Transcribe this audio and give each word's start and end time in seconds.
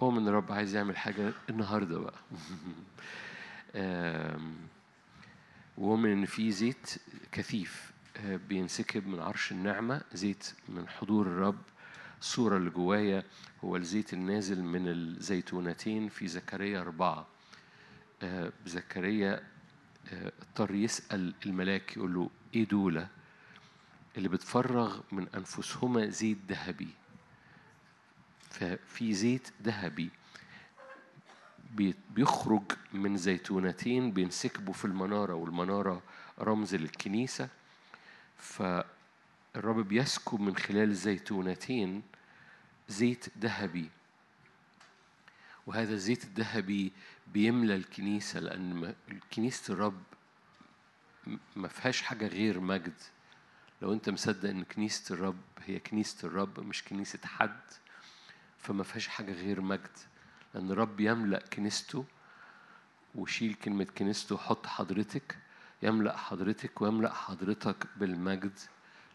أؤمن 0.00 0.28
الرب 0.28 0.52
عايز 0.52 0.76
يعمل 0.76 0.96
حاجة 0.96 1.32
النهاردة 1.50 1.98
بقى. 1.98 2.14
وأؤمن 5.78 6.12
إن 6.12 6.24
في 6.24 6.50
زيت 6.50 6.94
كثيف 7.32 7.92
آه، 8.16 8.36
بينسكب 8.36 9.06
من 9.06 9.20
عرش 9.20 9.52
النعمة 9.52 10.00
زيت 10.12 10.52
من 10.68 10.88
حضور 10.88 11.26
الرب 11.26 11.58
الصورة 12.20 12.56
اللي 12.56 12.70
جوايا 12.70 13.24
هو 13.64 13.76
الزيت 13.76 14.12
النازل 14.12 14.62
من 14.62 14.88
الزيتونتين 14.88 16.08
في 16.08 16.28
زكريا 16.28 16.80
أربعة. 16.80 17.26
آه، 18.22 18.52
زكريا 18.66 19.42
آه، 20.12 20.32
اضطر 20.42 20.74
يسأل 20.74 21.34
الملاك 21.46 21.96
يقول 21.96 22.14
له 22.14 22.30
إيه 22.54 22.68
دولة 22.68 23.08
اللي 24.16 24.28
بتفرغ 24.28 25.00
من 25.12 25.26
أنفسهما 25.34 26.06
زيت 26.06 26.38
ذهبي؟ 26.48 26.88
ففي 28.60 29.14
زيت 29.14 29.48
ذهبي. 29.62 30.10
بي- 31.70 31.94
بيخرج 32.10 32.62
من 32.92 33.16
زيتونتين 33.16 34.12
بينسكبوا 34.12 34.74
في 34.74 34.84
المنارة 34.84 35.34
والمنارة 35.34 36.02
رمز 36.40 36.74
للكنيسة. 36.74 37.48
فالرب 38.38 39.88
بيسكب 39.88 40.40
من 40.40 40.56
خلال 40.56 40.90
الزيتونتين 40.90 42.02
زيت 42.88 43.26
ذهبي. 43.38 43.88
وهذا 45.66 45.94
الزيت 45.94 46.24
الذهبي 46.24 46.92
بيملى 47.26 47.74
الكنيسة 47.76 48.40
لأن 48.40 48.94
كنيسة 49.32 49.74
الرب 49.74 50.02
ما 51.56 51.68
فيهاش 51.68 52.02
حاجة 52.02 52.26
غير 52.26 52.60
مجد. 52.60 52.92
لو 53.82 53.92
أنت 53.92 54.10
مصدق 54.10 54.48
إن 54.48 54.64
كنيسة 54.64 55.14
الرب 55.14 55.38
هي 55.66 55.78
كنيسة 55.78 56.28
الرب 56.28 56.60
مش 56.60 56.84
كنيسة 56.84 57.18
حد 57.24 57.60
فما 58.66 58.82
فيهاش 58.82 59.08
حاجة 59.08 59.32
غير 59.32 59.60
مجد 59.60 59.96
لأن 60.54 60.70
الرب 60.70 61.00
يملأ 61.00 61.42
كنيسته 61.52 62.04
وشيل 63.14 63.54
كلمة 63.54 63.86
كنيسته 63.98 64.34
وحط 64.34 64.66
حضرتك 64.66 65.36
يملأ 65.82 66.16
حضرتك 66.16 66.82
ويملأ 66.82 67.14
حضرتك 67.14 67.86
بالمجد 67.96 68.58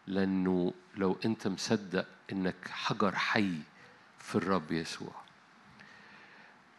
لأنه 0.06 0.72
لو 0.96 1.18
أنت 1.24 1.48
مصدق 1.48 2.06
إنك 2.32 2.68
حجر 2.68 3.14
حي 3.14 3.58
في 4.18 4.34
الرب 4.34 4.72
يسوع. 4.72 5.14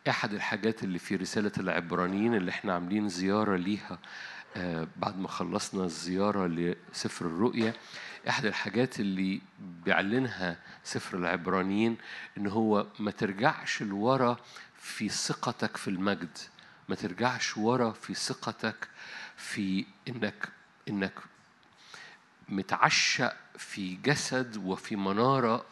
أحد 0.10 0.34
الحاجات 0.34 0.84
اللي 0.84 1.00
في 1.00 1.16
رسالة 1.16 1.52
العبرانيين 1.58 2.36
اللي 2.36 2.52
إحنا 2.52 2.74
عاملين 2.74 3.10
زيارة 3.10 3.56
ليها 3.56 4.00
بعد 4.98 5.18
ما 5.18 5.28
خلصنا 5.28 5.84
الزيارة 5.84 6.48
لسفر 6.48 7.26
الرؤيا 7.26 7.74
أحد 8.30 8.46
الحاجات 8.46 9.00
اللي 9.00 9.42
بيعلنها 9.60 10.60
سفر 10.84 11.18
العبرانيين 11.18 11.98
إن 12.38 12.48
هو 12.48 12.86
ما 13.00 13.12
ترجعش 13.12 13.82
لورا 13.84 14.38
في 14.78 15.10
ثقتك 15.10 15.78
في 15.78 15.88
المجد 15.88 16.38
ما 16.90 16.96
ترجعش 16.96 17.58
ورا 17.58 17.92
في 17.92 18.14
ثقتك 18.14 18.88
في 19.38 19.86
إنك 20.08 20.50
إنك 20.90 21.14
متعشق 22.50 23.34
في 23.58 23.96
جسد 23.96 24.58
وفي 24.58 24.96
منارة 24.96 25.66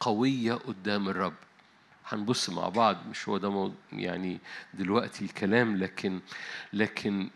قوية 0.00 0.54
قدام 0.54 1.08
الرب. 1.08 1.34
هنبص 2.08 2.50
مع 2.50 2.68
بعض 2.68 3.06
مش 3.06 3.28
هو 3.28 3.38
ده 3.38 3.72
يعني 3.92 4.38
دلوقتي 4.74 5.24
الكلام 5.24 5.76
لكن 5.76 6.20
لكن 6.72 7.30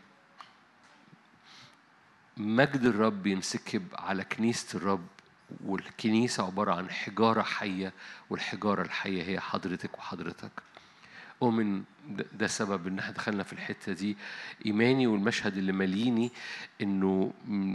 مجد 2.36 2.84
الرب 2.84 3.26
ينسكب 3.26 3.82
على 3.94 4.24
كنيسة 4.24 4.78
الرب 4.78 5.06
والكنيسة 5.64 6.46
عبارة 6.46 6.74
عن 6.74 6.90
حجارة 6.90 7.42
حية 7.42 7.92
والحجارة 8.30 8.82
الحية 8.82 9.22
هي 9.22 9.40
حضرتك 9.40 9.98
وحضرتك. 9.98 10.50
أؤمن 11.44 11.82
ده- 12.38 12.46
سبب 12.46 12.86
إن 12.86 12.98
إحنا 12.98 13.12
دخلنا 13.14 13.42
في 13.42 13.52
الحتة 13.52 13.92
دي 13.92 14.16
إيماني 14.66 15.06
والمشهد 15.06 15.56
اللي 15.56 15.72
ماليني 15.72 16.30
إنه 16.82 17.32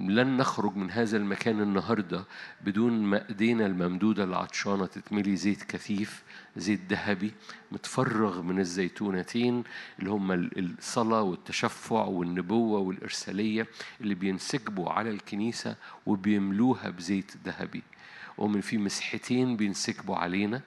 لن 0.09 0.37
نخرج 0.37 0.75
من 0.75 0.91
هذا 0.91 1.17
المكان 1.17 1.61
النهاردة 1.61 2.23
بدون 2.61 2.93
ما 3.03 3.29
إيدينا 3.29 3.65
الممدودة 3.65 4.23
العطشانة 4.23 4.85
تتملي 4.85 5.35
زيت 5.35 5.63
كثيف 5.63 6.23
زيت 6.58 6.79
ذهبي 6.89 7.31
متفرغ 7.71 8.41
من 8.41 8.59
الزيتونتين 8.59 9.63
اللي 9.99 10.09
هم 10.09 10.31
ال- 10.31 10.75
الصلاة 10.77 11.21
والتشفع 11.21 12.03
والنبوة 12.05 12.79
والإرسالية 12.79 13.67
اللي 14.02 14.15
بينسكبوا 14.15 14.89
على 14.89 15.09
الكنيسة 15.09 15.75
وبيملوها 16.05 16.89
بزيت 16.89 17.31
ذهبي. 17.45 17.83
ومن 18.37 18.61
في 18.61 18.77
مسحتين 18.77 19.55
بينسكبوا 19.58 20.15
علينا. 20.15 20.61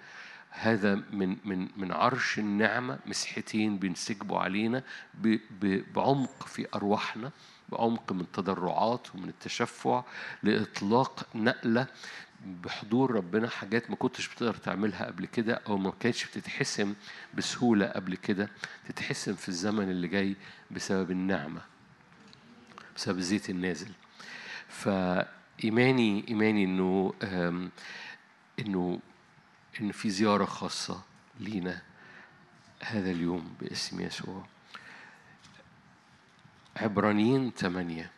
هذا 0.55 0.95
من 0.95 1.37
من 1.45 1.69
من 1.77 1.93
عرش 1.93 2.39
النعمة 2.39 2.99
مسحتين 3.07 3.79
بينسكبوا 3.79 4.39
علينا 4.39 4.83
بعمق 5.95 6.47
في 6.47 6.67
أرواحنا 6.75 7.31
بعمق 7.69 8.13
من 8.13 8.33
تضرعات 8.33 9.15
ومن 9.15 9.29
التشفع 9.29 10.05
لإطلاق 10.43 11.27
نقلة 11.35 11.87
بحضور 12.47 13.11
ربنا 13.11 13.49
حاجات 13.49 13.91
ما 13.91 13.97
كنتش 13.97 14.29
بتقدر 14.29 14.55
تعملها 14.55 15.07
قبل 15.07 15.27
كده 15.27 15.55
أو 15.55 15.77
ما 15.77 15.93
كانتش 16.01 16.25
بتتحسم 16.25 16.95
بسهولة 17.35 17.87
قبل 17.87 18.17
كده 18.17 18.49
تتحسم 18.89 19.35
في 19.35 19.49
الزمن 19.49 19.91
اللي 19.91 20.09
جاي 20.09 20.37
بسبب 20.71 21.11
النعمة 21.11 21.61
بسبب 22.97 23.19
الزيت 23.19 23.51
النازل. 23.51 23.91
فإيماني 24.69 26.25
إيماني 26.29 26.65
إنه 26.65 27.15
إنه 28.59 29.01
إن 29.81 29.93
في 29.93 30.11
زيارة 30.11 30.45
خاصة 30.45 31.03
لينا 31.41 31.83
هذا 32.83 33.11
اليوم 33.11 33.55
باسم 33.61 34.01
يسوع. 34.01 34.47
عبرانيين 36.77 37.51
ثمانية. 37.57 38.11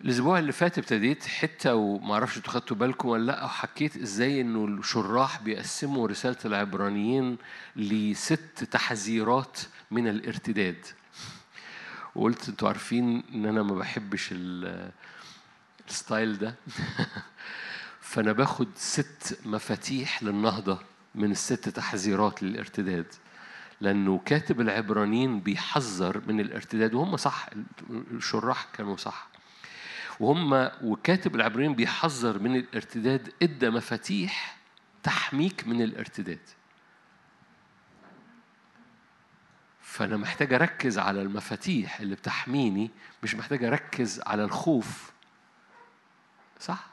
الأسبوع 0.00 0.38
اللي 0.38 0.52
فات 0.52 0.78
ابتديت 0.78 1.26
حتة 1.26 1.74
ومعرفش 1.74 2.36
أنتوا 2.36 2.52
خدتوا 2.52 2.76
بالكم 2.76 3.08
ولا 3.08 3.32
لأ 3.32 3.44
وحكيت 3.44 3.96
إزاي 3.96 4.40
إنه 4.40 4.64
الشراح 4.64 5.42
بيقسموا 5.42 6.08
رسالة 6.08 6.36
العبرانيين 6.44 7.38
لست 7.76 8.68
تحذيرات 8.70 9.60
من 9.90 10.08
الارتداد. 10.08 10.86
وقلت 12.14 12.48
أنتوا 12.48 12.68
عارفين 12.68 13.22
إن 13.34 13.46
أنا 13.46 13.62
ما 13.62 13.74
بحبش 13.74 14.34
ال 15.90 15.98
style 15.98 16.38
ده. 16.38 16.54
فأنا 18.00 18.32
باخد 18.32 18.68
ست 18.76 19.38
مفاتيح 19.44 20.22
للنهضة 20.22 20.78
من 21.14 21.30
الست 21.30 21.68
تحذيرات 21.68 22.42
للارتداد. 22.42 23.06
لأنه 23.80 24.20
كاتب 24.24 24.60
العبرانيين 24.60 25.40
بيحذر 25.40 26.22
من 26.26 26.40
الارتداد 26.40 26.94
وهم 26.94 27.16
صح 27.16 27.48
الشراح 27.90 28.66
كانوا 28.72 28.96
صح. 28.96 29.28
وهم 30.20 30.70
وكاتب 30.82 31.34
العبرانيين 31.34 31.74
بيحذر 31.74 32.38
من 32.38 32.56
الارتداد 32.56 33.32
إدى 33.42 33.70
مفاتيح 33.70 34.56
تحميك 35.02 35.68
من 35.68 35.82
الارتداد. 35.82 36.40
فأنا 39.82 40.16
محتاج 40.16 40.52
أركز 40.54 40.98
على 40.98 41.22
المفاتيح 41.22 42.00
اللي 42.00 42.14
بتحميني 42.14 42.90
مش 43.22 43.34
محتاج 43.34 43.64
أركز 43.64 44.20
على 44.26 44.44
الخوف. 44.44 45.12
صح؟ 46.60 46.86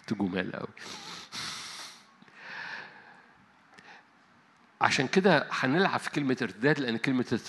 أنتوا 0.00 0.26
جمال 0.26 0.52
قوي 0.52 0.68
عشان 4.80 5.08
كده 5.08 5.46
هنلعب 5.50 6.00
في 6.00 6.10
كلمة 6.10 6.36
ارتداد 6.42 6.78
لأن 6.80 6.96
كلمة 6.96 7.40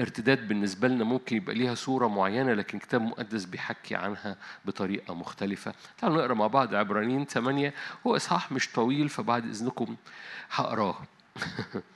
ارتداد 0.00 0.48
بالنسبة 0.48 0.88
لنا 0.88 1.04
ممكن 1.04 1.36
يبقى 1.36 1.54
ليها 1.54 1.74
صورة 1.74 2.08
معينة 2.08 2.54
لكن 2.54 2.78
الكتاب 2.78 3.00
المقدس 3.02 3.44
بيحكي 3.44 3.94
عنها 3.94 4.36
بطريقة 4.64 5.14
مختلفة. 5.14 5.74
تعالوا 5.98 6.16
نقرأ 6.18 6.34
مع 6.34 6.46
بعض 6.46 6.74
عبرانيين 6.74 7.24
8 7.26 7.74
هو 8.06 8.16
إصحاح 8.16 8.52
مش 8.52 8.72
طويل 8.72 9.08
فبعد 9.08 9.46
إذنكم 9.46 9.96
هقراه. 10.50 10.98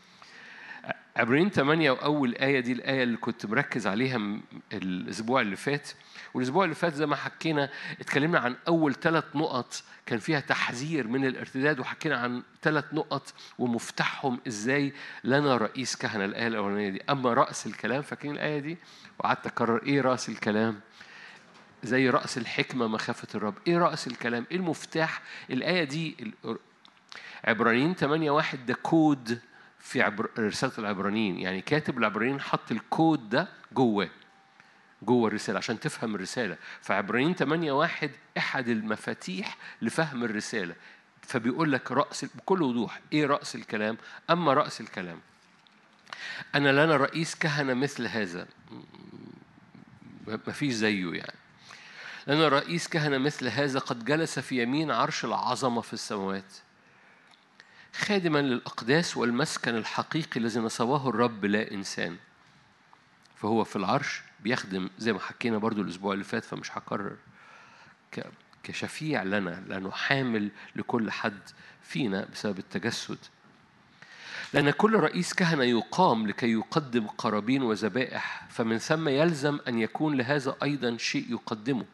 عبرانيين 1.18 1.50
8 1.50 1.90
وأول 1.90 2.34
آية 2.34 2.60
دي 2.60 2.72
الآية 2.72 3.02
اللي 3.02 3.16
كنت 3.16 3.46
مركز 3.46 3.86
عليها 3.86 4.20
الأسبوع 4.72 5.40
اللي 5.40 5.56
فات. 5.56 5.88
والأسبوع 6.34 6.64
اللي 6.64 6.74
فات 6.74 6.94
زي 6.94 7.06
ما 7.06 7.16
حكينا 7.16 7.70
اتكلمنا 8.00 8.38
عن 8.38 8.56
أول 8.68 8.94
ثلاث 8.94 9.24
نقط 9.34 9.82
كان 10.06 10.18
فيها 10.18 10.40
تحذير 10.40 11.08
من 11.08 11.24
الارتداد 11.26 11.80
وحكينا 11.80 12.16
عن 12.16 12.42
ثلاث 12.62 12.84
نقط 12.92 13.34
ومفتاحهم 13.58 14.40
إزاي 14.46 14.92
لنا 15.24 15.56
رئيس 15.56 15.96
كهنة. 15.96 16.24
الآية 16.24 16.46
الأولانية 16.46 16.88
دي 16.88 17.02
أما 17.10 17.34
رأس 17.34 17.66
الكلام 17.66 18.02
فاكرين 18.02 18.34
الآية 18.34 18.58
دي؟ 18.58 18.78
وقعدت 19.18 19.46
أكرر 19.46 19.82
إيه 19.82 20.00
رأس 20.00 20.28
الكلام؟ 20.28 20.80
زي 21.82 22.10
رأس 22.10 22.38
الحكمة 22.38 22.86
مخافة 22.86 23.28
الرب. 23.34 23.54
إيه 23.66 23.78
رأس 23.78 24.06
الكلام؟ 24.06 24.46
إيه 24.50 24.56
المفتاح؟ 24.56 25.22
الآية 25.50 25.84
دي 25.84 26.32
عبرانيين 27.44 27.94
8 27.94 28.30
واحد 28.30 28.66
ده 28.66 28.74
كود 28.74 29.38
في 29.80 30.02
عبر... 30.02 30.30
رسالة 30.38 30.72
العبرانيين. 30.78 31.38
يعني 31.38 31.60
كاتب 31.60 31.98
العبرانيين 31.98 32.40
حط 32.40 32.72
الكود 32.72 33.28
ده 33.28 33.48
جواه 33.72 34.10
جوه 35.02 35.28
الرسالة 35.28 35.58
عشان 35.58 35.80
تفهم 35.80 36.14
الرسالة. 36.14 36.56
فعبرانيين 36.80 37.34
8 37.34 37.72
واحد 37.72 38.10
أحد 38.38 38.68
المفاتيح 38.68 39.56
لفهم 39.82 40.24
الرسالة. 40.24 40.74
فبيقول 41.22 41.72
لك 41.72 41.92
رأس 41.92 42.24
بكل 42.24 42.62
وضوح 42.62 43.00
إيه 43.12 43.26
رأس 43.26 43.54
الكلام؟ 43.54 43.96
أما 44.30 44.54
رأس 44.54 44.80
الكلام. 44.80 45.20
أنا 46.54 46.72
لنا 46.84 46.96
رئيس 46.96 47.34
كهنة 47.34 47.74
مثل 47.74 48.06
هذا. 48.06 48.46
ما 50.26 50.52
فيش 50.52 50.72
زيه 50.72 51.12
يعني. 51.12 51.38
لنا 52.26 52.48
رئيس 52.48 52.88
كهنة 52.88 53.18
مثل 53.18 53.48
هذا 53.48 53.78
قد 53.78 54.04
جلس 54.04 54.38
في 54.38 54.62
يمين 54.62 54.90
عرش 54.90 55.24
العظمة 55.24 55.80
في 55.80 55.92
السماوات. 55.92 56.52
خادما 57.98 58.38
للأقداس 58.38 59.16
والمسكن 59.16 59.76
الحقيقي 59.76 60.40
الذي 60.40 60.60
نصبه 60.60 61.08
الرب 61.08 61.44
لا 61.44 61.70
إنسان. 61.70 62.16
فهو 63.36 63.64
في 63.64 63.76
العرش 63.76 64.22
بيخدم 64.40 64.90
زي 64.98 65.12
ما 65.12 65.20
حكينا 65.20 65.58
برضو 65.58 65.82
الأسبوع 65.82 66.12
اللي 66.12 66.24
فات 66.24 66.44
فمش 66.44 66.78
هكرر. 66.78 67.16
كشفيع 68.62 69.22
لنا 69.22 69.64
لأنه 69.68 69.90
حامل 69.90 70.50
لكل 70.76 71.10
حد 71.10 71.40
فينا 71.82 72.28
بسبب 72.32 72.58
التجسد. 72.58 73.18
لأن 74.52 74.70
كل 74.70 74.94
رئيس 74.94 75.34
كهنة 75.34 75.64
يقام 75.64 76.26
لكي 76.26 76.52
يقدم 76.52 77.06
قرابين 77.06 77.62
وذبائح 77.62 78.46
فمن 78.50 78.78
ثم 78.78 79.08
يلزم 79.08 79.58
أن 79.68 79.78
يكون 79.78 80.16
لهذا 80.16 80.56
أيضا 80.62 80.96
شيء 80.96 81.32
يقدمه. 81.32 81.86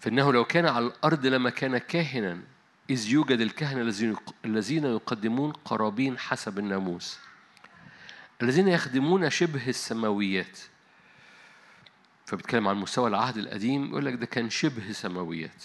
فإنه 0.00 0.32
لو 0.32 0.44
كان 0.44 0.66
على 0.66 0.86
الأرض 0.86 1.26
لما 1.26 1.50
كان 1.50 1.78
كاهنا 1.78 2.53
إذ 2.90 3.08
يوجد 3.08 3.40
الكهنة 3.40 3.94
الذين 4.44 4.84
يقدمون 4.84 5.52
قرابين 5.52 6.18
حسب 6.18 6.58
الناموس. 6.58 7.18
الذين 8.42 8.68
يخدمون 8.68 9.30
شبه 9.30 9.68
السماويات. 9.68 10.58
فبيتكلم 12.26 12.68
عن 12.68 12.76
مستوى 12.76 13.08
العهد 13.08 13.36
القديم 13.36 13.88
يقول 13.88 14.04
لك 14.06 14.14
ده 14.14 14.26
كان 14.26 14.50
شبه 14.50 14.92
سماويات. 14.92 15.64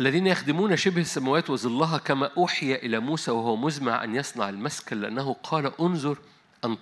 الذين 0.00 0.26
يخدمون 0.26 0.76
شبه 0.76 1.00
السماوات 1.00 1.50
وظلها 1.50 1.98
كما 1.98 2.30
أوحي 2.36 2.74
إلى 2.74 2.98
موسى 2.98 3.30
وهو 3.30 3.56
مزمع 3.56 4.04
أن 4.04 4.14
يصنع 4.14 4.48
المسكن 4.48 5.00
لأنه 5.00 5.32
قال 5.42 5.80
انظر 5.80 6.18
أن 6.64 6.76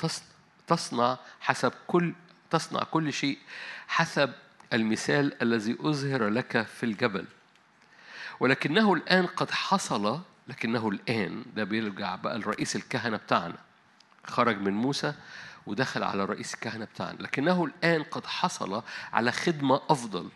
تصنع 0.66 1.19
حسب 1.40 1.72
كل 1.86 2.14
تصنع 2.50 2.82
كل 2.82 3.12
شيء 3.12 3.38
حسب 3.88 4.32
المثال 4.72 5.42
الذي 5.42 5.76
أظهر 5.80 6.28
لك 6.28 6.62
في 6.62 6.86
الجبل. 6.86 7.24
ولكنه 8.43 8.94
الآن 8.94 9.27
قد 9.27 9.50
حصل 9.50 10.21
لكنه 10.49 10.89
الآن 10.89 11.44
ده 11.56 11.65
بيرجع 11.65 12.17
بقى 12.17 12.39
لرئيس 12.39 12.77
الكهنة 12.77 13.17
بتاعنا. 13.17 13.59
خرج 14.25 14.61
من 14.61 14.73
موسى 14.73 15.15
ودخل 15.67 16.03
على 16.03 16.25
رئيس 16.25 16.55
الكهنة 16.55 16.85
بتاعنا. 16.85 17.19
لكنه 17.23 17.65
الآن 17.65 18.03
قد 18.03 18.27
حصل 18.27 18.83
على 19.12 19.33
خدمة 19.33 19.81
أفضل. 19.91 20.29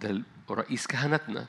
ده 0.00 0.22
رئيس 0.50 0.86
كهنتنا. 0.86 1.46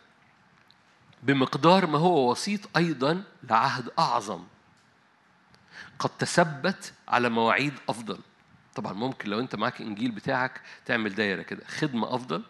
بمقدار 1.23 1.87
ما 1.87 1.97
هو 1.99 2.31
وسيط 2.31 2.77
أيضا 2.77 3.23
لعهد 3.43 3.89
أعظم. 3.99 4.43
قد 5.99 6.09
تثبت 6.09 6.93
على 7.07 7.29
مواعيد 7.29 7.73
أفضل. 7.89 8.19
طبعا 8.75 8.93
ممكن 8.93 9.29
لو 9.29 9.39
أنت 9.39 9.55
معاك 9.55 9.81
إنجيل 9.81 10.11
بتاعك 10.11 10.61
تعمل 10.85 11.15
دايرة 11.15 11.41
كده. 11.41 11.65
خدمة 11.67 12.15
أفضل 12.15 12.43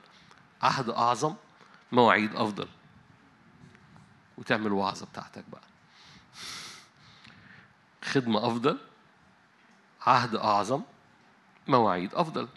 عهد 0.61 0.89
أعظم 0.89 1.35
مواعيد 1.91 2.35
أفضل. 2.35 2.67
وتعمل 4.37 4.71
وعظة 4.71 5.05
بتاعتك 5.05 5.43
بقى. 5.51 5.61
خدمة 8.03 8.47
أفضل. 8.47 8.77
عهد 10.01 10.35
أعظم. 10.35 10.81
مواعيد 11.67 12.15
أفضل. 12.15 12.47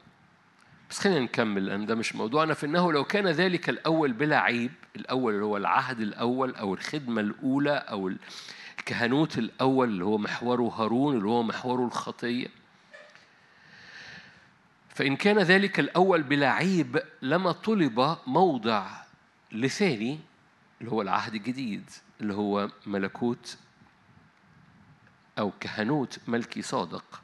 بس 0.91 0.99
خلينا 0.99 1.21
نكمل 1.21 1.67
لأن 1.67 1.87
ده 1.87 1.95
مش 1.95 2.15
موضوعنا. 2.15 2.55
فإنه 2.55 2.93
لو 2.93 3.05
كان 3.05 3.27
ذلك 3.29 3.69
الأول 3.69 4.13
بلا 4.13 4.41
عيب 4.41 4.73
الأول 4.97 5.35
اللي 5.35 5.45
هو 5.45 5.57
العهد 5.57 6.01
الأول 6.01 6.55
أو 6.55 6.75
الخدمة 6.75 7.21
الأولى 7.21 7.75
أو 7.77 8.13
الكهنوت 8.79 9.39
الأول 9.39 9.89
اللي 9.89 10.05
هو 10.05 10.19
محوره 10.19 10.63
هارون 10.63 11.17
اللي 11.17 11.29
هو 11.29 11.43
محوره 11.43 11.85
الخطية. 11.85 12.49
فإن 14.95 15.17
كان 15.17 15.39
ذلك 15.39 15.81
الأول 15.81 16.23
بلا 16.23 16.51
عيب 16.51 17.03
لما 17.23 17.53
طلب 17.53 18.17
موضع 18.27 18.87
لثاني 19.53 20.21
اللي 20.81 20.93
هو 20.93 21.03
العهد 21.03 21.35
الجديد 21.35 21.91
اللي 22.21 22.35
هو 22.35 22.71
ملكوت 22.87 23.59
أو 25.39 25.53
كهنوت 25.61 26.19
ملكي 26.29 26.63
صادق 26.63 27.23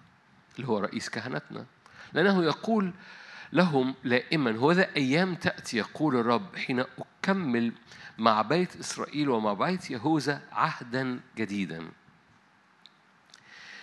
اللي 0.56 0.68
هو 0.68 0.78
رئيس 0.78 1.08
كهنتنا. 1.08 1.66
لأنه 2.12 2.44
يقول 2.44 2.92
لهم 3.52 3.94
لائما 4.04 4.72
ذا 4.72 4.96
أيام 4.96 5.34
تأتي 5.34 5.76
يقول 5.76 6.16
الرب 6.16 6.56
حين 6.56 6.84
أكمل 7.24 7.72
مع 8.18 8.42
بيت 8.42 8.76
إسرائيل 8.76 9.28
ومع 9.28 9.52
بيت 9.52 9.90
يهوذا 9.90 10.42
عهدا 10.52 11.20
جديدا. 11.36 11.88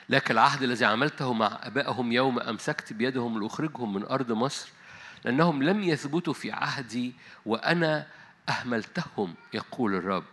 لك 0.09 0.31
العهد 0.31 0.63
الذي 0.63 0.85
عملته 0.85 1.33
مع 1.33 1.59
أبائهم 1.63 2.11
يوم 2.11 2.39
أمسكت 2.39 2.93
بيدهم 2.93 3.41
لأخرجهم 3.41 3.93
من 3.93 4.05
أرض 4.05 4.31
مصر 4.31 4.71
لأنهم 5.25 5.63
لم 5.63 5.83
يثبتوا 5.83 6.33
في 6.33 6.51
عهدي 6.51 7.13
وأنا 7.45 8.07
أهملتهم 8.49 9.35
يقول 9.53 9.95
الرب. 9.95 10.23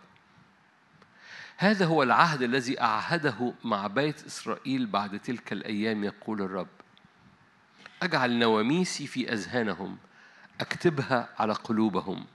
هذا 1.57 1.85
هو 1.85 2.03
العهد 2.03 2.41
الذي 2.41 2.81
أعهده 2.81 3.53
مع 3.63 3.87
بيت 3.87 4.25
إسرائيل 4.25 4.85
بعد 4.85 5.19
تلك 5.19 5.53
الأيام 5.53 6.03
يقول 6.03 6.41
الرب. 6.41 6.67
أجعل 8.03 8.39
نواميسي 8.39 9.07
في 9.07 9.33
أذهانهم 9.33 9.97
أكتبها 10.61 11.29
على 11.39 11.53
قلوبهم. 11.53 12.25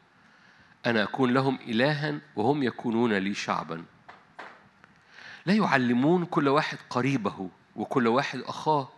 أنا 0.86 1.02
أكون 1.02 1.34
لهم 1.34 1.58
إلها 1.68 2.18
وهم 2.36 2.62
يكونون 2.62 3.12
لي 3.12 3.34
شعبا. 3.34 3.84
لا 5.46 5.54
يعلمون 5.54 6.24
كل 6.24 6.48
واحد 6.48 6.78
قريبه 6.90 7.50
وكل 7.76 8.08
واحد 8.08 8.38
أخاه. 8.38 8.88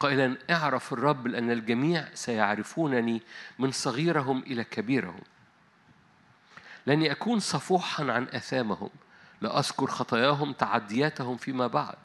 قائلا 0.00 0.36
اعرف 0.50 0.92
الرب 0.92 1.26
لأن 1.26 1.50
الجميع 1.50 2.08
سيعرفونني 2.14 3.22
من 3.58 3.70
صغيرهم 3.70 4.38
إلى 4.38 4.64
كبيرهم. 4.64 5.20
لأني 6.86 7.12
أكون 7.12 7.40
صفوحا 7.40 8.12
عن 8.12 8.28
أثامهم 8.28 8.90
لأذكر 9.40 9.86
خطاياهم 9.86 10.52
تعدياتهم 10.52 11.36
فيما 11.36 11.66
بعد. 11.66 11.96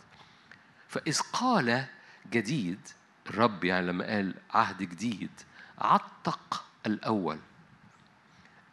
فإذ 0.87 1.19
قال 1.33 1.85
جديد 2.31 2.79
الرب 3.27 3.63
يعني 3.63 3.87
لما 3.87 4.05
قال 4.05 4.33
عهد 4.53 4.77
جديد 4.83 5.31
عتق 5.77 6.65
الأول. 6.85 7.39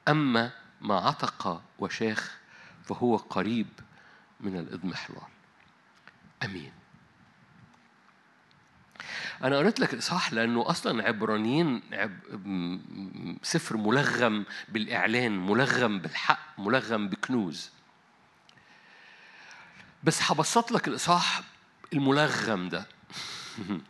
أما 0.09 0.51
ما 0.81 1.01
عتق 1.01 1.63
وشاخ 1.79 2.37
فهو 2.85 3.17
قريب 3.17 3.69
من 4.41 4.57
الإضمحلال 4.59 5.29
أمين. 6.45 6.73
أنا 9.43 9.59
قريت 9.59 9.81
لك 9.81 9.95
الإصحاح 9.95 10.33
لأنه 10.33 10.71
أصلا 10.71 11.03
عبرانيين 11.03 11.83
عب... 11.93 12.11
سفر 13.43 13.77
ملغم 13.77 14.45
بالإعلان 14.69 15.47
ملغم 15.47 15.99
بالحق 15.99 16.41
ملغم 16.59 17.09
بكنوز. 17.09 17.71
بس 20.05 20.31
هبسط 20.31 20.73
لك 20.73 20.89
الإصحاح 20.89 21.43
الملغم 21.93 22.69
ده. 22.69 22.87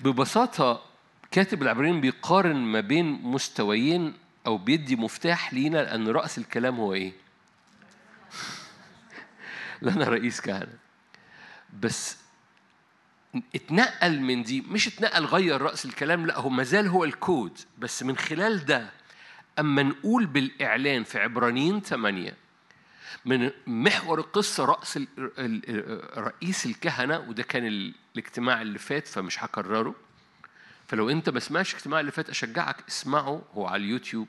ببساطة 0.00 0.82
كاتب 1.30 1.62
العبرانيين 1.62 2.00
بيقارن 2.00 2.56
ما 2.56 2.80
بين 2.80 3.22
مستويين 3.22 4.14
أو 4.46 4.58
بيدي 4.58 4.96
مفتاح 4.96 5.54
لينا 5.54 5.78
لأن 5.78 6.08
رأس 6.08 6.38
الكلام 6.38 6.76
هو 6.76 6.94
إيه؟ 6.94 7.12
لنا 9.82 10.04
رئيس 10.04 10.40
كهنة. 10.40 10.78
بس 11.80 12.16
اتنقل 13.54 14.20
من 14.20 14.42
دي 14.42 14.60
مش 14.60 14.88
اتنقل 14.88 15.24
غير 15.24 15.62
رأس 15.62 15.84
الكلام 15.84 16.26
لا 16.26 16.38
هو 16.38 16.48
مازال 16.48 16.86
هو 16.88 17.04
الكود. 17.04 17.58
بس 17.78 18.02
من 18.02 18.16
خلال 18.16 18.64
ده 18.64 18.90
أما 19.58 19.82
نقول 19.82 20.26
بالإعلان 20.26 21.04
في 21.04 21.18
عبرانيين 21.18 21.80
ثمانية 21.80 22.36
من 23.24 23.50
محور 23.66 24.18
القصة 24.18 24.64
رأس 24.64 24.98
رئيس 26.16 26.66
الكهنة 26.66 27.18
وده 27.18 27.42
كان 27.42 27.66
الاجتماع 27.66 28.62
اللي 28.62 28.78
فات 28.78 29.08
فمش 29.08 29.44
هكرره. 29.44 29.94
فلو 30.88 31.10
أنت 31.10 31.28
ما 31.28 31.40
سمعتش 31.40 31.70
الاجتماع 31.72 32.00
اللي 32.00 32.12
فات 32.12 32.30
أشجعك 32.30 32.76
اسمعه 32.88 33.42
هو 33.54 33.66
على 33.66 33.82
اليوتيوب. 33.82 34.28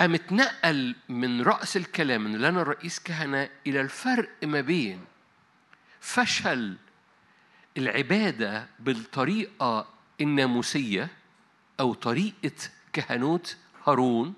قام 0.00 0.14
اتنقل 0.14 0.94
من 1.08 1.42
رأس 1.42 1.76
الكلام 1.76 2.26
إن 2.26 2.36
لنا 2.36 2.62
رئيس 2.62 2.98
كهنة 3.00 3.48
إلى 3.66 3.80
الفرق 3.80 4.30
ما 4.42 4.60
بين 4.60 5.00
فشل 6.06 6.76
العبادة 7.78 8.68
بالطريقة 8.78 9.88
الناموسية 10.20 11.08
أو 11.80 11.94
طريقة 11.94 12.52
كهنوت 12.92 13.56
هارون 13.86 14.34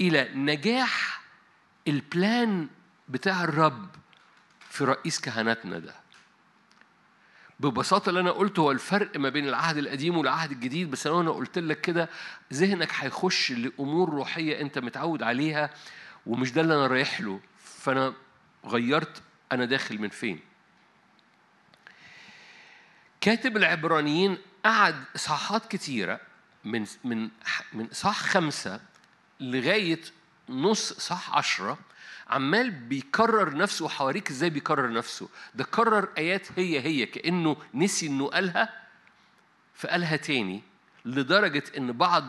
إلى 0.00 0.28
نجاح 0.34 1.22
البلان 1.88 2.68
بتاع 3.08 3.44
الرب 3.44 3.88
في 4.70 4.84
رئيس 4.84 5.20
كهنتنا 5.20 5.78
ده. 5.78 5.94
ببساطة 7.60 8.08
اللي 8.08 8.20
أنا 8.20 8.30
قلته 8.30 8.60
هو 8.60 8.70
الفرق 8.70 9.16
ما 9.16 9.28
بين 9.28 9.48
العهد 9.48 9.76
القديم 9.76 10.16
والعهد 10.16 10.50
الجديد 10.50 10.90
بس 10.90 11.06
أنا 11.06 11.30
قلت 11.30 11.58
لك 11.58 11.80
كده 11.80 12.08
ذهنك 12.52 12.92
هيخش 12.94 13.52
لأمور 13.52 14.10
روحية 14.10 14.60
أنت 14.60 14.78
متعود 14.78 15.22
عليها 15.22 15.70
ومش 16.26 16.52
ده 16.52 16.60
اللي 16.60 16.74
أنا 16.74 16.86
رايح 16.86 17.20
له. 17.20 17.40
فأنا 17.58 18.14
غيرت 18.66 19.22
أنا 19.54 19.64
داخل 19.64 19.98
من 20.00 20.08
فين؟ 20.08 20.40
كاتب 23.20 23.56
العبرانيين 23.56 24.38
قعد 24.64 25.04
إصحاحات 25.16 25.70
كتيرة 25.70 26.20
من 26.64 26.86
من 27.04 27.30
من 27.72 27.86
إصحاح 27.86 28.22
خمسة 28.22 28.80
لغاية 29.40 30.00
نص 30.48 30.92
إصحاح 30.92 31.36
عشرة 31.36 31.78
عمال 32.28 32.70
بيكرر 32.70 33.56
نفسه 33.56 33.84
وحواريك 33.84 34.30
إزاي 34.30 34.50
بيكرر 34.50 34.92
نفسه؟ 34.92 35.28
ده 35.54 35.64
كرر 35.64 36.08
آيات 36.18 36.46
هي 36.56 36.80
هي 36.80 37.06
كأنه 37.06 37.56
نسي 37.74 38.06
إنه 38.06 38.26
قالها 38.26 38.82
فقالها 39.74 40.16
تاني 40.16 40.62
لدرجة 41.04 41.64
إن 41.76 41.92
بعض 41.92 42.24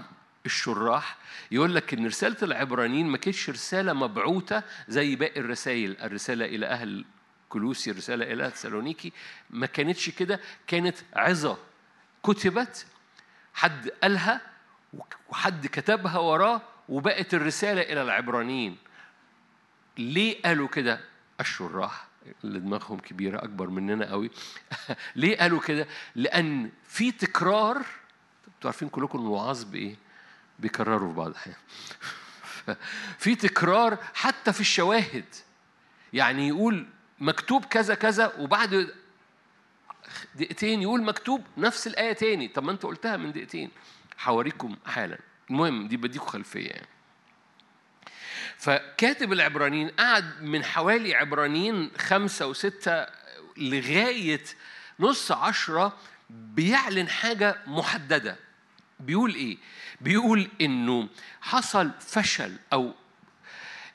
الشراح 0.46 1.18
يقول 1.52 1.76
لك 1.76 1.94
إن 1.94 2.06
رسالة 2.06 2.38
العبرانيين 2.42 3.08
ما 3.08 3.18
كانتش 3.18 3.50
رسالة 3.50 3.94
مبعوثة 3.94 4.64
زي 4.88 5.16
باقي 5.16 5.40
الرسائل 5.40 5.98
الرسالة 6.02 6.46
إلى 6.46 6.66
أهل 6.66 7.06
كلوسي 7.56 7.92
الرسالة 7.92 8.34
إلى 8.34 8.52
تسالونيكي 8.52 9.14
ما 9.50 9.66
كانتش 9.66 10.10
كده 10.10 10.40
كانت 10.68 10.98
عظة. 11.14 11.58
كتبت 12.24 12.86
حد 13.54 13.90
قالها 13.90 14.42
وحد 15.30 15.68
كتبها 15.68 16.20
وراه 16.20 16.62
وبقت 16.90 17.34
الرسالة 17.34 17.82
إلى 17.82 18.02
العبرانيين. 18.02 18.78
ليه 19.98 20.42
قالوا 20.42 20.68
كده؟ 20.68 21.00
الشراح 21.40 22.08
اللي 22.44 22.60
دماغهم 22.60 23.00
كبيرة 23.00 23.44
أكبر 23.44 23.70
مننا 23.70 24.10
قوي. 24.10 24.32
ليه 25.16 25.38
قالوا 25.38 25.60
كده؟ 25.60 25.88
لأن 26.16 26.72
في 26.88 27.12
تكرار 27.12 27.78
أنتوا 28.48 28.70
عارفين 28.70 28.90
كلكم 28.90 29.20
الوعاظ 29.20 29.64
بإيه؟ 29.64 29.96
بيكرروا 30.60 31.10
في 31.10 31.16
بعض 31.16 31.28
الأحيان. 31.28 31.58
في 33.24 33.36
تكرار 33.36 33.98
حتى 34.14 34.54
في 34.54 34.62
الشواهد. 34.62 35.26
يعني 36.14 36.48
يقول 36.48 36.88
مكتوب 37.20 37.66
كذا 37.66 37.96
كذا 37.96 38.34
وبعد 38.40 38.94
دقيقتين 40.36 40.82
يقول 40.82 41.04
مكتوب 41.04 41.44
نفس 41.58 41.88
الآية 41.88 42.14
تاني. 42.14 42.48
طب 42.48 42.64
ما 42.64 42.72
أنت 42.72 42.84
قلتها 42.84 43.18
من 43.18 43.32
دقيقتين. 43.32 43.72
حواريكم 44.18 44.76
حالا. 44.86 45.18
المهم 45.50 45.88
دي 45.88 45.98
بديكم 45.98 46.26
خلفية 46.26 46.70
يعني. 46.70 46.88
فكاتب 48.58 49.34
العبرانيين 49.34 49.90
قعد 49.90 50.42
من 50.42 50.64
حوالي 50.64 51.16
عبرانيين 51.16 51.92
خمسة 51.98 52.48
وستة 52.48 53.06
لغاية 53.58 54.44
نص 55.00 55.32
عشرة 55.32 55.98
بيعلن 56.30 57.10
حاجة 57.10 57.58
محددة. 57.68 58.38
بيقول 59.00 59.36
إيه؟ 59.36 59.58
بيقول 60.02 60.50
إنه 60.62 61.10
حصل 61.42 61.92
فشل 62.00 62.58
أو 62.74 62.94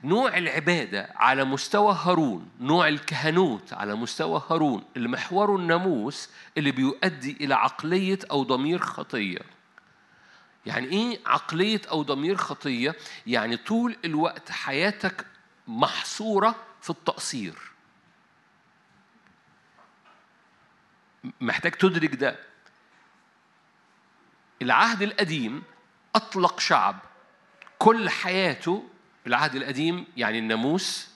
نوع 0.05 0.37
العبادة 0.37 1.13
على 1.17 1.45
مستوى 1.45 1.99
هارون 2.03 2.51
نوع 2.61 2.89
الكهنوت 2.89 3.73
على 3.73 3.95
مستوى 3.95 4.43
هارون 4.51 4.85
اللي 4.97 5.09
محوره 5.09 5.57
الناموس 5.57 6.31
اللي 6.59 6.71
بيؤدي 6.71 7.37
إلى 7.41 7.55
عقلية 7.55 8.19
أو 8.31 8.43
ضمير 8.43 8.79
خطية. 8.79 9.39
يعني 10.67 10.87
إيه 10.87 11.21
عقلية 11.27 11.81
أو 11.91 12.03
ضمير 12.03 12.37
خطية؟ 12.37 12.97
يعني 13.27 13.57
طول 13.57 13.97
الوقت 14.05 14.51
حياتك 14.51 15.27
محصورة 15.69 16.55
في 16.83 16.91
التقصير. 16.91 17.59
محتاج 21.41 21.73
تدرك 21.73 22.15
ده. 22.15 22.37
العهد 24.63 25.03
القديم 25.03 25.63
أطلق 26.15 26.61
شعب. 26.61 26.99
كل 27.79 28.11
حياته 28.11 28.85
العهد 29.31 29.55
القديم 29.55 30.07
يعني 30.17 30.39
الناموس 30.39 31.09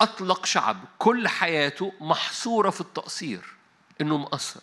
أطلع 0.00 0.46
شعب 0.46 0.84
كل 0.98 1.28
حياته 1.28 1.92
محصورة 2.00 2.70
في 2.70 2.80
التقصير 2.80 3.44
إنه 4.00 4.16
مقصر. 4.16 4.60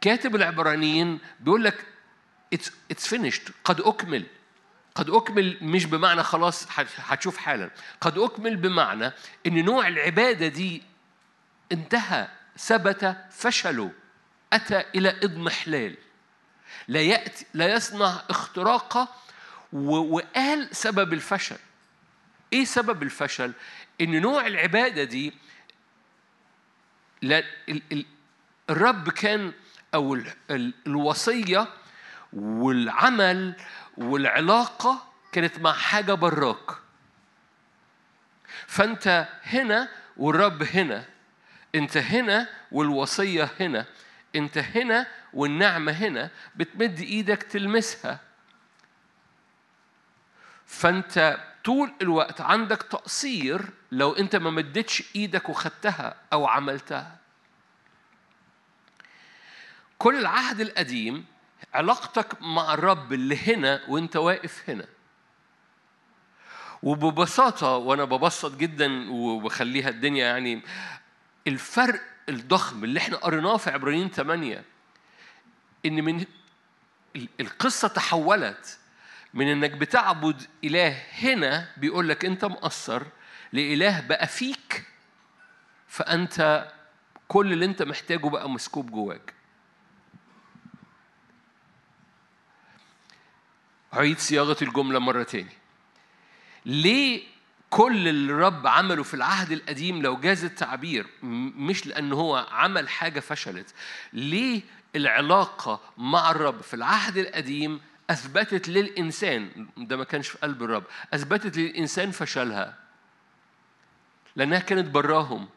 كاتب 0.00 0.36
العبرانيين 0.36 1.18
بيقول 1.40 1.64
لك 1.64 1.86
it's 2.90 3.06
finished 3.08 3.48
قد 3.64 3.80
أكمل. 3.80 4.26
قد 4.94 5.10
أكمل 5.10 5.58
مش 5.62 5.84
بمعنى 5.84 6.22
خلاص 6.22 6.66
هتشوف 6.96 7.36
حالا. 7.36 7.70
قد 8.00 8.18
أكمل 8.18 8.56
بمعنى 8.56 9.12
إن 9.46 9.64
نوع 9.64 9.88
العبادة 9.88 10.48
دي 10.48 10.82
انتهى 11.72 12.28
ثبت 12.58 13.16
فشله 13.30 13.92
أتى 14.52 14.84
إلى 14.94 15.08
إضمحلال. 15.08 15.96
لا 16.88 17.00
ياتي 17.00 17.46
لا 17.54 17.74
يصنع 17.74 18.22
اختراقه 18.30 19.08
وقال 19.72 20.76
سبب 20.76 21.12
الفشل. 21.12 21.56
إيه 22.52 22.64
سبب 22.64 23.02
الفشل؟ 23.02 23.52
إن 24.00 24.20
نوع 24.20 24.46
العبادة 24.46 25.04
دي 25.04 25.34
لا 27.22 27.42
الرب 28.70 29.08
كان 29.10 29.52
أو 29.94 30.18
الوصية 30.86 31.68
والعمل 32.32 33.54
والعلاقة 33.96 35.08
كانت 35.32 35.58
مع 35.58 35.72
حاجة 35.72 36.12
براك. 36.12 36.70
فأنت 38.66 39.28
هنا 39.42 39.88
والرب 40.16 40.62
هنا 40.62 41.04
أنت 41.74 41.96
هنا 41.96 42.48
والوصية 42.72 43.50
هنا. 43.60 43.86
أنت 44.36 44.58
هنا 44.58 45.06
والنعمة 45.32 45.92
هنا 45.92 46.30
بتمد 46.56 47.00
إيدك 47.00 47.42
تلمسها. 47.42 48.20
فأنت 50.66 51.40
طول 51.64 51.92
الوقت 52.02 52.40
عندك 52.40 52.82
تقصير 52.82 53.70
لو 53.92 54.12
أنت 54.12 54.36
ما 54.36 54.50
مدتش 54.50 55.16
إيدك 55.16 55.48
وخدتها 55.48 56.14
أو 56.32 56.46
عملتها. 56.46 57.16
كل 59.98 60.18
العهد 60.18 60.60
القديم 60.60 61.26
علاقتك 61.74 62.42
مع 62.42 62.74
الرب 62.74 63.12
اللي 63.12 63.36
هنا 63.36 63.80
وانت 63.88 64.16
واقف 64.16 64.70
هنا. 64.70 64.86
وببساطة 66.82 67.76
وأنا 67.76 68.04
ببسط 68.04 68.56
جدا 68.56 69.10
وبخليها 69.10 69.88
الدنيا 69.88 70.26
يعني 70.26 70.62
الفرق 71.46 72.00
الضخم 72.28 72.84
اللي 72.84 73.00
إحنا 73.00 73.16
قريناه 73.16 73.56
في 73.56 73.70
عبرانيين 73.70 74.10
8 74.10 74.64
إن 75.86 76.04
من 76.04 76.24
القصة 77.40 77.88
تحولت 77.88 78.78
من 79.34 79.46
إنك 79.48 79.70
بتعبد 79.70 80.42
إله 80.64 81.02
هنا 81.12 81.68
بيقول 81.76 82.08
لك 82.08 82.24
أنت 82.24 82.44
مقصر 82.44 83.02
لإله 83.52 84.00
بقى 84.00 84.26
فيك 84.26 84.84
فأنت 85.88 86.68
كل 87.28 87.52
اللي 87.52 87.64
أنت 87.64 87.82
محتاجه 87.82 88.28
بقى 88.28 88.50
مسكوب 88.50 88.90
جواك. 88.90 89.34
أعيد 93.94 94.18
صياغة 94.18 94.56
الجملة 94.62 94.98
مرة 94.98 95.22
تاني. 95.22 95.52
ليه 96.66 97.22
كل 97.70 98.08
اللي 98.08 98.32
الرب 98.32 98.66
عمله 98.66 99.02
في 99.02 99.14
العهد 99.14 99.52
القديم 99.52 100.02
لو 100.02 100.16
جاز 100.16 100.44
التعبير 100.44 101.06
مش 101.22 101.86
لأن 101.86 102.12
هو 102.12 102.46
عمل 102.50 102.88
حاجة 102.88 103.20
فشلت. 103.20 103.74
ليه 104.12 104.62
العلاقة 104.96 105.80
مع 105.98 106.30
الرب 106.30 106.60
في 106.60 106.74
العهد 106.74 107.16
القديم 107.16 107.80
أثبتت 108.10 108.68
للإنسان؟ 108.68 109.68
ده 109.76 109.96
ما 109.96 110.04
كانش 110.04 110.28
في 110.28 110.38
قلب 110.38 110.62
الرب. 110.62 110.84
أثبتت 111.14 111.56
للإنسان 111.56 112.10
فشلها. 112.10 112.78
لأنها 114.36 114.58
كانت 114.58 114.88
براهم. 114.88 115.48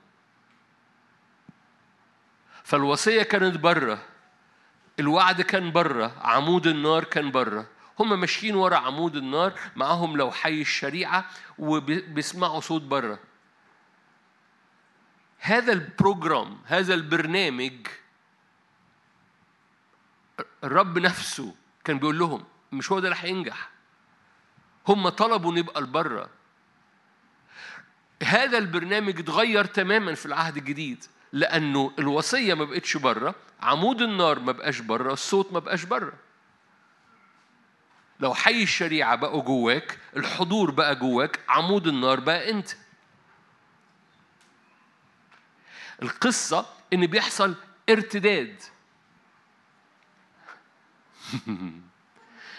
فالوصية 2.63 3.24
كانت 3.24 3.58
برة. 3.58 4.03
الوعد 5.00 5.41
كان 5.41 5.72
برة. 5.72 6.15
عمود 6.22 6.67
النار 6.67 7.03
كان 7.03 7.32
برة. 7.32 7.67
هم 8.00 8.19
ماشيين 8.19 8.55
ورا 8.55 8.77
عمود 8.77 9.15
النار 9.15 9.59
معاهم 9.75 10.17
لو 10.17 10.31
حي 10.31 10.62
الشريعة 10.62 11.25
وبيسمعوا 11.59 12.59
صوت 12.59 12.81
بره. 12.81 13.19
هذا 15.39 15.73
البروجرام 15.73 16.57
هذا 16.65 16.93
البرنامج 16.93 17.88
الرب 20.63 21.00
نفسه 21.00 21.55
كان 21.83 22.00
بيقول 22.00 22.19
لهم 22.19 22.43
مش 22.71 22.91
هو 22.91 23.00
ده 23.00 23.07
اللي 23.07 23.19
هينجح. 23.21 23.69
هم 24.88 25.09
طلبوا 25.09 25.53
نبقى 25.53 25.81
لبره 25.81 26.29
هذا 28.23 28.57
البرنامج 28.57 29.19
اتغير 29.19 29.65
تماما 29.65 30.13
في 30.15 30.25
العهد 30.25 30.57
الجديد 30.57 31.05
لأنه 31.31 31.93
الوصية 32.00 32.53
ما 32.53 32.65
بقتش 32.65 32.97
بره 32.97 33.35
عمود 33.62 34.01
النار 34.01 34.39
ما 34.39 34.51
بقاش 34.51 34.79
بره 34.79 35.13
الصوت 35.13 35.53
ما 35.53 35.59
بقاش 35.59 35.83
بره. 35.83 36.13
لو 38.20 38.34
حي 38.34 38.63
الشريعة 38.63 39.15
بقوا 39.15 39.43
جواك 39.43 40.00
الحضور 40.17 40.72
بقى 40.72 40.96
جواك 40.96 41.39
عمود 41.50 41.88
النار 41.88 42.20
بقى 42.20 42.50
أنت. 42.50 42.70
القصة 46.01 46.65
إن 46.93 47.05
بيحصل 47.08 47.55
ارتداد. 47.89 48.62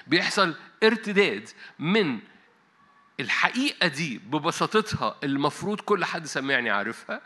بيحصل 0.06 0.54
ارتداد 0.82 1.48
من 1.78 2.18
الحقيقة 3.20 3.86
دي 3.86 4.18
ببساطتها 4.18 5.16
المفروض 5.24 5.80
كل 5.80 6.04
حد 6.04 6.26
سمعني 6.26 6.70
عارفها 6.70 7.20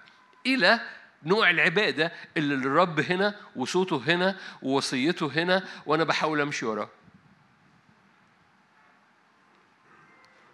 إلى 0.46 0.80
نوع 1.24 1.50
العبادة 1.50 2.12
اللي 2.36 2.54
الرب 2.54 3.00
هنا 3.00 3.34
وصوته 3.56 4.02
هنا 4.06 4.36
ووصيته 4.62 5.26
هنا 5.26 5.64
وأنا 5.86 6.04
بحاول 6.04 6.40
أمشي 6.40 6.66
وراه. 6.66 6.90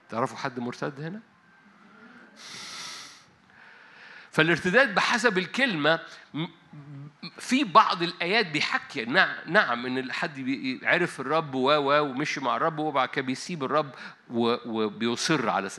تعرفوا 0.09 0.37
حد 0.37 0.61
مرتد 0.61 1.01
هنا؟ 1.01 1.21
فالارتداد 4.31 4.95
بحسب 4.95 5.39
الكلمة 5.39 6.01
في 7.39 7.65
بعض 7.65 8.03
الآيات 8.03 8.47
بيحكي 8.47 9.05
نعم 9.47 9.87
إن 9.87 10.13
حد 10.13 10.59
عرف 10.83 11.21
الرب 11.21 11.55
و 11.55 11.71
و 11.71 12.01
ومشي 12.03 12.41
مع 12.41 12.57
الرب 12.57 12.79
وبعد 12.79 13.09
كده 13.09 13.25
بيسيب 13.25 13.65
الرب 13.65 13.95
وبيصر 14.31 15.49
على 15.49 15.71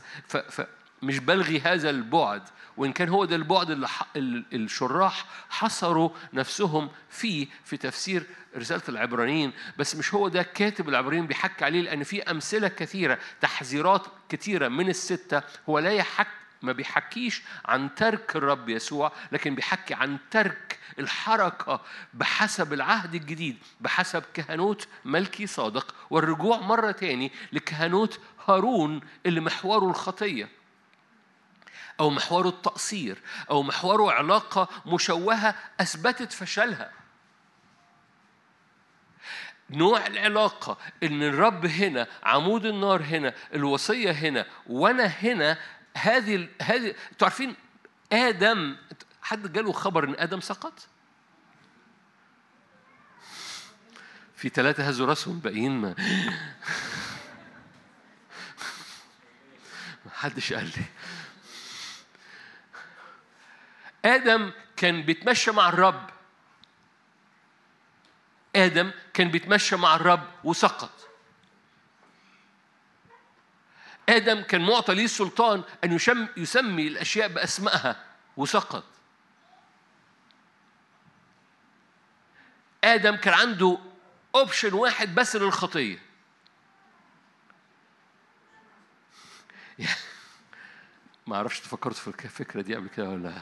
فمش 1.01 1.19
بلغي 1.19 1.59
هذا 1.59 1.89
البعد 1.89 2.41
وإن 2.77 2.93
كان 2.93 3.09
هو 3.09 3.25
ده 3.25 3.35
البعد 3.35 3.71
اللي 4.15 4.43
الشراح 4.53 5.25
حصروا 5.49 6.09
نفسهم 6.33 6.89
فيه 7.09 7.47
في 7.63 7.77
تفسير 7.77 8.23
رسالة 8.57 8.81
العبرانيين. 8.89 9.53
بس 9.77 9.95
مش 9.95 10.13
هو 10.13 10.27
ده 10.27 10.43
كاتب 10.43 10.89
العبرانيين 10.89 11.27
بيحكي 11.27 11.65
عليه 11.65 11.81
لأن 11.81 12.03
في 12.03 12.23
أمثلة 12.23 12.67
كثيرة 12.67 13.19
تحذيرات 13.41 14.07
كثيرة 14.29 14.67
من 14.67 14.89
الستة. 14.89 15.41
هو 15.69 15.79
لا 15.79 15.91
يحك 15.93 16.27
ما 16.61 16.71
بيحكيش 16.71 17.43
عن 17.65 17.95
ترك 17.95 18.35
الرب 18.35 18.69
يسوع 18.69 19.11
لكن 19.31 19.55
بيحكي 19.55 19.93
عن 19.93 20.17
ترك 20.31 20.79
الحركة 20.99 21.81
بحسب 22.13 22.73
العهد 22.73 23.15
الجديد 23.15 23.57
بحسب 23.81 24.23
كهنوت 24.33 24.87
ملكي 25.05 25.47
صادق. 25.47 25.95
والرجوع 26.09 26.59
مرة 26.59 26.91
تاني 26.91 27.31
لكهنوت 27.53 28.19
هارون 28.47 29.01
اللي 29.25 29.41
محوره 29.41 29.89
الخطية. 29.89 30.49
أو 31.99 32.09
محوره 32.09 32.49
التقصير 32.49 33.21
أو 33.49 33.63
محوره 33.63 34.11
علاقة 34.11 34.69
مشوهة 34.85 35.55
أثبتت 35.79 36.33
فشلها 36.33 36.91
نوع 39.69 40.07
العلاقة 40.07 40.77
إن 41.03 41.23
الرب 41.23 41.65
هنا 41.65 42.07
عمود 42.23 42.65
النار 42.65 43.03
هنا 43.03 43.33
الوصية 43.53 44.11
هنا 44.11 44.45
وأنا 44.67 45.05
هنا 45.05 45.57
هذه 45.97 46.49
هذه 46.61 46.95
أنتوا 47.11 47.27
عارفين 47.27 47.55
آدم 48.11 48.77
حد 49.21 49.53
جاله 49.53 49.71
خبر 49.71 50.03
إن 50.03 50.15
آدم 50.17 50.39
سقط؟ 50.39 50.87
في 54.35 54.49
ثلاثة 54.49 54.87
هزوا 54.87 55.07
راسهم 55.07 55.39
باقيين 55.39 55.71
ما 55.71 55.95
محدش 60.05 60.53
قال 60.53 60.65
لي 60.65 60.85
آدم 64.05 64.51
كان 64.77 65.01
بيتمشى 65.01 65.51
مع 65.51 65.69
الرب. 65.69 66.09
آدم 68.55 68.91
كان 69.13 69.31
بيتمشى 69.31 69.75
مع 69.75 69.95
الرب 69.95 70.27
وسقط. 70.43 71.09
آدم 74.09 74.41
كان 74.41 74.61
معطى 74.61 74.95
ليه 74.95 75.05
السلطان 75.05 75.63
أن 75.83 75.91
يشم 75.91 76.27
يسمي 76.37 76.87
الأشياء 76.87 77.27
بأسمائها 77.27 78.05
وسقط. 78.37 78.83
آدم 82.83 83.15
كان 83.15 83.33
عنده 83.33 83.77
أوبشن 84.35 84.73
واحد 84.73 85.15
بس 85.15 85.35
للخطية. 85.35 85.99
ما 91.27 91.35
أعرفش 91.35 91.59
تفكرت 91.59 91.95
في 91.95 92.07
الفكرة 92.07 92.61
دي 92.61 92.75
قبل 92.75 92.87
كده 92.87 93.09
ولا 93.09 93.33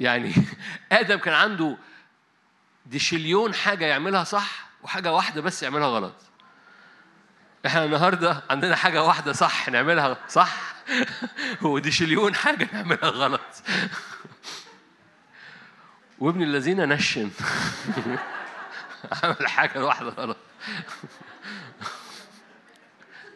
يعني 0.00 0.34
آدم 0.92 1.18
كان 1.18 1.34
عنده 1.34 1.76
ديشليون 2.86 3.54
حاجة 3.54 3.84
يعملها 3.86 4.24
صح 4.24 4.68
وحاجة 4.82 5.12
واحدة 5.12 5.40
بس 5.40 5.62
يعملها 5.62 5.86
غلط. 5.88 6.14
إحنا 7.66 7.84
النهارده 7.84 8.42
عندنا 8.50 8.76
حاجة 8.76 9.02
واحدة 9.04 9.32
صح 9.32 9.68
نعملها 9.68 10.18
صح 10.28 10.56
وديشليون 11.62 12.34
حاجة 12.34 12.68
نعملها 12.72 13.10
غلط. 13.10 13.40
وابن 16.18 16.42
الذين 16.42 16.88
نشن. 16.88 17.30
عمل 19.22 19.48
حاجة 19.48 19.84
واحدة 19.84 20.08
غلط. 20.08 20.36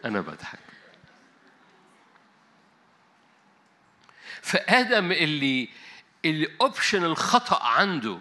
أنا 0.05 0.21
بضحك. 0.21 0.59
فآدم 4.41 5.11
اللي 5.11 5.69
اللي 6.25 6.47
اوبشن 6.61 7.03
الخطا 7.03 7.63
عنده 7.63 8.19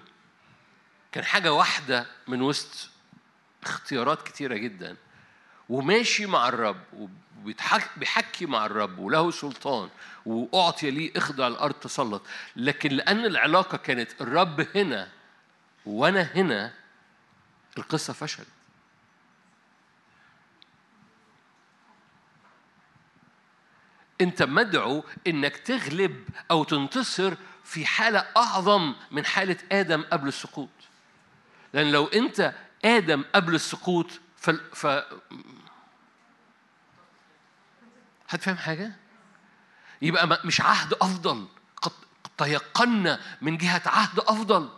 كان 1.12 1.24
حاجة 1.24 1.52
واحدة 1.52 2.06
من 2.28 2.42
وسط 2.42 2.90
اختيارات 3.62 4.22
كتيرة 4.22 4.56
جدا. 4.56 4.96
وماشي 5.68 6.26
مع 6.26 6.48
الرب 6.48 6.80
وبيحكي 7.44 8.46
مع 8.46 8.66
الرب 8.66 8.98
وله 8.98 9.30
سلطان 9.30 9.88
وأعطي 10.26 10.90
ليه 10.90 11.12
إخضع 11.16 11.46
الأرض 11.46 11.74
تسلط. 11.74 12.22
لكن 12.56 12.90
لأن 12.90 13.24
العلاقة 13.24 13.78
كانت 13.78 14.20
الرب 14.20 14.66
هنا 14.76 15.08
وأنا 15.86 16.22
هنا 16.22 16.72
القصة 17.78 18.12
فشلت. 18.12 18.46
أنت 24.20 24.42
مدعو 24.42 25.04
إنك 25.26 25.56
تغلب 25.56 26.28
أو 26.50 26.64
تنتصر 26.64 27.34
في 27.64 27.86
حالة 27.86 28.18
أعظم 28.36 28.94
من 29.10 29.24
حالة 29.26 29.56
آدم 29.72 30.02
قبل 30.02 30.28
السقوط. 30.28 30.68
لأن 31.72 31.92
لو 31.92 32.06
أنت 32.06 32.54
آدم 32.84 33.24
قبل 33.34 33.54
السقوط 33.54 34.06
ف, 34.36 34.50
ف... 34.50 34.86
هتفهم 38.28 38.56
حاجة؟ 38.56 38.92
يبقى 40.02 40.40
مش 40.44 40.60
عهد 40.60 40.92
أفضل. 40.92 41.48
قد 41.82 41.92
تيقنا 42.38 43.20
من 43.42 43.56
جهة 43.56 43.82
عهد 43.86 44.18
أفضل. 44.18 44.68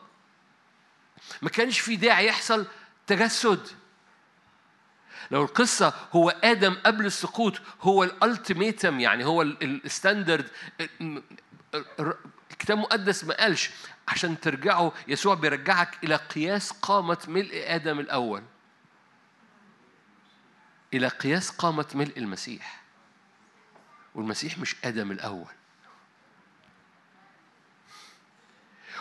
ما 1.43 1.51
كانش 1.51 1.81
في 1.81 1.97
داعي 1.97 2.27
يحصل 2.27 2.67
تجسد. 3.07 3.69
لو 5.31 5.43
القصة 5.43 5.95
هو 6.13 6.31
آدم 6.31 6.75
قبل 6.87 7.07
السقوط 7.07 7.61
هو 7.81 8.05
الألتيميتم 8.05 9.01
يعني 9.01 9.25
هو 9.25 9.43
الستاندرد 9.43 10.51
الكتاب 12.55 12.77
المقدس 12.77 13.25
ما 13.25 13.35
قالش 13.35 13.71
عشان 14.09 14.41
ترجعوا 14.41 14.91
يسوع 15.09 15.35
بيرجعك 15.35 16.05
إلى 16.05 16.17
قياس 16.17 16.71
قامة 16.71 17.19
ملء 17.29 17.63
آدم 17.67 18.01
الأول. 18.01 18.43
إلى 20.95 21.09
قياس 21.09 21.51
قامة 21.51 21.87
ملء 21.95 22.19
المسيح. 22.19 22.83
والمسيح 24.15 24.59
مش 24.59 24.77
آدم 24.85 25.11
الأول. 25.11 25.53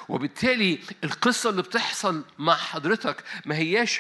وبالتالي 0.10 0.80
القصة 1.04 1.50
اللي 1.50 1.62
بتحصل 1.62 2.26
مع 2.38 2.56
حضرتك 2.56 3.24
ما 3.46 3.56
هياش 3.56 4.00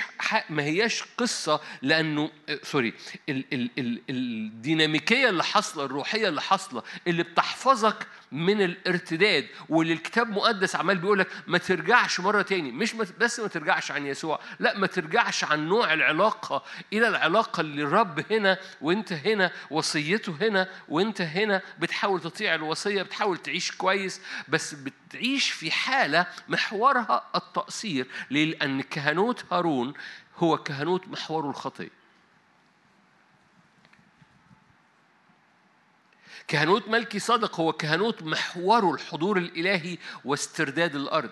ما 0.49 0.63
هياش 0.63 1.03
قصة 1.17 1.61
لأنه 1.81 2.31
سوري 2.63 2.93
ال 3.29 3.45
ال 3.53 3.69
ال 3.79 4.01
الديناميكية 4.09 5.29
اللي 5.29 5.43
حاصلة 5.43 5.85
الروحية 5.85 6.27
اللي 6.27 6.41
حاصلة 6.41 6.83
اللي 7.07 7.23
بتحفظك 7.23 8.07
من 8.31 8.61
الارتداد 8.61 9.47
واللي 9.69 9.93
الكتاب 9.93 10.27
المقدس 10.29 10.75
عمال 10.75 10.97
بيقول 10.97 11.19
لك 11.19 11.27
ما 11.47 11.57
ترجعش 11.57 12.19
مرة 12.19 12.41
تاني. 12.41 12.71
مش 12.71 12.93
بس 12.93 13.39
ما 13.39 13.47
ترجعش 13.47 13.91
عن 13.91 14.05
يسوع 14.05 14.39
لا 14.59 14.77
ما 14.77 14.87
ترجعش 14.87 15.43
عن 15.43 15.67
نوع 15.67 15.93
العلاقة 15.93 16.63
إلى 16.93 17.07
العلاقة 17.07 17.61
اللي 17.61 17.83
الرب 17.83 18.25
هنا 18.31 18.57
وأنت 18.81 19.13
هنا 19.13 19.51
وصيته 19.71 20.35
هنا 20.41 20.69
وأنت 20.89 21.21
هنا. 21.21 21.61
بتحاول 21.79 22.21
تطيع 22.21 22.55
الوصية 22.55 23.01
بتحاول 23.03 23.37
تعيش 23.37 23.71
كويس 23.71 24.21
بس 24.47 24.73
بتعيش 24.75 25.51
في 25.51 25.71
حالة 25.93 26.27
محورها 26.47 27.29
التقصير 27.35 28.07
لأن 28.29 28.81
كهنوت 28.81 29.45
هارون 29.51 29.93
هو 30.37 30.57
كهنوت 30.57 31.07
محوره 31.07 31.49
الخطيه 31.49 31.89
كهنوت 36.47 36.87
ملكي 36.87 37.19
صادق 37.19 37.59
هو 37.59 37.73
كهنوت 37.73 38.23
محوره 38.23 38.93
الحضور 38.93 39.37
الإلهي 39.37 39.97
واسترداد 40.25 40.95
الأرض. 40.95 41.31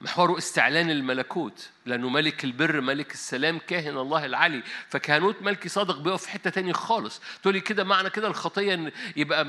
محوره 0.00 0.38
استعلان 0.38 0.90
الملكوت 0.90 1.70
لأنه 1.86 2.08
ملك 2.08 2.44
البر 2.44 2.80
ملك 2.80 3.12
السلام 3.12 3.58
كاهن 3.58 3.98
الله 3.98 4.24
العلي 4.24 4.62
فكهنوت 4.88 5.42
ملكي 5.42 5.68
صادق 5.68 5.98
بيقف 5.98 6.22
في 6.22 6.30
حتة 6.30 6.50
تانية 6.50 6.72
خالص. 6.72 7.20
تقولي 7.42 7.60
كده 7.60 7.84
معنى 7.84 8.10
كده 8.10 8.28
الخطية 8.28 8.74
إن 8.74 8.92
يبقى 9.16 9.44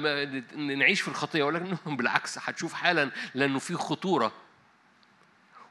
نعيش 0.56 1.02
في 1.02 1.08
الخطية. 1.08 1.44
ولكن 1.44 1.78
بالعكس 1.98 2.38
هتشوف 2.38 2.74
حالا 2.74 3.12
لأنه 3.36 3.60
في 3.60 3.74
خطورة. 3.74 4.32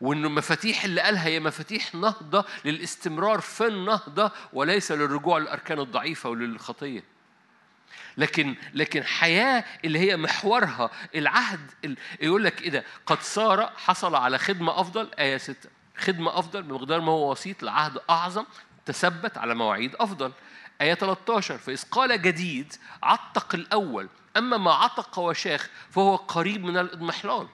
وإنه 0.00 0.28
المفاتيح 0.28 0.84
اللي 0.84 1.00
قالها 1.00 1.26
هي 1.26 1.40
مفاتيح 1.40 1.94
نهضة 1.94 2.44
للاستمرار 2.64 3.40
في 3.40 3.66
النهضة 3.66 4.32
وليس 4.52 4.92
للرجوع 4.92 5.38
للأركان 5.38 5.78
الضعيفة 5.78 6.30
وللخطية. 6.30 7.15
لكن 8.16 8.54
لكن 8.74 9.04
حياة 9.04 9.64
اللي 9.84 9.98
هي 9.98 10.16
محورها 10.16 10.90
العهد 11.14 11.70
يقول 12.20 12.44
لك 12.44 12.62
إيه 12.62 12.70
ده؟ 12.70 12.84
قد 13.06 13.20
صار 13.22 13.72
حصل 13.76 14.14
على 14.14 14.38
خدمة 14.38 14.80
أفضل 14.80 15.10
آية 15.18 15.36
6 15.36 15.70
خدمة 15.96 16.38
أفضل 16.38 16.62
بمقدار 16.62 17.00
ما 17.00 17.12
هو 17.12 17.30
وسيط 17.30 17.62
لعهد 17.62 17.98
أعظم 18.10 18.44
تثبت 18.86 19.38
على 19.38 19.54
مواعيد 19.54 19.94
أفضل. 20.00 20.32
آية 20.80 20.94
13 20.94 21.58
فإذ 21.58 21.82
قال 21.90 22.22
جديد 22.22 22.72
عتق 23.02 23.54
الأول 23.54 24.08
أما 24.36 24.56
ما 24.56 24.72
عتق 24.72 25.18
وشاخ 25.18 25.68
فهو 25.90 26.16
قريب 26.16 26.64
من 26.64 26.76
الإضمحلال. 26.76 27.48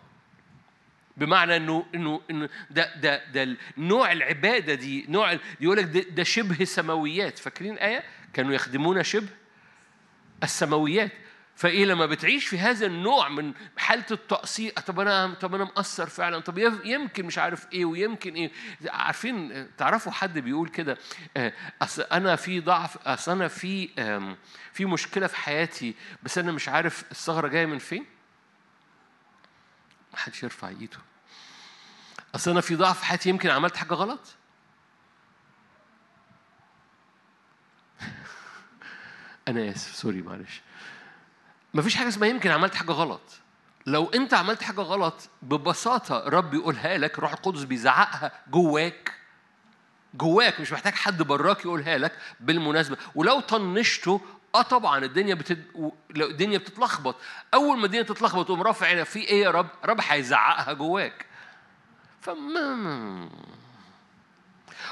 بمعنى 1.16 1.56
إنه 1.56 1.86
إنه 1.94 2.20
إنه 2.30 2.48
ده 2.70 2.94
ده 2.96 3.24
ده 3.24 3.56
نوع 3.78 4.12
العبادة 4.12 4.74
دي 4.74 5.06
نوع 5.08 5.38
يقول 5.60 5.76
لك 5.76 5.84
ده, 5.84 6.00
ده 6.00 6.22
شبه 6.22 6.64
سماويات. 6.64 7.38
فاكرين 7.38 7.78
آية؟ 7.78 8.04
كانوا 8.32 8.52
يخدمون 8.52 9.02
شبه 9.02 9.28
السماويات. 10.42 11.12
فإيه 11.56 11.84
لما 11.84 12.06
بتعيش 12.06 12.46
في 12.46 12.58
هذا 12.58 12.86
النوع 12.86 13.28
من 13.28 13.52
حالة 13.76 14.04
التقصير؟ 14.10 14.72
طب 14.72 15.00
أنا 15.00 15.34
طب 15.34 15.54
أنا 15.54 15.64
مقصر 15.64 16.06
فعلا. 16.06 16.38
طب 16.38 16.58
يمكن 16.84 17.26
مش 17.26 17.38
عارف 17.38 17.66
إيه 17.72 17.84
ويمكن 17.84 18.34
إيه. 18.34 18.52
عارفين 18.86 19.66
تعرفوا 19.76 20.12
حد 20.12 20.38
بيقول 20.38 20.68
كده؟ 20.68 20.98
آه، 21.36 21.52
أصل 21.82 22.02
أنا 22.02 22.36
في 22.36 22.60
ضعف 22.60 23.08
أصل 23.08 23.32
أنا 23.32 23.48
في 23.48 23.88
في 24.72 24.84
مشكلة 24.84 25.26
في 25.26 25.36
حياتي 25.36 25.94
بس 26.22 26.38
أنا 26.38 26.52
مش 26.52 26.68
عارف 26.68 27.04
الثغرة 27.10 27.48
جاية 27.48 27.66
من 27.66 27.78
فين؟ 27.78 28.06
محدش 30.12 30.42
يرفع 30.42 30.68
إيده. 30.68 30.98
أصل 32.34 32.50
أنا 32.50 32.60
في 32.60 32.76
ضعف 32.76 32.98
في 32.98 33.04
حياتي 33.04 33.28
يمكن 33.28 33.50
عملت 33.50 33.76
حاجة 33.76 33.94
غلط؟ 33.94 34.34
أنا 39.48 39.70
آسف 39.70 39.96
سوري 39.96 40.22
معلش. 40.22 40.60
مفيش 41.74 41.94
حاجة 41.96 42.08
اسمها 42.08 42.28
يمكن 42.28 42.50
عملت 42.50 42.74
حاجة 42.74 42.92
غلط. 42.92 43.20
لو 43.86 44.10
أنت 44.14 44.34
عملت 44.34 44.62
حاجة 44.62 44.80
غلط 44.80 45.28
ببساطة 45.42 46.28
رب 46.28 46.54
يقولها 46.54 46.98
لك 46.98 47.18
روح 47.18 47.32
القدس 47.32 47.62
بيزعقها 47.62 48.32
جواك. 48.50 49.12
جواك 50.14 50.60
مش 50.60 50.72
محتاج 50.72 50.94
حد 50.94 51.22
براك 51.22 51.64
يقولها 51.64 51.98
لك 51.98 52.12
بالمناسبة. 52.40 52.96
ولو 53.14 53.40
طنشته 53.40 54.20
آه 54.54 54.62
طبعا 54.62 55.04
الدنيا 55.04 55.34
بتد... 55.34 55.64
الدنيا 56.16 56.58
بتتلخبط. 56.58 57.16
أول 57.54 57.78
ما 57.78 57.86
الدنيا 57.86 58.02
تتلخبط 58.02 58.44
تقوم 58.46 58.62
رافع 58.62 58.86
عينك 58.86 59.06
في 59.06 59.18
إيه 59.18 59.42
يا 59.42 59.50
رب؟ 59.50 59.68
رب 59.84 60.00
هيزعقها 60.08 60.72
جواك. 60.72 61.26
فما 62.20 63.28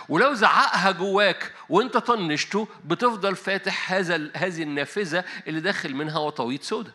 ولو 0.09 0.35
زعقها 0.35 0.91
جواك 0.91 1.53
وانت 1.69 1.97
طنشته 1.97 2.69
بتفضل 2.85 3.37
فاتح 3.37 3.93
هذا 3.93 4.31
هذه 4.37 4.63
النافذة 4.63 5.25
اللي 5.47 5.61
داخل 5.61 5.95
منها 5.95 6.19
وطويط 6.19 6.63
سودة. 6.63 6.95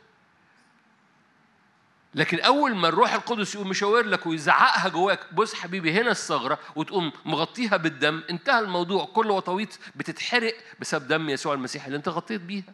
لكن 2.16 2.40
أول 2.40 2.76
ما 2.76 2.88
الروح 2.88 3.14
القدس 3.14 3.56
يقوم 3.56 3.70
مشاور 3.70 4.06
لك 4.06 4.26
ويزعقها 4.26 4.90
جواك 4.90 5.34
بص 5.34 5.54
حبيبي 5.54 5.92
هنا 5.92 6.12
الثغرة 6.12 6.60
وتقوم 6.76 7.12
مغطيها 7.26 7.78
بالدم 7.78 8.24
انتهى 8.30 8.60
الموضوع 8.60 9.06
كل 9.06 9.32
وطويط 9.32 9.80
بتتحرق 9.96 10.54
بسبب 10.80 11.08
دم 11.08 11.30
يسوع 11.30 11.54
المسيح 11.54 11.86
اللي 11.86 11.98
انت 11.98 12.10
غطيت 12.10 12.42
بيها. 12.42 12.74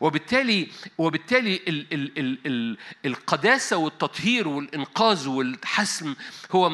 وبالتالي 0.00 0.68
وبالتالي 0.98 1.60
ال 1.68 1.86
ال 1.92 2.18
ال 2.18 2.38
ال 2.46 2.76
القداسة 3.06 3.76
والتطهير 3.76 4.48
والإنقاذ 4.48 5.28
والحسم 5.28 6.14
هو 6.52 6.70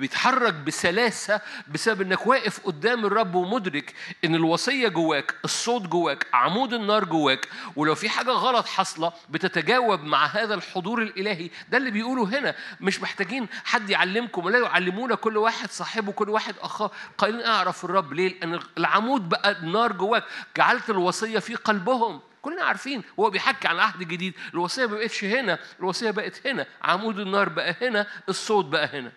بيتحرك 0.00 0.54
بسلاسة 0.54 1.40
بسبب 1.68 2.00
إنك 2.02 2.26
واقف 2.26 2.60
قدام 2.66 3.06
الرب 3.06 3.34
ومدرك 3.34 3.94
إن 4.24 4.34
الوصية 4.34 4.88
جواك 4.88 5.34
الصوت 5.44 5.82
جواك 5.82 6.26
عمود 6.32 6.72
النار 6.72 7.04
جواك 7.04 7.48
ولو 7.76 7.94
في 7.94 8.08
حاجة 8.08 8.30
غلط 8.30 8.66
حاصلة 8.66 9.12
بتتجاوب 9.30 10.04
مع 10.04 10.26
هذا 10.26 10.54
الحضور 10.54 11.02
الإلهي. 11.02 11.50
ده 11.70 11.78
اللي 11.78 11.90
بيقوله 11.90 12.38
هنا. 12.38 12.54
مش 12.80 13.00
محتاجين 13.02 13.46
حد 13.64 13.90
يعلمكم 13.90 14.44
ولا 14.44 14.58
يعلمونا 14.58 15.14
كل 15.14 15.36
واحد 15.36 15.70
صاحبه 15.70 16.12
كل 16.12 16.28
واحد 16.30 16.54
أخاه. 16.60 16.90
قائلين 17.18 17.40
أعرف 17.42 17.84
الرب 17.84 18.12
ليه؟ 18.12 18.38
لأن 18.40 18.60
العمود 18.78 19.28
بقى 19.28 19.50
النار 19.50 19.92
جواك. 19.92 20.24
جعلت 20.56 20.90
الوصية 20.90 21.38
في 21.38 21.54
قلبهم. 21.54 22.20
كلنا 22.42 22.64
عارفين 22.64 23.02
هو 23.20 23.30
بيحكي 23.30 23.68
عن 23.68 23.78
عهد 23.78 23.98
جديد 23.98 24.34
الوصية 24.54 24.86
ما 24.86 24.94
بقتش 24.94 25.24
هنا 25.24 25.58
الوصية 25.80 26.10
بقت 26.10 26.46
هنا 26.46 26.66
عمود 26.82 27.18
النار 27.18 27.48
بقى 27.48 27.76
هنا 27.80 28.06
الصوت 28.28 28.64
بقى 28.64 28.86
هنا. 28.86 29.12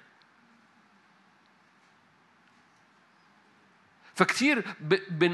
فكتير 4.15 4.75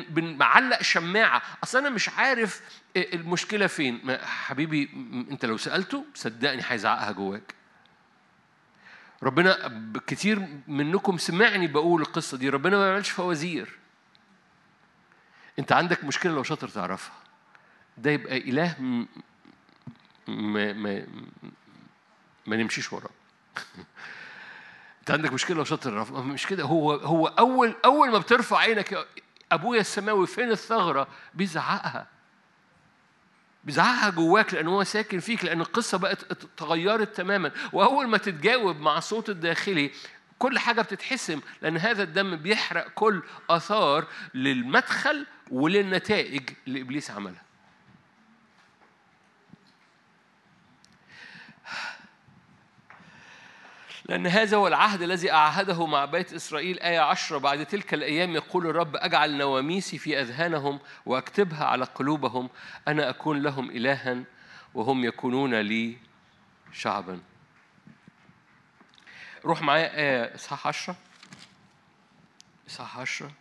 بنعلق 0.09 0.81
شماعة. 0.81 1.41
أصل 1.63 1.77
أنا 1.77 1.89
مش 1.89 2.09
عارف 2.09 2.61
المشكلة 2.97 3.67
فين. 3.67 4.17
حبيبي 4.21 4.89
أنت 5.31 5.45
لو 5.45 5.57
سألته 5.57 6.05
صدقني 6.15 6.61
هيزعقها 6.67 7.11
جواك. 7.11 7.55
ربنا 9.23 9.81
كتير 10.07 10.47
منكم 10.67 11.17
سمعني 11.17 11.67
بقول 11.67 12.01
القصة 12.01 12.37
دي. 12.37 12.49
ربنا 12.49 12.77
ما 12.77 12.85
بيعملش 12.87 13.09
فوازير. 13.09 13.79
أنت 15.59 15.71
عندك 15.71 16.03
مشكلة 16.03 16.33
لو 16.33 16.43
شاطر 16.43 16.67
تعرفها. 16.67 17.28
ده 17.99 18.11
يبقى 18.11 18.37
إله 18.37 18.75
ما, 20.27 20.73
ما, 20.73 21.07
ما 22.47 22.55
نمشيش 22.55 22.93
وراه. 22.93 23.09
أنت 24.99 25.11
عندك 25.11 25.33
مشكلة 25.33 25.57
لو 25.57 25.63
شاطر 25.63 26.21
مش 26.21 26.47
كده. 26.47 26.63
هو 26.63 26.93
هو 26.93 27.27
أول 27.27 27.75
أول 27.85 28.11
ما 28.11 28.17
بترفع 28.17 28.57
عينك 28.57 29.07
أبويا 29.51 29.81
السماوي 29.81 30.27
فين 30.27 30.51
الثغرة؟ 30.51 31.07
بيزعقها. 31.33 32.07
بيزعقها 33.63 34.09
جواك 34.09 34.53
لأن 34.53 34.67
هو 34.67 34.83
ساكن 34.83 35.19
فيك 35.19 35.45
لأن 35.45 35.61
القصة 35.61 35.97
بقت 35.97 36.31
اتغيرت 36.31 37.17
تماما. 37.17 37.51
وأول 37.73 38.07
ما 38.07 38.17
تتجاوب 38.17 38.79
مع 38.79 38.97
الصوت 38.97 39.29
الداخلي 39.29 39.91
كل 40.39 40.59
حاجة 40.59 40.81
بتتحسم 40.81 41.41
لأن 41.61 41.77
هذا 41.77 42.03
الدم 42.03 42.35
بيحرق 42.35 42.87
كل 42.87 43.23
آثار 43.49 44.07
للمدخل 44.33 45.25
وللنتائج 45.51 46.49
اللي 46.67 46.81
إبليس 46.81 47.11
عملها. 47.11 47.48
لأن 54.09 54.27
هذا 54.27 54.57
هو 54.57 54.67
العهد 54.67 55.01
الذي 55.01 55.31
أعهده 55.31 55.85
مع 55.85 56.05
بيت 56.05 56.33
إسرائيل 56.33 56.79
آية 56.79 56.99
عشرة. 56.99 57.37
بعد 57.37 57.65
تلك 57.65 57.93
الأيام 57.93 58.35
يقول 58.35 58.67
الرب 58.67 58.95
أجعل 58.95 59.37
نواميسي 59.37 59.97
في 59.97 60.21
أذهانهم 60.21 60.79
وأكتبها 61.05 61.65
على 61.65 61.85
قلوبهم. 61.85 62.49
أنا 62.87 63.09
أكون 63.09 63.41
لهم 63.41 63.71
إلها 63.71 64.23
وهم 64.73 65.05
يكونون 65.05 65.55
لي 65.55 65.97
شعبا. 66.73 67.21
روح 69.45 69.61
معايا 69.61 69.97
آية 69.97 70.35
إصحاح 70.35 70.67
عشرة. 70.67 70.95
إصحاح 72.69 72.99
عشرة. 72.99 73.31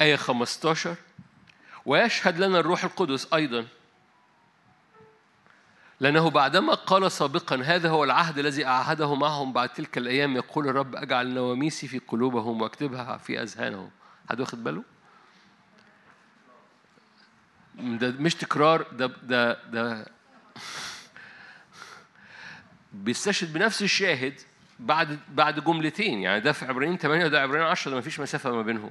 آية 0.00 0.16
15 0.16 0.96
ويشهد 1.86 2.38
لنا 2.38 2.58
الروح 2.58 2.84
القدس 2.84 3.32
أيضا 3.34 3.66
لأنه 6.02 6.30
بعدما 6.30 6.74
قال 6.74 7.12
سابقا 7.12 7.56
هذا 7.56 7.90
هو 7.90 8.04
العهد 8.04 8.38
الذي 8.38 8.66
أعهده 8.66 9.14
معهم 9.14 9.52
بعد 9.52 9.68
تلك 9.68 9.98
الأيام 9.98 10.36
يقول 10.36 10.68
الرب 10.68 10.96
أجعل 10.96 11.34
نواميسي 11.34 11.88
في 11.88 11.98
قلوبهم 11.98 12.62
واكتبها 12.62 13.16
في 13.16 13.42
أذهانهم. 13.42 13.90
حد 14.30 14.40
واخد 14.40 14.64
باله؟ 14.64 14.82
ده 17.74 18.10
مش 18.10 18.34
تكرار 18.34 18.82
ده 18.92 19.06
ده 19.22 19.70
ده 19.70 20.06
بيستشهد 23.04 23.52
بنفس 23.52 23.82
الشاهد 23.82 24.34
بعد 24.78 25.18
بعد 25.28 25.64
جملتين. 25.64 26.18
يعني 26.18 26.40
ده 26.40 26.52
في 26.52 26.64
عبرانيين 26.64 26.98
8 26.98 27.24
وده 27.24 27.42
عبرانيين 27.42 27.70
10 27.70 27.90
ده 27.90 28.00
فيش 28.00 28.20
مسافة 28.20 28.50
ما 28.52 28.62
بينهم. 28.62 28.90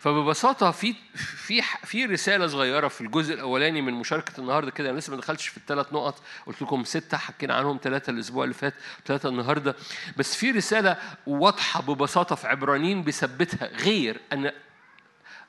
فببساطة 0.00 0.70
في 0.70 0.94
في 1.14 1.62
في 1.84 2.04
رسالة 2.04 2.46
صغيرة 2.46 2.88
في 2.88 3.00
الجزء 3.00 3.34
الأولاني 3.34 3.82
من 3.82 3.94
مشاركة 3.94 4.40
النهارده 4.40 4.70
كده 4.70 4.90
أنا 4.90 4.98
لسه 4.98 5.10
ما 5.10 5.16
دخلتش 5.16 5.48
في 5.48 5.56
الثلاث 5.56 5.92
نقط 5.92 6.22
قلت 6.46 6.62
لكم 6.62 6.84
ستة 6.84 7.16
حكينا 7.16 7.54
عنهم 7.54 7.80
ثلاثة 7.82 8.10
الأسبوع 8.10 8.44
اللي 8.44 8.54
فات 8.54 8.74
ثلاثة 9.06 9.28
النهارده. 9.28 9.76
بس 10.16 10.36
في 10.36 10.50
رسالة 10.50 10.96
واضحة 11.26 11.82
ببساطة 11.82 12.34
في 12.34 12.46
عبرانيين 12.46 13.02
بيثبتها 13.02 13.66
غير 13.66 14.20
أن 14.32 14.52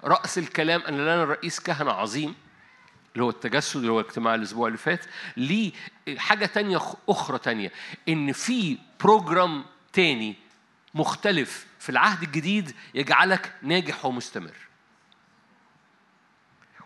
رأس 0.03 0.37
الكلام 0.37 0.81
أن 0.81 0.97
لنا 0.97 1.23
رئيس 1.23 1.59
كهنة 1.59 1.91
عظيم 1.91 2.35
اللي 3.13 3.23
هو 3.23 3.29
التجسد 3.29 3.79
اللي 3.79 3.91
هو 3.91 3.99
اجتماع 3.99 4.35
الأسبوع 4.35 4.67
اللي 4.67 4.77
فات 4.77 5.05
ليه 5.37 5.71
حاجة 6.17 6.45
تانية 6.45 6.79
أخرى 7.09 7.39
تانية 7.39 7.71
إن 8.09 8.31
في 8.31 8.77
program 9.03 9.65
تاني 9.93 10.35
مختلف 10.93 11.65
في 11.79 11.89
العهد 11.89 12.23
الجديد 12.23 12.75
يجعلك 12.93 13.53
ناجح 13.61 14.05
ومستمر. 14.05 14.55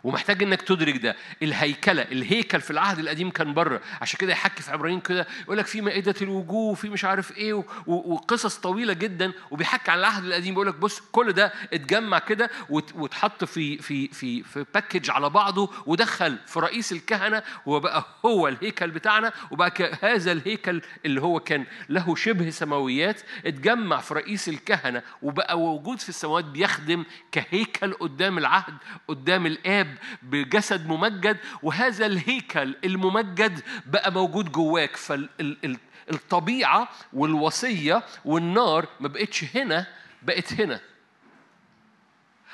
ومحتاج 0.06 0.44
إنك 0.44 0.62
تدرك 0.62 0.98
ده. 0.98 1.16
الهيكلة 1.44 2.02
الهيكل 2.02 2.62
في 2.62 2.72
العهد 2.72 3.00
القديم 3.00 3.30
كان 3.30 3.54
بره. 3.54 3.82
عشان 4.02 4.18
كده 4.20 4.32
يحكي 4.32 4.64
في 4.64 4.72
عبرانيين 4.72 5.02
كده 5.02 5.28
يقول 5.44 5.58
لك 5.58 5.66
في 5.66 5.82
مائدة 5.82 6.16
الوجوه 6.22 6.72
وفي 6.72 6.90
مش 6.90 7.06
عارف 7.06 7.38
إيه 7.38 7.64
وقصص 7.88 8.58
طويلة 8.58 8.94
جدا. 8.94 9.32
وبيحكي 9.52 9.92
عن 9.92 10.00
العهد 10.00 10.26
القديم. 10.26 10.54
بيقول 10.54 10.68
لك 10.68 10.76
بص 10.76 11.00
كل 11.12 11.32
ده 11.34 11.54
اتجمع 11.74 12.20
كده 12.20 12.50
واتحط 12.70 13.44
في 13.44 13.78
في 13.78 14.08
في 14.08 14.44
في 14.44 14.66
package 14.74 15.10
على 15.10 15.30
بعضه 15.30 15.72
ودخل 15.86 16.38
في 16.48 16.60
رئيس 16.60 16.92
الكهنة 16.92 17.44
وبقى 17.66 18.06
هو 18.26 18.48
الهيكل 18.48 18.92
بتاعنا 18.92 19.34
وبقى 19.52 19.92
هذا 20.02 20.32
الهيكل 20.32 20.82
اللي 21.06 21.22
هو 21.22 21.40
كان 21.40 21.66
له 21.90 22.16
شبه 22.16 22.50
سماويات. 22.50 23.22
اتجمع 23.46 23.98
في 23.98 24.14
رئيس 24.14 24.50
الكهنة 24.50 25.02
وبقى 25.22 25.58
موجود 25.58 26.00
في 26.00 26.10
السماوات 26.10 26.46
بيخدم 26.46 27.04
كهيكل 27.32 27.94
قدام 27.94 28.38
العهد 28.38 28.74
قدام 29.08 29.46
الآب 29.46 29.95
بجسد 30.22 30.88
ممجد 30.88 31.38
وهذا 31.64 32.06
الهيكل 32.06 32.76
الممجد 32.84 33.62
بقى 33.86 34.12
موجود 34.12 34.52
جواك. 34.52 34.96
فالطبيعة 34.98 36.90
والوصية 37.14 38.04
والنار 38.26 38.88
ما 39.00 39.08
بقتش 39.08 39.46
هنا 39.56 39.88
بقت 40.22 40.54
هنا. 40.54 40.80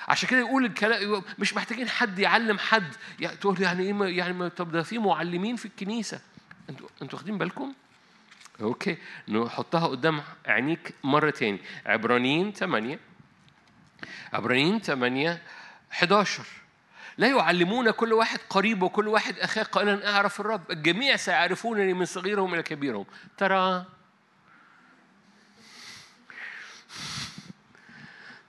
عشان 0.08 0.30
كده 0.30 0.40
يقول 0.40 0.66
الكلام 0.66 1.24
مش 1.40 1.54
محتاجين 1.54 1.90
حد 1.90 2.20
يعلم 2.20 2.60
حد. 2.60 2.96
يعني 3.20 3.38
تقول 3.38 3.62
يعني 3.62 3.84
إيه 3.84 4.18
يعني 4.18 4.50
طب 4.50 4.72
ده 4.72 4.84
في 4.84 4.98
معلمين 4.98 5.56
في 5.56 5.66
الكنيسة. 5.66 6.22
أنتوا 6.70 6.88
أنتوا 7.02 7.20
واخدين 7.20 7.38
بالكم؟ 7.38 7.74
أوكي. 8.62 8.98
نحطها 9.28 9.88
قدام 9.88 10.22
عينيك 10.46 10.94
مرة 11.04 11.30
تاني. 11.30 11.60
عبرانيين 11.86 12.54
8 12.54 13.00
عبرانيين 14.34 14.80
8 14.80 15.42
11 15.92 16.44
لا 17.22 17.28
يعلمون 17.28 17.92
كل 17.92 18.14
واحد 18.14 18.40
قريب 18.50 18.84
وكل 18.84 19.08
واحد 19.08 19.40
أخاه 19.40 19.64
قائلا 19.64 20.14
أعرف 20.16 20.40
الرب. 20.40 20.72
الجميع 20.72 21.16
سيعرفونني 21.16 21.94
من 21.94 22.06
صغيرهم 22.06 22.54
إلى 22.54 22.64
كبيرهم. 22.64 23.06
ترى؟ 23.38 23.86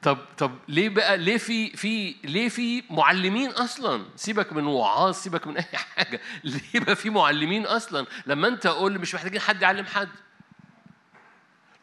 طب 0.02 0.18
طب 0.38 0.58
ليه 0.68 0.88
بقى؟ 0.88 1.16
ليه 1.18 1.36
في 1.38 1.70
في 1.76 2.14
ليه 2.24 2.48
في 2.48 2.82
معلمين 2.90 3.50
أصلا؟ 3.50 4.04
سيبك 4.16 4.52
من 4.52 4.66
وعاظ 4.66 5.14
سيبك 5.14 5.46
من 5.46 5.56
أي 5.56 5.64
حاجة. 5.96 6.20
ليه 6.44 6.80
بقى 6.80 6.96
في 6.96 7.10
معلمين 7.10 7.66
أصلا؟ 7.66 8.06
لما 8.26 8.48
أنت 8.48 8.66
أقول 8.66 8.98
مش 8.98 9.14
محتاجين 9.14 9.40
حد 9.40 9.62
يعلم 9.62 9.86
حد. 9.86 10.08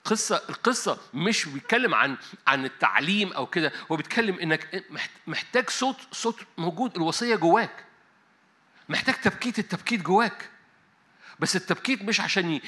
القصة 0.09 0.41
القصة 0.49 0.97
مش 1.13 1.45
بيتكلم 1.45 1.95
عن 1.95 2.17
عن 2.47 2.65
التعليم 2.65 3.33
أو 3.33 3.45
كده. 3.45 3.71
هو 3.91 3.95
بيتكلم 3.95 4.39
إنك 4.39 4.83
محتاج 5.27 5.69
صوت 5.69 5.95
صوت 6.11 6.39
موجود 6.57 6.95
الوصية 6.95 7.35
جواك. 7.35 7.85
محتاج 8.89 9.15
تبكيت 9.15 9.59
التبكيت 9.59 10.01
جواك. 10.01 10.49
بس 11.39 11.55
التبكيت 11.55 12.01
مش 12.01 12.21
عشان 12.21 12.59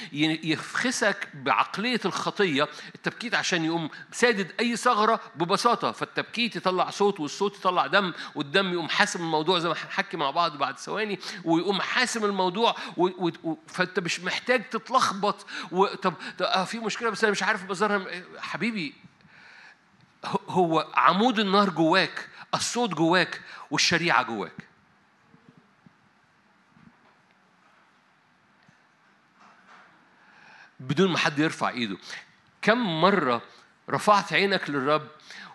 يفخسك 0.44 1.28
بعقلية 1.34 2.00
الخطية 2.06 2.68
التبكيت 2.96 3.36
عشان 3.36 3.66
يقوم 3.66 3.90
سادد 4.12 4.52
أي 4.60 4.76
ثغرة 4.76 5.20
ببساطة. 5.36 5.92
فالتبكيت 5.92 6.56
يطلع 6.56 6.90
صوت 6.90 7.20
والصوت 7.20 7.58
يطلع 7.58 7.88
دم 7.88 8.14
والدم 8.36 8.74
يقوم 8.74 8.90
حاسم 8.90 9.20
الموضوع 9.20 9.60
زي 9.60 9.70
ما 9.70 9.76
هنحكي 9.76 10.18
مع 10.18 10.32
بعض 10.32 10.58
بعد 10.58 10.80
ثواني 10.80 11.20
ويقوم 11.44 11.82
حاسم 11.82 12.26
الموضوع 12.26 12.76
و... 12.98 13.30
و... 13.44 13.58
فأنت 13.68 14.00
مش 14.00 14.20
محتاج 14.20 14.70
تتلخبط. 14.70 15.46
وطب 15.72 16.14
آه 16.42 16.64
في 16.64 16.80
مشكلة 16.80 17.10
بس 17.10 17.24
أنا 17.24 17.32
مش 17.32 17.44
عارف 17.44 17.66
بظهرها 17.66 18.06
حبيبي 18.40 18.94
هو 20.48 20.88
عمود 20.94 21.40
النار 21.40 21.70
جواك 21.70 22.30
الصوت 22.54 22.90
جواك 22.90 23.42
والشريعة 23.72 24.24
جواك. 24.24 24.71
بدون 30.82 31.12
ما 31.12 31.18
حد 31.18 31.40
يرفع 31.40 31.70
ايده. 31.70 31.98
كم 32.62 33.02
مرة 33.02 33.42
رفعت 33.90 34.34
عينك 34.34 34.70
للرب 34.70 35.08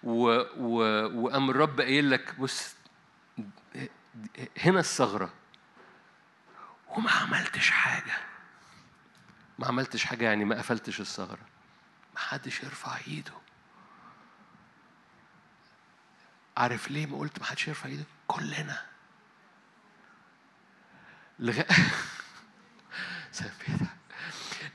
و... 0.02 0.42
و... 0.56 0.80
وقام 1.22 1.50
الرب 1.50 1.80
قايل 1.80 2.10
لك 2.10 2.40
بص 2.40 2.74
هنا 4.58 4.80
الثغرة. 4.80 5.32
وما 6.88 7.10
عملتش 7.10 7.70
حاجة. 7.70 8.18
ما 9.58 9.66
عملتش 9.66 10.04
حاجة 10.04 10.24
يعني 10.24 10.44
ما 10.44 10.58
قفلتش 10.58 11.00
الثغرة. 11.00 11.46
ما 12.14 12.20
حدش 12.20 12.62
يرفع 12.62 12.96
ايده. 13.06 13.32
عارف 16.56 16.90
ليه 16.90 17.06
ما 17.06 17.18
قلت 17.18 17.38
ما 17.38 17.44
حدش 17.44 17.68
يرفع 17.68 17.88
ايده؟ 17.88 18.04
كلنا. 18.26 18.82
لغاية 21.38 21.66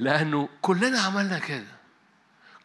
لأنه 0.01 0.49
كلنا 0.61 0.99
عملنا 0.99 1.39
كده. 1.39 1.65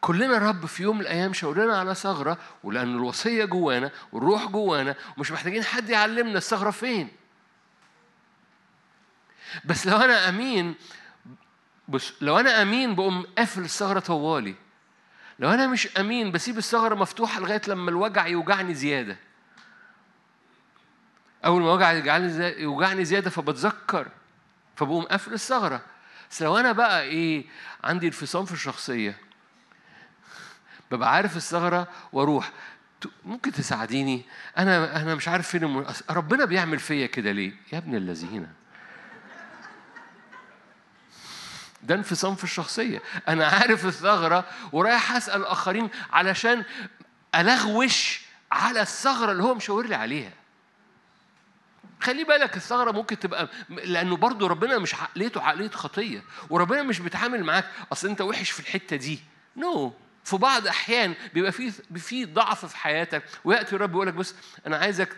كلنا 0.01 0.37
رب 0.37 0.65
في 0.65 0.83
يوم 0.83 0.95
من 0.95 1.01
الأيام 1.01 1.33
شاورنا 1.33 1.79
على 1.79 1.95
ثغرة 1.95 2.37
ولأن 2.63 2.95
الوصية 2.95 3.45
جوانا 3.45 3.91
والروح 4.11 4.45
جوانا 4.45 4.95
ومش 5.17 5.31
محتاجين 5.31 5.63
حد 5.63 5.89
يعلمنا 5.89 6.37
الثغرة 6.37 6.71
فين. 6.71 7.09
بس 9.65 9.87
لو 9.87 9.97
أنا 9.97 10.29
أمين 10.29 10.75
بص 11.87 12.13
لو 12.21 12.39
أنا 12.39 12.61
أمين 12.61 12.95
بقوم 12.95 13.25
قافل 13.37 13.61
الثغرة 13.61 13.99
طوالي. 13.99 14.55
لو 15.39 15.49
أنا 15.49 15.67
مش 15.67 15.97
أمين 15.97 16.31
بسيب 16.31 16.57
الثغرة 16.57 16.95
مفتوحة 16.95 17.39
لغاية 17.39 17.61
لما 17.67 17.89
الوجع 17.89 18.27
يوجعني 18.27 18.73
زيادة. 18.73 19.17
أول 21.45 21.61
ما 21.61 21.73
وجع 21.73 21.91
يوجعني 22.57 23.05
زيادة 23.05 23.29
فبتذكر 23.29 24.07
فبقوم 24.75 25.03
قافل 25.03 25.33
الثغرة. 25.33 25.81
بس 26.31 26.41
لو 26.41 26.57
أنا 26.57 26.71
بقى 26.71 27.03
إيه 27.03 27.45
عندي 27.83 28.05
انفصام 28.07 28.45
في 28.45 28.53
الشخصية 28.53 29.17
ببقى 30.91 31.13
عارف 31.13 31.37
الثغرة 31.37 31.87
وأروح. 32.13 32.51
ممكن 33.25 33.51
تساعديني؟ 33.51 34.25
أنا 34.57 35.01
أنا 35.01 35.15
مش 35.15 35.27
عارف 35.27 35.47
فين. 35.47 35.85
ربنا 36.09 36.45
بيعمل 36.45 36.79
فيا 36.79 37.07
كده 37.07 37.31
ليه؟ 37.31 37.53
يا 37.73 37.77
ابن 37.77 37.95
الذين. 37.95 38.47
ده 41.83 41.95
انفصام 41.95 42.35
في 42.35 42.43
الشخصية. 42.43 43.01
أنا 43.27 43.47
عارف 43.47 43.85
الثغرة 43.85 44.45
ورايح 44.71 45.11
أسأل 45.11 45.41
الآخرين 45.41 45.89
علشان 46.11 46.63
ألغوش 47.35 48.21
على 48.51 48.81
الثغرة 48.81 49.31
اللي 49.31 49.43
هو 49.43 49.53
مشاور 49.53 49.87
لي 49.87 49.95
عليها. 49.95 50.31
خلي 51.99 52.23
بالك 52.23 52.57
الثغرة 52.57 52.91
ممكن 52.91 53.19
تبقى 53.19 53.49
لأنه 53.69 54.17
برضو 54.17 54.47
ربنا 54.47 54.77
مش 54.77 54.95
عقليته 54.95 55.41
عقلية 55.41 55.69
خطية 55.69 56.23
وربنا 56.49 56.83
مش 56.83 56.99
بيتعامل 56.99 57.43
معاك 57.43 57.65
أصل 57.91 58.07
أنت 58.07 58.21
وحش 58.21 58.51
في 58.51 58.59
الحتة 58.59 58.95
دي 58.95 59.19
نو 59.57 59.89
no. 59.89 60.06
في 60.27 60.37
بعض 60.37 60.67
أحيان 60.67 61.13
بيبقى 61.33 61.51
في 61.51 61.71
في 61.95 62.25
ضعف 62.25 62.65
في 62.65 62.77
حياتك 62.77 63.23
ويأتي 63.45 63.75
الرب 63.75 63.91
يقول 63.91 64.07
لك 64.07 64.13
بص 64.13 64.35
أنا 64.67 64.77
عايزك 64.77 65.09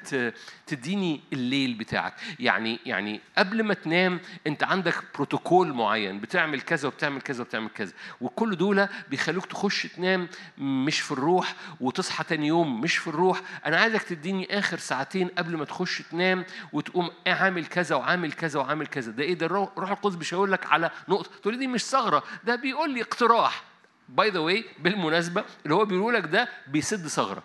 تديني 0.67 1.21
الليل 1.33 1.73
بتاعك. 1.73 2.13
يعني 2.39 2.79
يعني 2.85 3.21
قبل 3.37 3.63
ما 3.63 3.73
تنام 3.73 4.19
أنت 4.47 4.63
عندك 4.63 4.95
بروتوكول 5.15 5.73
معين 5.73 6.19
بتعمل 6.19 6.61
كذا 6.61 6.87
وبتعمل 6.87 7.21
كذا 7.21 7.41
وبتعمل 7.41 7.69
كذا. 7.69 7.93
وكل 8.21 8.57
دول 8.57 8.87
بيخلوك 9.09 9.45
تخش 9.45 9.87
تنام 9.87 10.27
مش 10.57 11.01
في 11.01 11.11
الروح 11.11 11.55
وتصحى 11.81 12.23
تاني 12.23 12.47
يوم 12.47 12.81
مش 12.81 12.97
في 12.97 13.07
الروح. 13.07 13.41
أنا 13.65 13.77
عايزك 13.77 14.03
تديني 14.03 14.59
آخر 14.59 14.77
ساعتين 14.77 15.27
قبل 15.27 15.57
ما 15.57 15.65
تخش 15.65 16.01
تنام 16.11 16.45
وتقوم 16.73 17.11
عامل 17.27 17.65
كذا 17.65 17.95
وعامل 17.95 18.33
كذا 18.33 18.59
وعامل 18.59 18.87
كذا. 18.87 19.11
ده 19.11 19.23
إيه؟ 19.23 19.33
ده 19.33 19.45
الروح 19.45 19.91
القدس 19.91 20.15
بيشاور 20.15 20.47
لك 20.47 20.65
على 20.65 20.91
نقطة. 21.07 21.29
تقول 21.41 21.59
دي 21.59 21.67
مش 21.67 21.83
ثغرة 21.83 22.23
ده 22.43 22.55
بيقول 22.55 22.93
لي 22.93 23.01
اقتراح. 23.01 23.68
by 24.09 24.29
the 24.29 24.39
way 24.39 24.65
بالمناسبة 24.79 25.45
اللي 25.63 25.75
هو 25.75 25.85
بيقول 25.85 26.13
لك 26.13 26.23
ده 26.23 26.49
بيسد 26.67 27.07
ثغرة. 27.07 27.43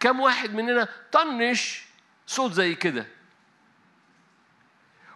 كم 0.00 0.20
واحد 0.20 0.54
مننا 0.54 0.88
طنش 1.12 1.84
صوت 2.26 2.52
زي 2.52 2.74
كده؟ 2.74 3.06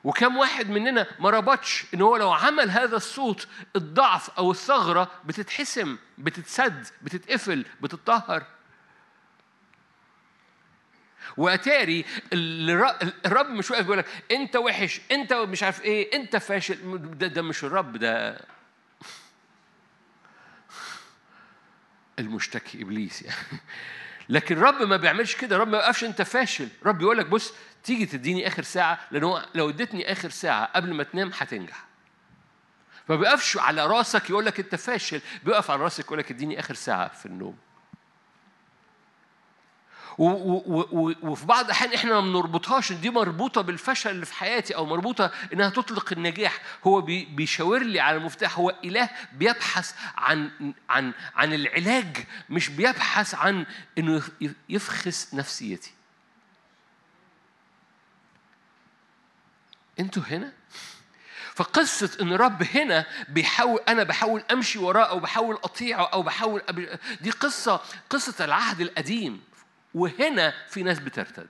وكم 0.04 0.37
واحد 0.37 0.70
مننا 0.70 1.06
ما 1.20 1.30
ربطش 1.30 1.84
إن 1.94 2.02
هو 2.02 2.16
لو 2.16 2.32
عمل 2.32 2.70
هذا 2.70 2.96
الصوت 2.96 3.48
الضعف 3.76 4.30
أو 4.38 4.50
الثغرة 4.50 5.11
بتتحسم 5.24 5.98
بتتسد 6.18 6.87
بتتقفل 7.02 7.64
بتتطهر؟ 7.80 8.44
وأتاري 11.37 12.04
الرب 12.32 13.50
مش 13.50 13.70
واقف 13.70 13.82
بيقول 13.82 13.98
لك 13.98 14.06
أنت 14.30 14.56
وحش 14.56 15.00
أنت 15.11 15.32
مش 15.32 15.62
عارف 15.62 15.82
إيه 15.82 16.16
أنت 16.16 16.37
فاشل. 16.37 16.98
ده, 17.18 17.26
ده 17.26 17.42
مش 17.42 17.64
الرب 17.64 17.96
ده 17.96 18.40
المشتكي 22.18 22.83
إبليس 22.83 23.22
يعني. 23.22 23.37
لكن 24.28 24.57
الرب 24.57 24.83
ما 24.83 24.96
بيعملش 24.96 25.37
كده 25.37 25.57
الرب 25.57 25.68
ما 25.68 25.78
يوقفش 25.78 26.04
أنت 26.04 26.22
فاشل. 26.22 26.68
الرب 26.83 27.02
يقول 27.02 27.18
لك 27.18 27.26
بص 27.26 27.54
تيجي 27.85 28.07
تديني 28.07 28.46
آخر 28.46 28.62
ساعة 28.62 28.98
لأن 29.11 29.42
لو 29.54 29.68
اديتني 29.68 30.12
آخر 30.12 30.31
ساعة 30.31 30.64
قبل 30.64 30.94
ما 30.94 31.02
تنام 31.02 31.31
هتنجح. 31.38 31.85
ما 33.09 33.16
بيقفش 33.16 33.57
على 33.57 33.87
راسك 33.87 34.31
يقول 34.31 34.46
لك 34.46 34.61
أنت 34.61 34.74
فاشل 34.74 35.20
بيقف 35.44 35.70
على 35.70 35.83
راسك 35.83 36.04
يقول 36.04 36.18
لك 36.18 36.31
اديني 36.31 36.61
آخر 36.61 36.74
ساعة 36.74 37.09
في 37.09 37.26
النوم. 37.26 37.57
وفي 40.18 41.46
بعض 41.46 41.64
الأحيان 41.64 41.92
إحنا 41.92 42.14
ما 42.14 42.20
بنربطهاش 42.20 42.92
دي 42.92 43.11
مربوطة 43.11 43.61
بالفشل 43.61 44.11
اللي 44.11 44.26
في 44.26 44.35
حياتي 44.35 44.76
أو 44.76 44.87
مربوطة 44.87 45.31
إنها 45.52 45.68
تطلق 45.68 46.12
النجاح. 46.12 46.61
هو 46.87 47.00
بيشاور 47.00 47.83
لي 47.83 48.00
على 48.00 48.16
المفتاح 48.16 48.59
هو 48.59 48.74
إله 48.85 49.11
بيبحث 49.33 49.94
عن 50.16 50.50
عن 50.88 51.12
عن 51.35 51.52
العلاج 51.52 52.16
مش 52.50 52.68
بيبحث 52.68 53.35
عن 53.35 53.66
إنه 53.98 54.22
يفخس 54.68 55.35
نفسيتي. 55.35 55.90
أنتوا 60.00 60.22
هنا؟ 60.22 60.52
فقصة 61.54 62.18
إن 62.22 62.33
رب 62.33 62.62
هنا 62.62 63.07
بيحاول 63.28 63.81
أنا 63.88 64.02
بحاول 64.02 64.42
أمشي 64.52 64.78
وراه 64.78 65.04
أو 65.04 65.20
بحاول 65.20 65.54
أطيعه 65.64 66.04
أو 66.04 66.22
بحاول 66.22 66.62
دي 67.20 67.31
قصة 67.31 67.81
قصة 68.11 68.44
العهد 68.44 68.81
القديم. 68.81 69.47
وهنا 69.94 70.55
في 70.68 70.83
ناس 70.83 70.98
بترتد. 70.98 71.48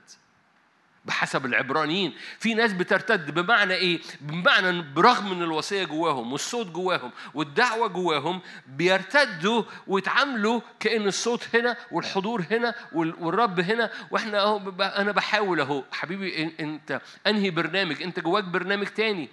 بحسب 1.05 1.45
العبرانيين 1.45 2.13
في 2.39 2.53
ناس 2.53 2.73
بترتد 2.73 3.31
بمعنى 3.31 3.73
إيه؟ 3.73 3.99
بمعنى 4.21 4.81
برغم 4.81 5.31
ان 5.31 5.41
الوصية 5.41 5.83
جواهم 5.83 6.31
والصوت 6.31 6.67
جواهم 6.67 7.11
والدعوة 7.33 7.87
جواهم 7.87 8.41
بيرتدوا 8.67 9.63
ويتعاملوا 9.87 10.61
كأن 10.79 11.07
الصوت 11.07 11.55
هنا 11.55 11.77
والحضور 11.91 12.45
هنا 12.51 12.75
والرب 12.93 13.59
هنا. 13.59 13.91
وإحنا 14.11 14.39
أهو 14.39 14.69
أنا 14.81 15.11
بحاول 15.11 15.61
أهو. 15.61 15.83
حبيبي 15.91 16.55
أنت 16.59 17.01
أنهي 17.27 17.49
برنامج؟ 17.49 18.01
أنت 18.03 18.19
جواك 18.19 18.43
برنامج 18.43 18.87
تاني. 18.87 19.29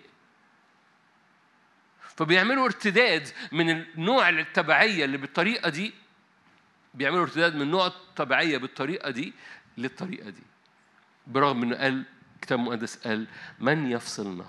فبيعملوا 2.16 2.64
ارتداد 2.64 3.28
من 3.52 3.70
النوع 3.70 4.28
التبعية 4.28 5.04
اللي 5.04 5.16
بالطريقة 5.16 5.68
دي 5.68 5.94
بيعملوا 6.96 7.22
ارتداد 7.22 7.54
من 7.54 7.70
نوع 7.70 7.86
الطبيعية 7.86 8.58
بالطريقة 8.58 9.10
دي 9.10 9.32
للطريقة 9.78 10.30
دي. 10.30 10.42
برغم 11.26 11.62
إنه 11.62 11.76
قال 11.76 12.04
كتاب 12.42 12.58
مقدس 12.58 12.96
قال 12.96 13.26
من 13.58 13.90
يفصلنا؟ 13.90 14.46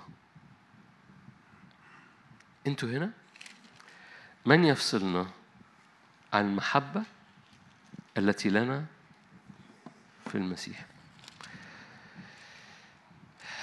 أنتوا 2.66 2.88
هنا؟ 2.88 3.10
من 4.46 4.64
يفصلنا 4.64 5.30
عن 6.32 6.46
المحبة 6.46 7.02
التي 8.18 8.50
لنا 8.50 8.84
في 10.28 10.34
المسيح؟ 10.34 10.86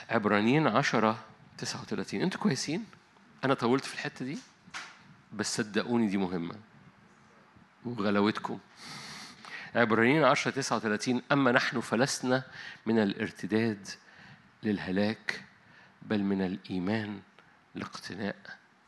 عبرانيين 0.09 0.67
عشرة 0.67 1.23
تسعة 1.57 1.81
وثلاثين 1.81 2.21
أنتوا 2.21 2.39
كويسين؟ 2.39 2.85
أنا 3.43 3.53
طولت 3.53 3.85
في 3.85 3.93
الحتة 3.93 4.25
دي؟ 4.25 4.37
بس 5.33 5.57
صدقوني 5.57 6.07
دي 6.07 6.17
مهمة. 6.17 6.55
وغلاوتكم. 7.85 8.59
عبرانيين 9.75 10.23
10 10.23 10.51
39 10.51 11.21
أما 11.31 11.51
نحن 11.51 11.79
فلسنا 11.79 12.43
من 12.85 12.99
الارتداد 12.99 13.87
للهلاك 14.63 15.41
بل 16.01 16.23
من 16.23 16.41
الإيمان 16.41 17.19
لاقتناء 17.75 18.35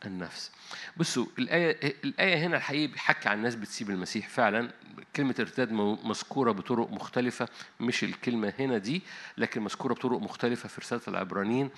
النفس. 0.06 0.52
بصوا 0.98 1.26
الآية 1.40 1.96
الآية 2.04 2.48
هنا 2.48 2.58
الحقيقة 2.58 2.92
بيحكي 2.92 3.30
عن 3.30 3.42
ناس 3.42 3.56
بتسيب 3.56 3.90
المسيح. 3.90 4.30
فعلا 4.30 4.72
كلمة 5.16 5.36
ارتداد 5.40 5.72
مذكورة 6.04 6.52
بطرق 6.52 6.92
مختلفة 6.92 7.48
مش 7.80 8.04
الكلمة 8.04 8.54
هنا 8.60 8.78
دي 8.78 9.02
لكن 9.38 9.62
مذكورة 9.62 9.94
بطرق 9.94 10.20
مختلفة 10.20 10.70
في 10.70 10.82
رسالة 10.82 11.02
العبرانيين. 11.08 11.70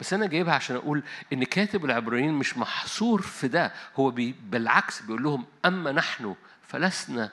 بس 0.00 0.12
أنا 0.12 0.26
جايبها 0.26 0.54
عشان 0.54 0.76
أقول 0.76 1.02
إن 1.32 1.44
كاتب 1.44 1.84
العبرانيين 1.84 2.34
مش 2.34 2.56
محصور 2.58 3.22
في 3.22 3.48
ده. 3.48 3.72
هو 3.96 4.10
بي 4.10 4.34
بالعكس 4.50 5.02
بيقول 5.02 5.22
لهم 5.22 5.46
أما 5.64 5.92
نحن 5.92 6.34
فلسنا 6.68 7.32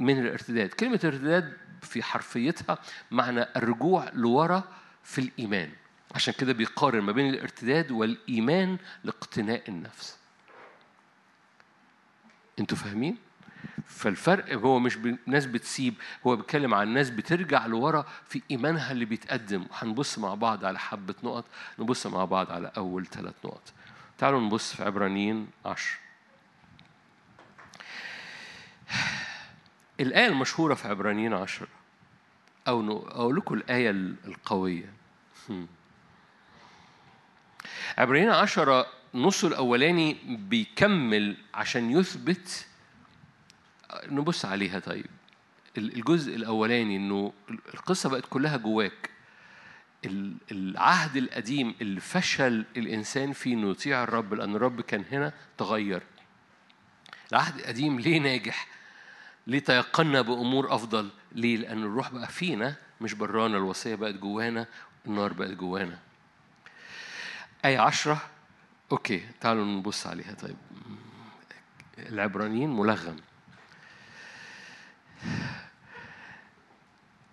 من 0.00 0.18
الارتداد. 0.18 0.68
كلمة 0.68 1.00
ارتداد 1.04 1.56
في 1.82 2.02
حرفيتها 2.02 2.78
معنى 3.10 3.46
الرجوع 3.56 4.10
لورا 4.12 4.64
في 5.04 5.20
الإيمان. 5.20 5.70
عشان 6.14 6.34
كده 6.38 6.52
بيقارن 6.52 7.00
ما 7.00 7.12
بين 7.12 7.34
الارتداد 7.34 7.90
والإيمان 7.90 8.78
لاقتناء 9.04 9.62
النفس. 9.68 10.18
أنتوا 12.60 12.76
فاهمين؟ 12.76 13.16
فالفرق 13.86 14.52
هو 14.52 14.78
مش 14.78 14.98
ناس 15.26 15.46
بتسيب 15.46 15.94
هو 16.26 16.36
بيتكلم 16.36 16.74
عن 16.74 16.88
ناس 16.88 17.10
بترجع 17.10 17.66
لورا 17.66 18.06
في 18.28 18.42
إيمانها 18.50 18.92
اللي 18.92 19.04
بيتقدم. 19.04 19.66
وهنبص 19.70 20.18
مع 20.18 20.34
بعض 20.34 20.64
على 20.64 20.78
حبة 20.78 21.14
نقط 21.24 21.44
نبص 21.78 22.06
مع 22.06 22.24
بعض 22.24 22.52
على 22.52 22.72
أول 22.76 23.06
ثلاث 23.06 23.34
نقط. 23.44 23.72
تعالوا 24.18 24.40
نبص 24.40 24.74
في 24.74 24.84
عبرانيين 24.84 25.48
عشر. 25.64 26.01
الآية 30.00 30.26
المشهورة 30.26 30.74
في 30.74 30.88
عبرانيين 30.88 31.32
عشر 31.32 31.68
أو 32.68 33.06
أقول 33.08 33.36
لكم 33.36 33.54
الآية 33.54 33.90
القوية. 33.90 34.92
عبرانيين 37.98 38.30
عشرة 38.30 38.86
نصه 39.14 39.48
الأولاني 39.48 40.16
بيكمل 40.24 41.36
عشان 41.54 41.90
يثبت. 41.90 42.66
نبص 44.06 44.44
عليها 44.44 44.78
طيب. 44.78 45.06
الجزء 45.78 46.36
الأولاني 46.36 46.96
إنه 46.96 47.32
القصة 47.74 48.08
بقت 48.08 48.24
كلها 48.30 48.56
جواك. 48.56 49.10
العهد 50.52 51.16
القديم 51.16 51.74
اللي 51.80 52.00
فشل 52.00 52.64
الإنسان 52.76 53.32
فيه 53.32 53.54
إنه 53.54 53.70
يطيع 53.70 54.02
الرب 54.02 54.34
لأن 54.34 54.56
الرب 54.56 54.80
كان 54.80 55.04
هنا 55.12 55.32
تغير. 55.58 56.02
العهد 57.32 57.58
القديم 57.58 58.00
ليه 58.00 58.18
ناجح؟ 58.18 58.66
ليه 59.46 59.58
تيقنا 59.58 60.20
بأمور 60.22 60.74
أفضل؟ 60.74 61.10
ليه؟ 61.32 61.56
لأن 61.56 61.82
الروح 61.82 62.12
بقى 62.12 62.28
فينا 62.28 62.74
مش 63.00 63.14
برانا 63.14 63.56
الوصية 63.56 63.94
بقت 63.94 64.14
جوانا 64.14 64.66
النار 65.06 65.32
بقت 65.32 65.50
جوانا. 65.50 65.98
آية 67.64 67.78
عشرة 67.78 68.22
أوكي 68.92 69.26
تعالوا 69.40 69.64
نبص 69.64 70.06
عليها 70.06 70.34
طيب. 70.34 70.56
العبرانيين 71.98 72.70
ملغم. 72.76 73.16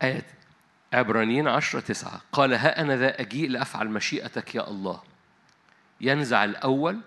آية 0.03 0.25
عبرانيين 0.93 1.47
عشرة 1.47 1.79
تسعة 1.79 2.21
قال 2.31 2.53
ها 2.53 2.81
أنا 2.81 2.97
ذا 2.97 3.21
أجيء 3.21 3.49
لأفعل 3.49 3.87
مشيئتك 3.89 4.55
يا 4.55 4.67
الله 4.69 5.01
ينزع 6.01 6.43
الأول 6.43 6.99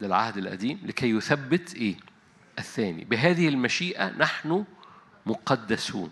ده 0.00 0.06
العهد 0.06 0.36
القديم 0.36 0.80
لكي 0.84 1.10
يثبت 1.10 1.74
إيه 1.74 1.96
الثاني. 2.58 3.04
بهذه 3.04 3.48
المشيئة 3.48 4.08
نحن 4.18 4.64
مقدسون. 5.26 6.10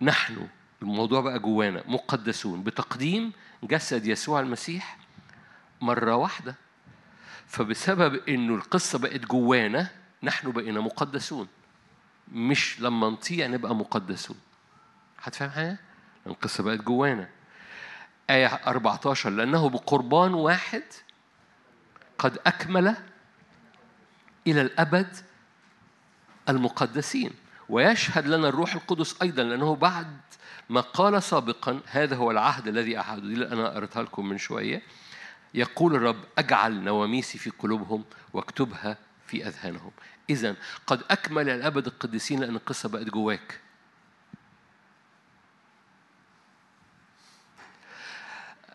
نحن 0.00 0.48
الموضوع 0.82 1.20
بقى 1.20 1.38
جوانا 1.38 1.82
مقدسون. 1.86 2.62
بتقديم 2.62 3.32
جسد 3.62 4.06
يسوع 4.06 4.40
المسيح 4.40 4.98
مرة 5.80 6.16
واحدة. 6.16 6.54
فبسبب 7.46 8.28
إنه 8.28 8.54
القصة 8.54 8.98
بقت 8.98 9.20
جوانا 9.20 9.88
نحن 10.22 10.50
بقينا 10.52 10.80
مقدسون. 10.80 11.48
مش 12.32 12.80
لما 12.80 13.10
نطيع 13.10 13.46
نبقى 13.46 13.74
مقدسون. 13.74 14.36
هتفهم 15.22 15.50
حاجة؟ 15.50 15.78
القصة 16.26 16.64
بقت 16.64 16.78
جوانا. 16.78 17.28
آية 18.30 18.46
14 18.46 19.30
لأنه 19.30 19.68
بقربان 19.68 20.34
واحد 20.34 20.82
قد 22.18 22.38
أكمل 22.46 22.96
إلى 24.46 24.60
الأبد 24.60 25.16
المقدسين. 26.48 27.30
ويشهد 27.68 28.26
لنا 28.26 28.48
الروح 28.48 28.74
القدس 28.74 29.22
أيضا 29.22 29.42
لأنه 29.42 29.76
بعد 29.76 30.20
ما 30.68 30.80
قال 30.80 31.22
سابقا 31.22 31.80
هذا 31.86 32.16
هو 32.16 32.30
العهد 32.30 32.68
الذي 32.68 33.00
أحد 33.00 33.22
دي 33.22 33.46
أنا 33.46 33.68
قريتها 33.68 34.02
لكم 34.02 34.28
من 34.28 34.38
شوية. 34.38 34.82
يقول 35.54 35.94
الرب 35.94 36.24
أجعل 36.38 36.84
نواميسي 36.84 37.38
في 37.38 37.50
قلوبهم 37.50 38.04
واكتبها 38.32 38.96
في 39.26 39.46
أذهانهم. 39.46 39.90
إذا 40.30 40.56
قد 40.86 41.02
أكمل 41.10 41.48
الأبد 41.48 41.86
القديسين 41.86 42.40
لأن 42.40 42.56
القصة 42.56 42.88
بقت 42.88 43.06
جواك. 43.06 43.60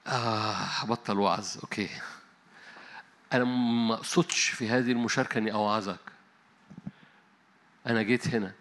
آه 0.07 0.85
بطل 0.85 1.19
وعظ. 1.19 1.57
okay. 1.63 1.89
أنا 3.33 3.43
ما 3.43 3.93
أقصدش 3.93 4.49
في 4.49 4.69
هذه 4.69 4.91
المشاركة 4.91 5.37
إني 5.37 5.53
أوعظك. 5.53 5.99
أنا 7.87 8.01
جيت 8.01 8.27
هنا. 8.27 8.53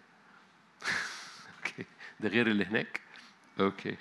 okay. 1.57 1.85
ده 2.19 2.29
غير 2.29 2.47
اللي 2.47 2.65
هناك؟ 2.65 3.01
okay. 3.59 3.97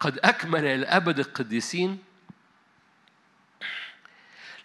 قد 0.00 0.18
أكمل 0.18 0.64
الأبد 0.64 1.18
القديسين 1.18 1.98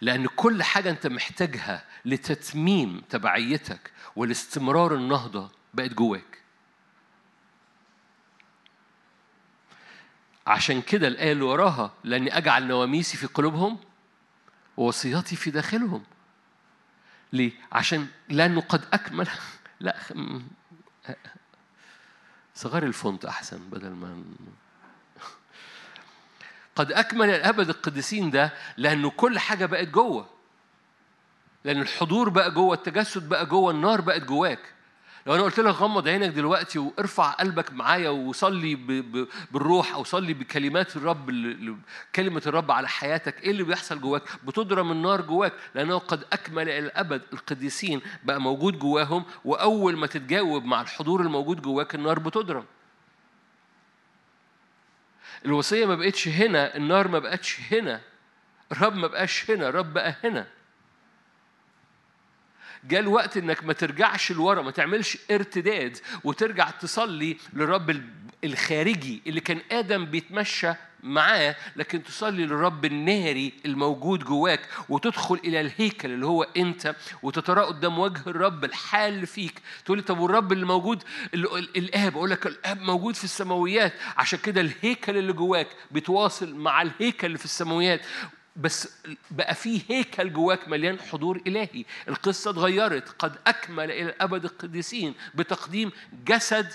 لأن 0.00 0.26
كل 0.26 0.62
حاجة 0.62 0.90
أنت 0.90 1.06
محتاجها 1.06 1.84
لتتميم 2.04 3.00
تبعيتك 3.10 3.92
والاستمرار 4.16 4.94
النهضة 4.94 5.50
بقت 5.74 5.90
جواك. 5.94 6.38
عشان 10.46 10.82
كده 10.82 11.08
الآية 11.08 11.32
اللي 11.32 11.44
وراها 11.44 11.92
لأني 12.04 12.36
أجعل 12.38 12.66
نواميسي 12.66 13.16
في 13.16 13.26
قلوبهم 13.26 13.78
ووصياتي 14.76 15.36
في 15.36 15.50
داخلهم. 15.50 16.04
ليه؟ 17.32 17.52
عشان 17.72 18.06
لأنه 18.28 18.60
قد 18.60 18.84
أكمل. 18.92 19.28
لا 19.80 19.96
صغار 22.54 22.82
الفونت 22.82 23.24
أحسن 23.24 23.58
بدل 23.58 23.90
ما 23.90 24.24
قد 26.76 26.92
أكمل 26.92 27.30
الأبد 27.30 27.68
القديسين 27.68 28.30
ده 28.30 28.52
لأنه 28.76 29.10
كل 29.10 29.38
حاجة 29.38 29.66
بقت 29.66 29.88
جوه. 29.88 30.26
لأن 31.64 31.80
الحضور 31.80 32.28
بقى 32.28 32.50
جوه 32.50 32.74
التجسد 32.74 33.28
بقى 33.28 33.46
جوه 33.46 33.70
النار 33.70 34.00
بقت 34.00 34.22
جواك. 34.22 34.73
لو 35.26 35.34
أنا 35.34 35.42
قلت 35.42 35.60
لك 35.60 35.74
غمض 35.74 36.08
عينك 36.08 36.28
دلوقتي 36.28 36.78
وارفع 36.78 37.30
قلبك 37.30 37.72
معايا 37.72 38.10
وصلي 38.10 38.74
بالروح 39.52 39.94
أو 39.94 40.04
صلي 40.04 40.34
بكلمات 40.34 40.96
الرب 40.96 41.30
كلمة 42.14 42.42
الرب 42.46 42.70
على 42.70 42.88
حياتك 42.88 43.42
إيه 43.42 43.50
اللي 43.50 43.62
بيحصل 43.62 44.00
جواك؟ 44.00 44.22
بتضرم 44.44 44.92
النار 44.92 45.20
جواك 45.20 45.52
لأنه 45.74 45.98
قد 45.98 46.24
أكمل 46.32 46.68
الأبد. 46.68 47.22
القديسين 47.32 48.00
بقى 48.24 48.40
موجود 48.40 48.78
جواهم 48.78 49.24
وأول 49.44 49.96
ما 49.96 50.06
تتجاوب 50.06 50.64
مع 50.64 50.80
الحضور 50.80 51.20
الموجود 51.20 51.62
جواك 51.62 51.94
النار 51.94 52.18
بتضرم 52.18 52.64
الوصية 55.44 55.86
ما 55.86 55.94
بقتش 55.94 56.28
هنا 56.28 56.76
النار 56.76 57.08
ما 57.08 57.18
بقتش 57.18 57.60
هنا 57.72 58.00
الرب 58.72 58.96
ما 58.96 59.06
بقاش 59.06 59.50
هنا 59.50 59.68
الرب 59.68 59.92
بقى 59.94 60.16
هنا. 60.24 60.46
جاء 62.88 63.00
الوقت 63.00 63.36
إنك 63.36 63.64
ما 63.64 63.72
ترجعش 63.72 64.32
لورا 64.32 64.62
ما 64.62 64.70
تعملش 64.70 65.18
ارتداد 65.30 65.98
وترجع 66.24 66.70
تصلي 66.70 67.36
للرب 67.52 68.02
الخارجي 68.44 69.22
اللي 69.26 69.40
كان 69.40 69.60
آدم 69.72 70.04
بيتمشى 70.04 70.72
معاه 71.02 71.56
لكن 71.76 72.02
تصلي 72.02 72.46
للرب 72.46 72.84
الناري 72.84 73.52
الموجود 73.66 74.24
جواك 74.24 74.60
وتدخل 74.88 75.34
إلى 75.34 75.60
الهيكل 75.60 76.10
اللي 76.12 76.26
هو 76.26 76.42
أنت 76.42 76.94
وتترى 77.22 77.64
قدام 77.64 77.98
وجه 77.98 78.20
الرب 78.26 78.64
الحال 78.64 79.26
فيك. 79.26 79.62
تقول 79.84 79.98
لي 79.98 80.04
طب 80.04 80.18
والرب 80.18 80.52
اللي 80.52 80.66
موجود 80.66 81.02
الآب 81.34 82.16
أقول 82.16 82.30
لك 82.30 82.46
الآب 82.46 82.80
موجود 82.80 83.14
في 83.14 83.24
السماويات. 83.24 83.92
عشان 84.16 84.38
كده 84.38 84.60
الهيكل 84.60 85.16
اللي 85.16 85.32
جواك 85.32 85.68
بيتواصل 85.90 86.54
مع 86.54 86.82
الهيكل 86.82 87.26
اللي 87.26 87.38
في 87.38 87.44
السماويات. 87.44 88.00
بس 88.56 88.88
بقى 89.30 89.54
في 89.54 89.82
هيكل 89.88 90.32
جواك 90.32 90.68
مليان 90.68 91.00
حضور 91.00 91.42
إلهي. 91.46 91.84
القصة 92.08 92.50
اتغيرت. 92.50 93.08
قد 93.18 93.36
أكمل 93.46 93.90
إلى 93.90 94.02
الأبد 94.02 94.44
القديسين 94.44 95.14
بتقديم 95.34 95.92
جسد 96.26 96.74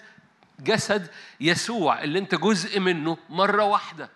جسد 0.60 1.12
يسوع 1.40 2.04
اللي 2.04 2.20
أنت 2.20 2.36
جزء 2.36 2.80
منه 2.80 3.18
مرة 3.30 3.64
واحدة. 3.64 4.10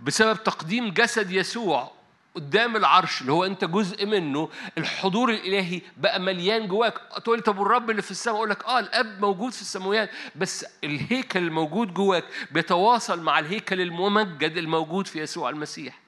بسبب 0.00 0.42
تقديم 0.44 0.90
جسد 0.90 1.30
يسوع 1.30 1.92
قدام 2.34 2.76
العرش 2.76 3.20
اللي 3.20 3.32
هو 3.32 3.44
انت 3.44 3.64
جزء 3.64 4.06
منه 4.06 4.48
الحضور 4.78 5.30
الإلهي 5.30 5.80
بقى 5.96 6.20
مليان 6.20 6.68
جواك. 6.68 6.94
تقول 7.24 7.36
لي 7.38 7.42
طب 7.42 7.58
والرب 7.58 7.90
اللي 7.90 8.02
في 8.02 8.10
السماء؟ 8.10 8.36
أقول 8.36 8.50
لك 8.50 8.64
آه 8.64 8.78
الآب 8.78 9.20
موجود 9.20 9.52
في 9.52 9.60
السماويات 9.62 10.10
بس 10.36 10.66
الهيكل 10.84 11.38
الموجود 11.40 11.94
جواك 11.94 12.24
بيتواصل 12.52 13.22
مع 13.22 13.38
الهيكل 13.38 13.80
الممجد 13.80 14.56
الموجود 14.56 15.06
في 15.06 15.18
يسوع 15.20 15.50
المسيح. 15.50 16.00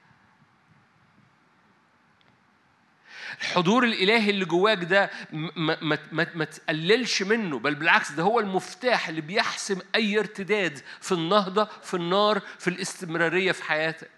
الحضور 3.41 3.83
الإلهي 3.83 4.29
اللي 4.29 4.45
جواك 4.45 4.83
ده 4.83 5.09
ما, 5.31 5.77
ما, 5.81 5.97
ما, 6.11 6.27
ما 6.35 6.45
تقللش 6.45 7.23
منه 7.23 7.59
بل 7.59 7.75
بالعكس 7.75 8.11
ده 8.11 8.23
هو 8.23 8.39
المفتاح 8.39 9.07
اللي 9.09 9.21
بيحسم 9.21 9.79
أي 9.95 10.19
ارتداد 10.19 10.79
في 11.01 11.11
النهضة 11.11 11.67
في 11.83 11.93
النار 11.93 12.41
في 12.59 12.67
الاستمرارية 12.69 13.51
في 13.51 13.63
حياتك. 13.63 14.09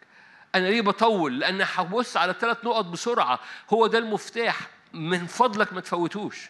أنا 0.56 0.68
ليه 0.68 0.82
بطول؟ 0.82 1.40
لأن 1.40 1.66
هبص 1.76 2.18
على 2.18 2.36
ثلاث 2.40 2.66
نقط 2.66 2.86
بسرعة. 2.86 3.40
هو 3.70 3.88
ده 3.88 3.98
المفتاح. 3.98 4.60
من 4.94 5.26
فضلك 5.26 5.74
ما 5.74 5.82
تفوتوش. 5.82 6.50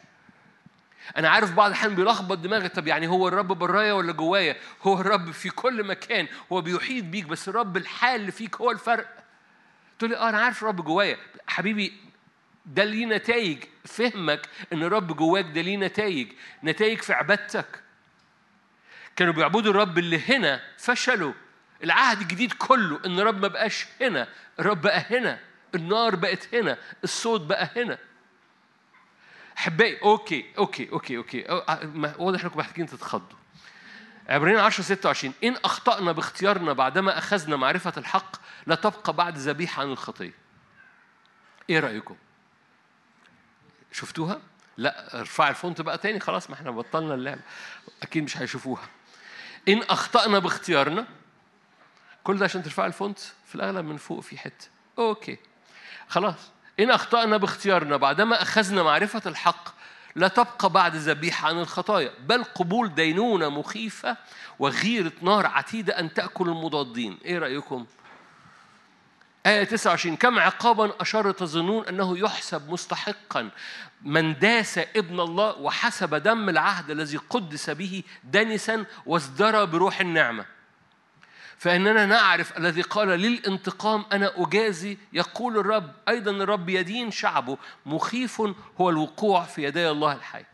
أنا 1.18 1.30
عارف 1.30 1.54
بعض 1.54 1.68
الأحيان 1.68 1.96
بيلخبط 1.96 2.38
دماغي. 2.38 2.70
طب 2.70 2.88
يعني 2.88 3.08
هو 3.08 3.28
الرب 3.28 3.48
برايا 3.48 3.94
ولا 3.94 4.14
جوايا؟ 4.14 4.56
هو 4.82 5.02
الرب 5.02 5.32
في 5.32 5.50
كل 5.50 5.84
مكان. 5.84 6.28
هو 6.52 6.62
بيحيط 6.62 7.04
بيك. 7.04 7.26
بس 7.26 7.50
الرب 7.50 7.78
الحال 7.78 8.22
اللي 8.22 8.32
فيك 8.32 8.56
هو 8.56 8.72
الفرق. 8.72 9.08
تقول 10.00 10.12
لي 10.12 10.18
آه 10.18 10.30
أنا 10.30 10.38
عارف 10.38 10.64
الرب 10.64 10.86
جوايا. 10.86 11.18
حبيبي 11.48 11.94
ده 12.66 12.84
ليه 12.84 13.06
نتائج؟ 13.06 13.64
فهمك 13.86 14.50
إن 14.74 14.84
الرب 14.84 15.16
جواك 15.16 15.46
ده 15.46 15.62
ليه 15.62 15.78
نتائج. 15.78 16.28
نتائج 16.64 17.02
في 17.02 17.14
عبادتك. 17.14 17.80
كانوا 19.16 19.34
بيعبدوا 19.34 19.72
الرب 19.72 19.98
اللي 19.98 20.22
هنا 20.30 20.62
فشلوا. 20.78 21.34
العهد 21.84 22.22
الجديد 22.22 22.54
كله 22.54 23.00
إن 23.06 23.20
الرب 23.20 23.42
ما 23.42 23.48
بقاش 23.48 23.86
هنا 24.02 24.28
الرب 24.60 24.82
بقى 24.82 25.06
هنا 25.10 25.40
النار 25.76 26.16
بقت 26.16 26.56
هنا 26.56 26.78
الصوت 27.04 27.42
بقى 27.42 27.70
هنا. 27.76 27.98
أحبائي 29.58 30.00
okay 30.04 30.46
okay 30.58 30.90
okay 30.92 31.18
okay. 31.18 31.46
واضح 32.18 32.44
إنكم 32.44 32.60
محتاجين 32.60 32.86
تتخضوا. 32.86 33.38
عبرانيين 34.30 34.58
10 34.58 34.84
26 34.84 35.34
إن 35.44 35.56
أخطأنا 35.66 36.12
باختيارنا 36.12 36.74
بعدما 36.74 37.18
أخذنا 37.18 37.56
معرفة 37.56 37.94
الحق 37.98 38.36
لا 38.68 38.76
تبقى 38.76 39.14
بعد 39.14 39.38
ذبيحة 39.38 39.82
عن 39.82 39.92
الخطية. 39.92 40.34
إيه 41.70 41.80
رأيكم؟ 41.80 42.16
شفتوها؟ 43.92 44.42
لا 44.78 45.20
ارفع 45.20 45.50
ال 45.50 45.56
font 45.56 45.82
بقى 45.82 45.98
تاني 45.98 46.20
خلاص 46.20 46.50
ما 46.50 46.56
إحنا 46.56 46.72
بطلنا 46.72 47.14
اللعب. 47.14 47.40
أكيد 48.04 48.24
مش 48.24 48.38
هيشوفوها. 48.38 48.90
إن 49.68 49.82
أخطأنا 49.84 50.40
باختيارنا 50.40 51.08
كل 52.26 52.38
ده 52.38 52.46
عشان 52.46 52.64
ترفع 52.64 52.86
ال 52.86 52.93
font 52.93 53.20
في 53.20 53.56
الأغلب 53.56 53.86
من 53.86 53.98
فوق 53.98 54.20
في 54.20 54.38
حتة. 54.38 54.68
okay. 55.00 55.38
خلاص. 56.08 56.52
إن 56.80 56.92
أخطأنا 56.92 57.38
باختيارنا 57.38 57.98
بعدما 57.98 58.42
أخذنا 58.42 58.84
معرفة 58.84 59.22
الحق 59.26 59.70
لا 60.16 60.28
تبقى 60.28 60.70
بعد 60.70 60.96
ذبيحة 60.96 61.48
عن 61.48 61.60
الخطايا 61.60 62.12
بل 62.20 62.44
قبول 62.44 62.96
دينونة 62.96 63.50
مخيفة 63.50 64.18
وغيرة 64.60 65.12
نار 65.22 65.46
عتيدة 65.46 66.00
أن 66.00 66.14
تأكل 66.14 66.50
المضادين. 66.50 67.18
إيه 67.26 67.38
رأيكم؟ 67.40 67.86
آية 69.46 69.64
29 69.64 70.16
كم 70.16 70.40
عقابا 70.40 71.02
أشار 71.02 71.32
تظنون 71.32 71.86
أنه 71.88 72.18
يحسب 72.18 72.70
مستحقا 72.70 73.50
من 74.02 74.40
داس 74.40 74.78
ابن 74.78 75.20
الله 75.20 75.58
وحسب 75.58 76.16
دم 76.16 76.50
العهد 76.50 76.90
الذي 76.90 77.18
قدس 77.18 77.70
به 77.70 78.04
دنسا 78.24 78.86
وازدرى 79.06 79.66
بروح 79.66 80.00
النعمة. 80.00 80.55
فإننا 81.58 82.06
نعرف 82.06 82.58
الذي 82.58 82.82
قال 82.82 83.08
للانتقام 83.08 84.06
أنا 84.14 84.32
أجازي 84.36 84.98
يقول 85.14 85.58
الرب 85.58 85.94
أيضا 86.08 86.32
الرب 86.32 86.70
يدين 86.70 87.12
شعبه 87.12 87.58
مخيف 87.86 88.42
هو 88.82 88.90
الوقوع 88.90 89.44
في 89.44 89.64
يدي 89.64 89.90
الله 89.90 90.14
الحي. 90.14 90.46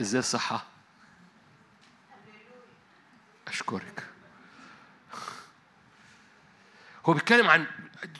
إزاي 0.00 0.18
الصحة؟ 0.18 0.64
أشكرك. 3.48 4.06
هو 7.06 7.12
بيتكلم 7.12 7.50
عن 7.50 7.66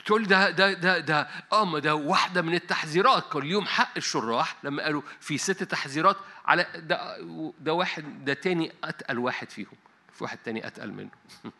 تقول 0.05 0.27
ده 0.27 0.49
ده 0.49 0.73
ده 0.73 0.99
ده 0.99 1.27
آه 1.51 1.65
ما 1.65 1.79
ده 1.79 1.95
واحدة 1.95 2.41
من 2.41 2.53
التحذيرات. 2.53 3.33
كان 3.33 3.41
اليوم 3.41 3.65
حق 3.65 3.91
الشراح 3.97 4.55
لما 4.63 4.83
قالوا 4.83 5.01
في 5.19 5.37
ست 5.37 5.63
تحذيرات 5.63 6.17
على 6.45 6.65
ده 6.75 7.17
ده 7.59 7.73
واحد 7.73 8.25
ده 8.25 8.33
تاني 8.33 8.71
أتقل 8.83 9.19
واحد 9.19 9.49
فيهم. 9.49 9.77
في 10.17 10.23
واحد 10.23 10.37
تاني 10.37 10.67
أتقل 10.67 10.91
منه 10.91 11.09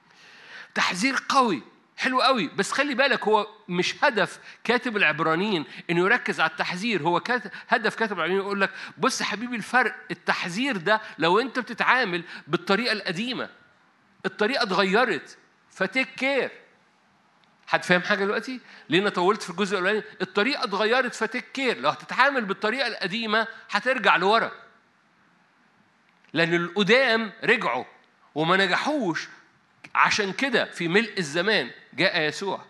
تحذير 0.76 1.16
قوي 1.30 1.64
حلو 1.97 2.22
قوي 2.22 2.47
بس 2.47 2.72
خلي 2.72 2.95
بالك 2.95 3.28
هو 3.28 3.47
مش 3.68 4.03
هدف 4.03 4.39
كاتب 4.64 4.97
العبرانيين 4.97 5.66
إنه 5.89 5.99
يركز 6.05 6.39
على 6.39 6.51
التحذير 6.51 7.03
هو 7.03 7.20
كاتب 7.20 7.51
هدف 7.68 7.95
كاتب 7.95 8.12
العبرانيين 8.12 8.41
يقول 8.41 8.62
لك 8.62 8.72
بص 8.97 9.24
حبيبي 9.24 9.55
الفرق 9.55 9.95
التحذير 10.12 10.78
ده 10.78 11.01
لو 11.18 11.39
أنت 11.39 11.60
بتتعامل 11.60 12.24
بالطريقة 12.47 12.91
القديمة 12.91 13.49
الطريقة 14.26 14.64
اتغيرت 14.64 15.38
ف 15.72 15.79
take 15.79 16.08
care 16.16 16.51
حد 17.68 17.84
فاهم 17.84 18.01
حاجة 18.01 18.26
دلوقتي؟ 18.26 18.60
ليه 18.89 18.99
أنا 18.99 19.10
طولت 19.10 19.41
في 19.41 19.49
الجزء 19.49 19.78
الأولاني؟ 19.78 20.03
الطريقة 20.22 20.64
اتغيرت 20.64 21.16
ف 21.16 21.23
take 21.23 21.51
care، 21.53 21.78
لو 21.78 21.89
هتتعامل 21.89 22.45
بالطريقة 22.45 22.88
القديمة 22.88 23.47
هترجع 23.72 24.16
لورا. 24.16 24.51
لأن 26.34 26.53
القدام 26.53 27.32
رجعوا 27.43 27.86
وما 28.38 28.58
نجحوش. 28.58 29.28
عشان 29.96 30.34
كده 30.34 30.66
في 30.66 30.88
ملء 30.88 31.14
الزمان 31.18 31.72
جاء 31.94 32.22
يسوع. 32.22 32.66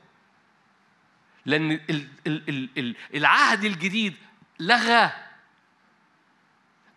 لأن 1.46 1.80
العهد 3.14 3.64
الجديد 3.64 4.14
لغى. 4.60 5.12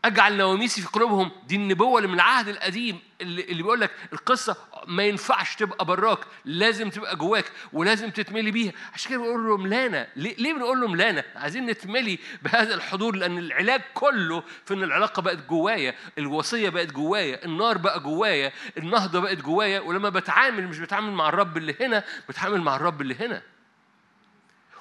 أجعل 0.05 0.37
نواميسي 0.37 0.83
في 0.83 0.89
قلوبهم. 0.89 1.31
دي 1.47 1.57
النبوة 1.57 1.99
اللي 1.99 2.09
من 2.09 2.15
العهد 2.15 2.49
القديم 2.49 3.01
اللي, 3.21 3.43
بيقول 3.43 3.81
لك 3.81 3.91
القصة 4.13 4.57
ما 4.87 5.03
ينفعش 5.03 5.57
تبقى 5.57 5.85
براك 5.85 6.19
لازم 6.45 6.91
تبقى 6.91 7.17
جواك 7.17 7.45
ولازم 7.73 8.11
تتملي 8.11 8.51
بيها. 8.51 8.73
عشان 8.95 9.11
كده 9.11 9.21
بنقول 9.21 9.47
له 9.49 9.57
ملانا 9.57 10.07
ليه, 10.17 10.53
بنقول 10.53 10.81
له 10.81 10.89
ملانا 10.89 11.25
عايزين 11.37 11.67
نتملي 11.67 12.19
بهذا 12.43 12.75
الحضور؟ 12.75 13.17
لأن 13.17 13.39
العلاج 13.39 13.81
كله 13.95 14.43
في 14.65 14.75
إن 14.75 14.83
العلاقة 14.83 15.23
بقت 15.23 15.39
جوايا 15.49 15.95
الوصية 16.19 16.69
بقت 16.69 16.93
جوايا 16.93 17.45
النار 17.45 17.79
بقى 17.79 18.01
جوايا 18.01 18.53
النهضة 18.79 19.21
بقت 19.21 19.37
جوايا 19.37 19.81
ولما 19.81 20.09
بتعامل 20.09 20.69
مش 20.69 20.79
بتعامل 20.79 21.13
مع 21.13 21.29
الرب 21.29 21.57
اللي 21.57 21.75
هنا 21.81 22.05
بتعامل 22.29 22.61
مع 22.61 22.77
الرب 22.77 23.01
اللي 23.01 23.15
هنا. 23.21 23.43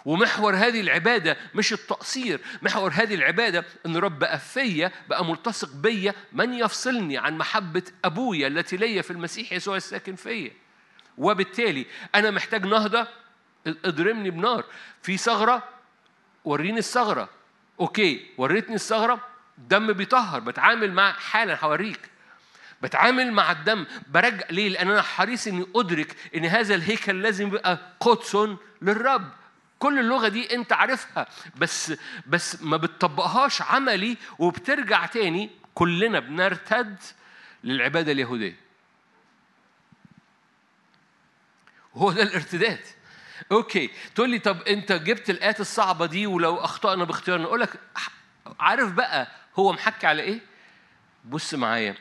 ومحور 0.06 0.56
هذه 0.56 0.82
العبادة 0.82 1.38
مش 1.56 1.74
التقصير. 1.74 2.40
محور 2.62 2.92
هذه 2.94 3.16
العبادة 3.16 3.66
أن 3.86 3.98
رب 3.98 4.20
بقى 4.20 4.40
فيا 4.40 4.92
بقى 5.10 5.26
ملتصق 5.26 5.74
بيا 5.74 6.14
من 6.34 6.54
يفصلني 6.54 7.18
عن 7.18 7.38
محبة 7.38 7.84
أبويا 8.06 8.48
التي 8.48 8.78
ليا 8.78 9.02
في 9.02 9.12
المسيح 9.12 9.54
يسوع 9.54 9.76
الساكن 9.76 10.16
فيا. 10.16 10.52
وبالتالي 11.18 11.86
أنا 12.16 12.32
محتاج 12.32 12.66
نهضة 12.66 13.08
اضرمني 13.68 14.30
بنار. 14.30 14.64
في 15.02 15.18
ثغرة 15.18 15.64
وريني 16.46 16.80
الثغرة. 16.80 17.30
أوكي 17.80 18.26
وريتني 18.38 18.76
الثغرة 18.76 19.28
دم 19.58 19.94
بيطهر 19.94 20.40
بتعامل 20.40 20.94
مع 20.94 21.12
حالا 21.12 21.66
هوريك. 21.66 22.10
بتعامل 22.82 23.32
مع 23.32 23.52
الدم. 23.52 23.86
برجع 24.08 24.46
ليه؟ 24.52 24.70
لأن 24.70 24.92
أنا 24.92 25.02
حريص 25.02 25.48
إني 25.48 25.66
أدرك 25.76 26.16
إن 26.36 26.46
هذا 26.46 26.76
الهيكل 26.76 27.22
لازم 27.22 27.48
يبقى 27.48 27.80
قدس 28.00 28.38
للرب. 28.82 29.30
كل 29.80 30.00
اللغة 30.00 30.28
دي 30.28 30.56
أنت 30.56 30.74
عارفها 30.74 31.28
بس 31.58 31.94
بس 32.28 32.62
ما 32.62 32.78
بتطبقهاش 32.78 33.62
عملي 33.62 34.18
وبترجع 34.40 35.06
تاني 35.06 35.50
كلنا 35.74 36.20
بنرتد 36.20 36.98
للعبادة 37.64 38.12
اليهودية. 38.12 38.56
هو 41.96 42.12
ده 42.12 42.24
الارتداد. 42.24 42.80
أوكي 43.52 43.90
تقول 44.16 44.30
لي 44.30 44.40
طب 44.40 44.62
انت 44.62 44.92
جبت 44.92 45.30
الآيات 45.30 45.60
الصعبة 45.60 46.06
دي 46.06 46.28
ولو 46.28 46.56
أخطأنا 46.58 47.04
باختيارنا 47.04 47.46
أقول 47.46 47.62
لك 47.62 47.70
عارف 48.60 48.92
بقى 48.92 49.28
هو 49.60 49.72
محكي 49.74 50.08
على 50.08 50.22
إيه؟ 50.22 50.40
بص 51.26 51.54
معايا 51.54 51.96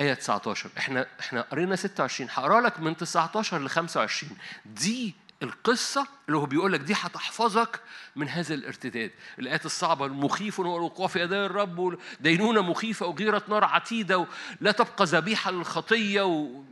آية 0.00 0.14
19 0.14 0.70
إحنا 0.78 1.06
إحنا 1.20 1.40
قرينا 1.40 1.76
26 1.76 2.30
هقرأ 2.32 2.60
لك 2.60 2.80
من 2.80 2.96
19 2.96 3.58
ل 3.58 3.68
25 3.70 4.38
دي 4.66 5.14
القصة 5.42 6.06
اللي 6.26 6.38
هو 6.38 6.46
بيقول 6.46 6.72
لك 6.72 6.80
دي 6.80 6.94
هتحفظك 6.94 7.80
من 8.16 8.28
هذا 8.28 8.54
الارتداد 8.54 9.10
الآيات 9.38 9.66
الصعبة 9.66 10.06
المخيف 10.06 10.60
والوقوع 10.60 11.06
في 11.06 11.20
يدي 11.20 11.36
الرب 11.36 11.98
دينونة 12.20 12.60
مخيفة 12.62 13.06
وغيرة 13.06 13.42
نار 13.48 13.64
عتيدة 13.64 14.26
لا 14.60 14.72
تبقى 14.72 15.04
ذبيحة 15.04 15.50
للخطية 15.50 16.22
و... 16.22 16.62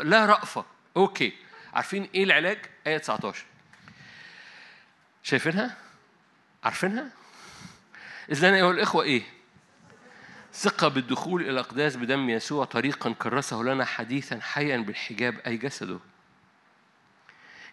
لا 0.00 0.26
رأفة 0.26 0.64
أوكي 0.96 1.32
عارفين 1.74 2.08
إيه 2.14 2.24
العلاج؟ 2.24 2.58
آية 2.86 2.98
19 2.98 3.44
شايفينها؟ 5.22 5.76
عارفينها؟ 6.64 7.10
إذن 8.30 8.54
أيها 8.54 8.70
الإخوة 8.70 9.02
إيه؟ 9.04 9.22
ثقة 10.54 10.88
بالدخول 10.88 11.42
إلى 11.42 11.50
الأقداس 11.50 11.96
بدم 11.96 12.30
يسوع 12.30 12.64
طريقا 12.64 13.12
كرسه 13.12 13.62
لنا 13.62 13.84
حديثا 13.84 14.40
حيا 14.40 14.76
بالحجاب 14.76 15.38
أي 15.46 15.56
جسده 15.56 15.98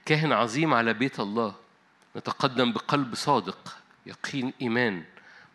كاهن 0.06 0.32
عظيم 0.32 0.74
على 0.74 0.94
بيت 0.94 1.20
الله. 1.20 1.56
نتقدم 2.16 2.74
بقلب 2.74 3.16
صادق 3.16 3.78
يقين 4.06 4.54
إيمان 4.62 5.04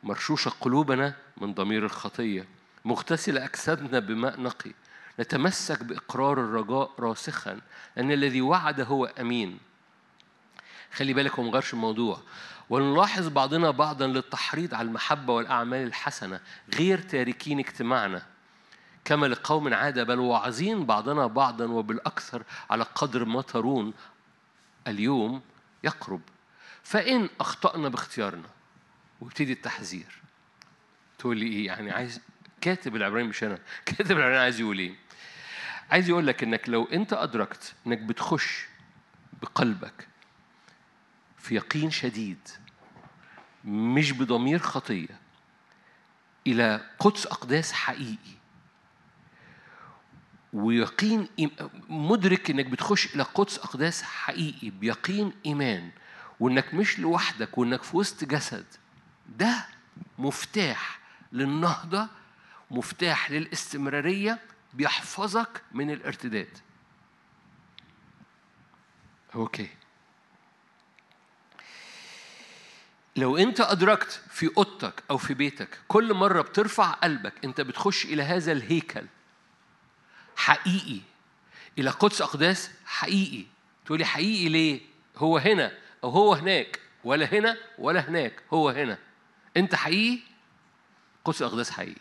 مرشوشة 0.03 0.53
قلوبنا 0.61 1.15
من 1.37 1.55
ضمير 1.55 1.85
الخطية. 1.85 2.47
مغتسلة 2.85 3.45
أجسادنا 3.45 3.99
بماء 3.99 4.41
نقي. 4.41 4.73
نتمسك 5.21 5.83
بإقرار 5.83 6.41
الرجاء 6.41 6.91
راسخا 6.99 7.61
لأن 7.97 8.13
الذي 8.13 8.41
وعد 8.41 8.81
هو 8.81 9.05
أمين. 9.05 9.59
خلي 10.93 11.13
بالك 11.13 11.39
هو 11.39 11.61
الموضوع. 11.73 12.21
ونلاحظ 12.71 13.29
بعضنا 13.29 13.71
بعضا 13.71 14.07
للتحريض 14.07 14.75
على 14.75 14.89
المحبة 14.89 15.33
والأعمال 15.33 15.87
الحسنة 15.87 16.41
غير 16.75 16.99
تاركين 16.99 17.59
اجتماعنا. 17.59 18.23
كما 19.05 19.27
لقوم 19.27 19.75
عادة 19.75 20.05
بل 20.05 20.19
واعظين 20.19 20.87
بعضنا 20.87 21.27
بعضا 21.27 21.65
وبالأكثر 21.65 22.43
على 22.71 22.85
قدر 22.95 23.25
ما 23.25 23.43
ترون 23.43 23.93
اليوم 24.87 25.43
يقرب. 25.85 26.21
فإن 26.83 27.29
أخطأنا 27.41 27.89
باختيارنا 27.89 28.49
ويبتدي 29.21 29.53
التحذير. 29.53 30.23
تقول 31.19 31.37
لي 31.37 31.47
إيه 31.47 31.67
يعني؟ 31.67 31.91
عايز 31.91 32.21
كاتب 32.61 32.97
العبراني 32.97 33.29
مش 33.29 33.45
أنا. 33.45 33.59
كاتب 33.87 34.17
العبراني 34.17 34.39
عايز 34.39 34.61
يقول 34.61 34.79
إيه؟ 34.79 34.95
عايز 35.91 36.09
يقول 36.09 36.27
لك 36.27 36.43
إنك 36.43 36.69
لو 36.69 36.85
أنت 36.85 37.13
أدركت 37.13 37.75
إنك 37.87 37.99
بتخش 37.99 38.67
بقلبك 39.43 40.09
في 41.39 41.55
يقين 41.55 41.91
شديد 41.91 42.49
مش 43.65 44.13
بضمير 44.13 44.59
خطية 44.59 45.21
إلى 46.47 46.81
قدس 46.99 47.27
أقداس 47.27 47.73
حقيقي 47.73 48.38
ويقين 50.53 51.29
مدرك 51.89 52.51
إنك 52.51 52.67
بتخش 52.67 53.15
إلى 53.15 53.23
قدس 53.23 53.59
أقداس 53.59 54.03
حقيقي 54.03 54.71
بيقين 54.71 55.33
إيمان 55.47 55.91
وإنك 56.41 56.75
مش 56.75 56.99
لوحدك 56.99 57.59
وإنك 57.59 57.83
في 57.83 57.97
وسط 57.97 58.25
جسد 58.25 58.67
ده 59.39 59.67
مفتاح 60.19 60.99
للنهضة 61.33 62.09
مفتاح 62.71 63.31
للاستمرارية 63.31 64.39
بيحفظك 64.75 65.63
من 65.73 65.91
الارتداد. 65.91 66.59
أوكي. 69.35 69.69
لو 73.17 73.37
أنت 73.37 73.61
أدركت 73.61 74.23
في 74.31 74.51
أوضتك 74.57 75.03
أو 75.11 75.17
في 75.19 75.35
بيتك 75.35 75.79
كل 75.89 76.15
مرة 76.15 76.43
بترفع 76.43 76.91
قلبك 76.91 77.33
أنت 77.45 77.61
بتخش 77.61 78.05
إلى 78.05 78.23
هذا 78.23 78.53
الهيكل 78.53 79.07
حقيقي. 80.39 81.01
إلى 81.79 81.91
قدس 81.91 82.23
أقداس 82.23 82.71
حقيقي. 82.87 83.47
تقولي 83.85 84.05
حقيقي 84.05 84.49
ليه؟ 84.49 84.81
هو 85.17 85.39
هنا 85.39 85.73
أو 86.05 86.11
هو 86.11 86.35
هناك. 86.35 86.81
ولا 87.05 87.27
هنا 87.27 87.57
ولا 87.79 88.01
هناك. 88.09 88.43
هو 88.53 88.69
هنا. 88.69 88.99
أنت 89.57 89.75
حقيقي؟ 89.75 90.23
قدس 91.25 91.43
أقداس 91.43 91.71
حقيقي. 91.71 92.01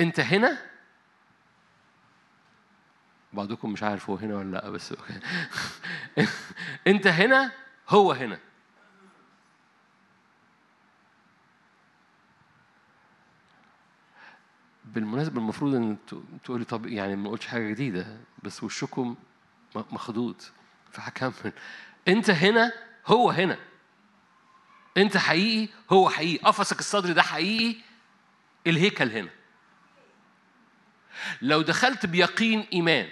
أنت 0.00 0.20
هنا؟ 0.20 0.58
بعضكم 3.32 3.72
مش 3.72 3.82
عارف 3.82 4.10
هو 4.10 4.16
هنا 4.16 4.36
ولا 4.36 4.50
لأ 4.50 4.70
بس. 4.70 4.94
أنت 6.86 7.06
هنا؟ 7.06 7.52
هو 7.88 8.12
هنا. 8.12 8.38
بالمناسبة 14.92 15.40
المفروض 15.40 15.74
إن 15.74 15.96
تقولي 16.44 16.64
طب 16.64 16.86
يعني 16.86 17.16
ما 17.16 17.30
قلتش 17.30 17.46
حاجة 17.46 17.70
جديدة 17.70 18.16
بس 18.42 18.62
وشكم 18.62 19.16
مخدود 19.74 20.42
فهكمل. 20.92 21.52
أنت 22.08 22.30
هنا 22.30 22.72
هو 23.06 23.30
هنا. 23.30 23.58
أنت 24.96 25.16
حقيقي 25.16 25.72
هو 25.90 26.10
حقيقي. 26.10 26.44
قفصك 26.44 26.78
الصدري 26.80 27.12
ده 27.12 27.22
حقيقي 27.22 27.76
الهيكل 28.66 29.10
هنا. 29.10 29.30
لو 31.42 31.62
دخلت 31.62 32.06
بيقين 32.06 32.60
إيمان 32.72 33.08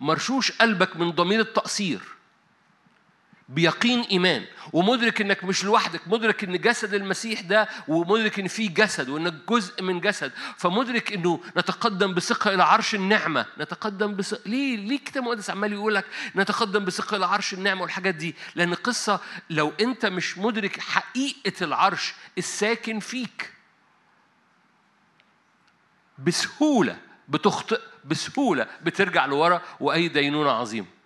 مرشوش 0.00 0.52
قلبك 0.52 0.96
من 0.96 1.10
ضمير 1.10 1.40
التقصير 1.40 2.02
بيقين 3.50 4.00
إيمان. 4.00 4.44
ومدرك 4.72 5.20
إنك 5.20 5.44
مش 5.44 5.64
لوحدك 5.64 6.00
مدرك 6.08 6.44
إن 6.44 6.60
جسد 6.60 6.94
المسيح 6.94 7.40
ده 7.40 7.68
ومدرك 7.88 8.38
إن 8.38 8.48
في 8.48 8.68
جسد 8.68 9.08
وانك 9.08 9.34
جزء 9.48 9.82
من 9.82 10.00
جسد. 10.00 10.32
فمدرك 10.56 11.12
إنه 11.12 11.40
نتقدم 11.56 12.14
بثقة 12.14 12.54
إلى 12.54 12.62
عرش 12.64 12.94
النعمة. 12.94 13.46
نتقدم 13.58 14.14
بثقه 14.16 14.40
ليه؟ 14.46 14.76
ليه 14.76 14.98
كتاب 14.98 15.22
مقدس 15.22 15.50
عمال 15.50 15.72
يقول 15.72 15.94
لك 15.94 16.04
نتقدم 16.36 16.84
بثقة 16.84 17.16
إلى 17.16 17.26
عرش 17.26 17.54
النعمة 17.54 17.82
والحاجات 17.82 18.14
دي؟ 18.14 18.34
لأن 18.54 18.74
قصة 18.74 19.20
لو 19.50 19.72
أنت 19.80 20.06
مش 20.06 20.38
مدرك 20.38 20.80
حقيقة 20.80 21.64
العرش 21.64 22.14
الساكن 22.38 23.00
فيك 23.00 23.52
بسهولة 26.18 26.98
بتخطئ 27.28 27.80
بسهولة 28.04 28.66
بترجع 28.82 29.26
لورا. 29.26 29.62
وأي 29.80 30.08
دينونة 30.08 30.50
عظيمة. 30.50 30.99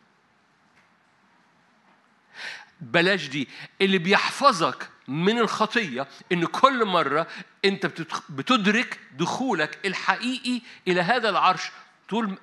بلاش 2.93 3.29
دي. 3.29 3.49
اللي 3.81 3.99
بيحفظك 3.99 4.89
من 5.09 5.39
الخطية 5.39 6.07
إن 6.33 6.45
كل 6.47 6.85
مرة 6.85 7.27
أنت 7.65 7.87
بتدرك 8.31 9.01
دخولك 9.13 9.79
الحقيقي 9.87 10.61
إلى 10.89 11.01
هذا 11.01 11.29
العرش. 11.29 11.71
طول 12.09 12.39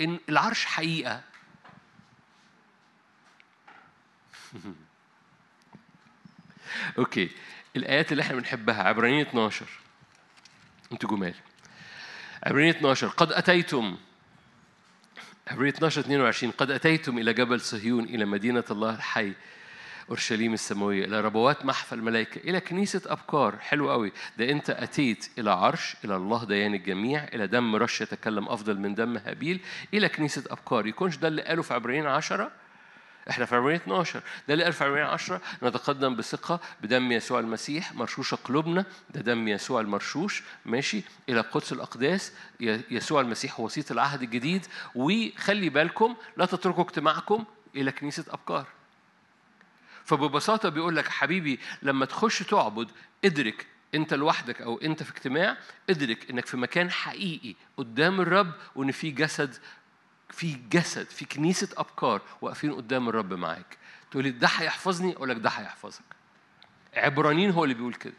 إن 0.00 0.18
العرش 0.28 0.64
حقيقة. 0.64 1.22
أوكي. 6.98 7.30
الآيات 7.76 8.12
اللي 8.12 8.22
إحنا 8.22 8.36
بنحبها 8.36 8.82
عبرانيين 8.82 9.26
12 9.26 9.66
أنتوا 10.92 11.10
جمال. 11.10 11.34
عبرانيين 12.42 12.74
12 12.74 13.08
قد 13.08 13.32
أتيتم. 13.32 13.96
عبرانيين 15.46 15.74
12 15.74 16.00
22 16.00 16.52
قد 16.52 16.70
أتيتم 16.70 17.18
إلى 17.18 17.32
جبل 17.32 17.60
صهيون 17.60 18.04
إلى 18.04 18.24
مدينة 18.24 18.64
الله 18.70 18.94
الحي. 18.94 19.32
أورشليم 20.08 20.54
السماوية. 20.54 21.04
إلى 21.04 21.20
ربوات 21.20 21.64
محفى 21.64 21.94
الملائكة 21.94 22.38
إلى 22.38 22.60
كنيسة 22.60 23.02
أبكار 23.06 23.56
حلو 23.58 23.90
قوي. 23.90 24.12
ده 24.38 24.50
أنت 24.50 24.70
أتيت 24.70 25.30
إلى 25.38 25.50
عرش 25.50 25.96
إلى 26.04 26.16
الله 26.16 26.44
ديان 26.44 26.74
الجميع. 26.74 27.24
إلى 27.24 27.46
دم 27.46 27.76
رش 27.76 28.00
يتكلم 28.00 28.48
أفضل 28.48 28.78
من 28.78 28.94
دم 28.94 29.16
هابيل. 29.16 29.60
إلى 29.94 30.08
كنيسة 30.08 30.42
أبكار 30.50 30.86
يكونش 30.86 31.16
ده 31.16 31.28
اللي 31.28 31.42
قاله 31.42 31.62
في 31.62 31.74
عبرانيين 31.74 32.06
10 32.06 32.50
إحنا 33.30 33.44
في 33.44 33.56
عبرانيين 33.56 33.80
12 33.80 34.22
ده 34.48 34.54
اللي 34.54 34.64
قال 34.64 34.72
في 34.72 34.84
عبرانيين 34.84 35.08
10 35.08 35.40
نتقدم 35.62 36.16
بثقة 36.16 36.60
بدم 36.82 37.12
يسوع 37.12 37.40
المسيح. 37.40 37.92
مرشوشه 37.94 38.34
قلوبنا. 38.34 38.84
ده 39.10 39.20
دم 39.20 39.48
يسوع 39.48 39.80
المرشوش. 39.80 40.42
ماشي. 40.66 41.02
إلى 41.28 41.40
قدس 41.40 41.72
الأقداس. 41.72 42.32
يسوع 42.90 43.20
المسيح 43.20 43.60
وسيط 43.60 43.92
العهد 43.92 44.22
الجديد. 44.22 44.66
وخلي 44.94 45.68
بالكم 45.68 46.16
لا 46.36 46.46
تتركوا 46.46 46.84
اجتماعكم 46.84 47.44
إلى 47.76 47.92
كنيسة 47.92 48.24
ابكار 48.30 48.66
فببساطة 50.06 50.68
بيقول 50.68 50.96
لك 50.96 51.08
حبيبي 51.08 51.60
لما 51.82 52.04
تخش 52.06 52.38
تعبد 52.42 52.90
ادرك 53.24 53.66
أنت 53.94 54.14
لوحدك 54.14 54.62
أو 54.62 54.78
أنت 54.78 55.02
في 55.02 55.10
اجتماع 55.10 55.56
ادرك 55.90 56.30
إنك 56.30 56.46
في 56.46 56.56
مكان 56.56 56.90
حقيقي 56.90 57.54
قدام 57.76 58.20
الرب 58.20 58.52
وإن 58.74 58.92
في 58.92 59.10
جسد 59.10 59.56
في 60.30 60.56
جسد 60.70 61.06
في 61.10 61.24
كنيسة 61.24 61.68
أبكار 61.76 62.20
واقفين 62.42 62.74
قدام 62.74 63.08
الرب 63.08 63.32
معاك. 63.34 63.78
تقول 64.10 64.24
لي 64.24 64.30
ده 64.30 64.46
هيحفظني؟ 64.46 65.12
أقول 65.12 65.28
لك 65.28 65.36
ده 65.36 65.50
هيحفظك. 65.50 66.02
عبرانيين 66.94 67.50
هو 67.50 67.64
اللي 67.64 67.74
بيقول 67.74 67.94
كده. 67.94 68.14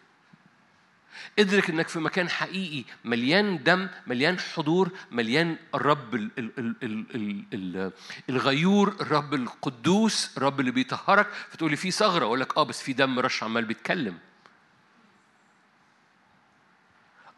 ادرك 1.40 1.70
انك 1.70 1.88
في 1.88 2.00
مكان 2.00 2.30
حقيقي 2.30 2.84
مليان 3.06 3.64
دم 3.64 3.88
مليان 4.08 4.40
حضور 4.40 4.92
مليان 5.12 5.56
الرب 5.76 6.16
ال 6.16 6.32
ال 6.38 6.52
ال 6.60 6.76
ال 6.84 7.06
ال 7.16 7.46
ال 7.54 7.92
الغيور 8.30 8.96
الرب 9.02 9.34
القدوس 9.34 10.38
الرب 10.38 10.60
اللي 10.60 10.72
بيطهرك 10.72 11.28
فتقول 11.50 11.72
لي 11.72 11.78
في 11.78 11.92
ثغرة 11.92 12.26
أقول 12.26 12.40
لك 12.40 12.58
آه 12.58 12.64
بس 12.64 12.82
في 12.82 12.94
دم 12.94 13.20
رش 13.20 13.44
عمال 13.44 13.66
بيتكلم. 13.66 14.18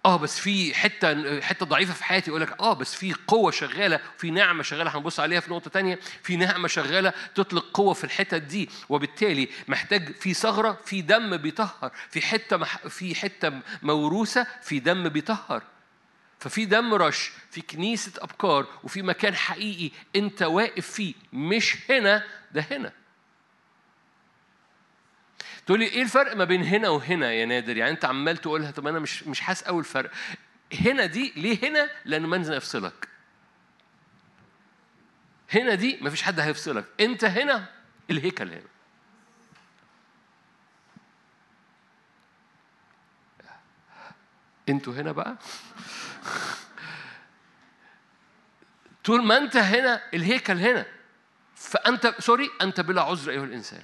آه 0.06 0.18
بس 0.18 0.39
في 0.39 0.74
حتة 0.76 1.41
حتة 1.41 1.66
ضعيفة 1.66 1.93
في 1.93 2.04
حياتي 2.04 2.30
يقول 2.30 2.41
لك 2.41 2.62
آه 2.62 2.74
بس 2.74 2.95
في 2.95 3.14
قوة 3.28 3.52
شغالة 3.52 4.00
في 4.18 4.32
نعمة 4.32 4.64
شغالة. 4.64 4.97
هنبص 4.97 5.20
عليها 5.20 5.39
في 5.39 5.52
نقطة 5.52 5.70
تانية 5.70 6.00
في 6.24 6.36
نعمة 6.36 6.68
شغالة 6.68 7.14
تطلق 7.36 7.66
قوة 7.74 7.93
في 7.93 8.04
الحتت 8.04 8.41
دي. 8.41 8.70
وبالتالي 8.89 9.50
محتاج 9.68 10.16
في 10.16 10.34
ثغرة 10.34 10.80
في 10.86 11.02
دم 11.02 11.38
بيطهر. 11.38 11.91
في 12.10 12.22
حتة 12.22 12.58
مح 12.58 12.88
في 12.88 13.16
حتة 13.16 13.52
موروثة 13.82 14.47
في 14.62 14.80
دم 14.80 15.10
بيطهر. 15.10 15.64
ففي 16.39 16.66
دم 16.66 16.93
رش 16.93 17.32
في 17.52 17.62
كنيسة 17.62 18.12
أبكار 18.18 18.66
وفي 18.84 19.02
مكان 19.02 19.36
حقيقي 19.36 19.91
أنت 20.16 20.41
واقف 20.41 20.91
فيه 20.91 21.14
مش 21.34 21.78
هنا 21.89 22.24
ده 22.52 22.66
هنا. 22.72 22.91
تقول 25.70 25.80
لي 25.80 25.86
إيه 25.86 26.02
الفرق 26.02 26.36
ما 26.36 26.44
بين 26.44 26.64
هنا 26.64 26.90
وهنا 26.90 27.32
يا 27.32 27.46
نادر؟ 27.46 27.78
يعني 27.78 27.92
أنت 27.92 28.06
عمال 28.06 28.38
تقولها 28.38 28.72
طب 28.72 28.88
أنا 28.88 29.00
مش 29.00 29.24
مش 29.24 29.42
حاسس 29.42 29.64
قوي 29.64 29.80
الفرق. 29.80 30.12
هنا 30.74 31.06
دي 31.06 31.34
ليه 31.36 31.70
هنا؟ 31.70 31.90
لأن 32.06 32.26
منزل 32.26 32.54
يفصلك 32.54 33.08
هنا 35.54 35.76
دي 35.76 36.00
مفيش 36.02 36.24
حد 36.24 36.40
هيفصلك. 36.40 36.86
أنت 37.00 37.26
هنا 37.26 37.66
الهيكل 38.10 38.52
هنا. 38.52 38.68
أنتوا 44.70 44.94
هنا 44.94 45.12
بقى؟ 45.12 45.38
طول 49.04 49.24
ما 49.24 49.38
أنت 49.38 49.58
هنا 49.58 50.02
الهيكل 50.14 50.58
هنا. 50.58 50.86
فأنت 51.56 52.16
sorry 52.20 52.50
أنت 52.62 52.82
بلا 52.82 53.02
عذر 53.02 53.32
أيها 53.32 53.44
الإنسان. 53.44 53.84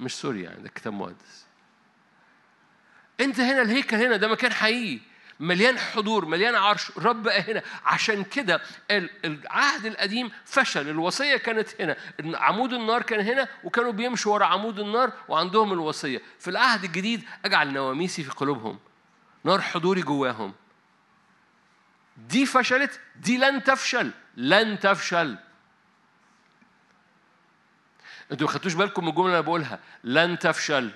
مش 0.00 0.14
sorry 0.14 0.42
يعني 0.42 0.62
ده 0.62 0.68
كتاب 0.68 0.92
مقدس. 0.92 1.46
انت 3.20 3.40
هنا 3.40 3.62
الهيكل 3.62 3.96
هنا 3.96 4.16
ده 4.16 4.28
مكان 4.28 4.52
حقيقي 4.52 5.00
مليان 5.40 5.78
حضور 5.78 6.24
مليان 6.24 6.54
عرش 6.54 6.98
رب 6.98 7.28
هنا. 7.28 7.62
عشان 7.84 8.24
كده 8.24 8.60
العهد 9.24 9.86
القديم 9.86 10.30
فشل 10.44 10.88
الوصية 10.88 11.36
كانت 11.36 11.80
هنا. 11.80 11.96
عمود 12.20 12.72
النار 12.72 13.02
كان 13.02 13.20
هنا 13.20 13.48
وكانوا 13.64 13.92
بيمشوا 13.92 14.34
ورا 14.34 14.46
عمود 14.46 14.78
النار 14.78 15.12
وعندهم 15.28 15.72
الوصية. 15.72 16.22
في 16.38 16.50
العهد 16.50 16.84
الجديد 16.84 17.24
اجعل 17.44 17.72
نواميسي 17.72 18.22
في 18.24 18.30
قلوبهم 18.30 18.78
نار 19.44 19.60
حضوري 19.60 20.02
جواهم. 20.02 20.54
دي 22.16 22.46
فشلت 22.46 23.00
دي 23.16 23.38
لن 23.38 23.64
تفشل 23.64 24.10
لن 24.36 24.78
تفشل. 24.78 25.36
أنتوا 28.32 28.46
ما 28.46 28.52
خدتوش 28.52 28.74
بالكم 28.74 29.02
من 29.02 29.08
الجملة 29.08 29.26
اللي 29.26 29.38
أنا 29.38 29.46
بقولها. 29.46 29.78
لن 30.04 30.38
تفشل. 30.38 30.90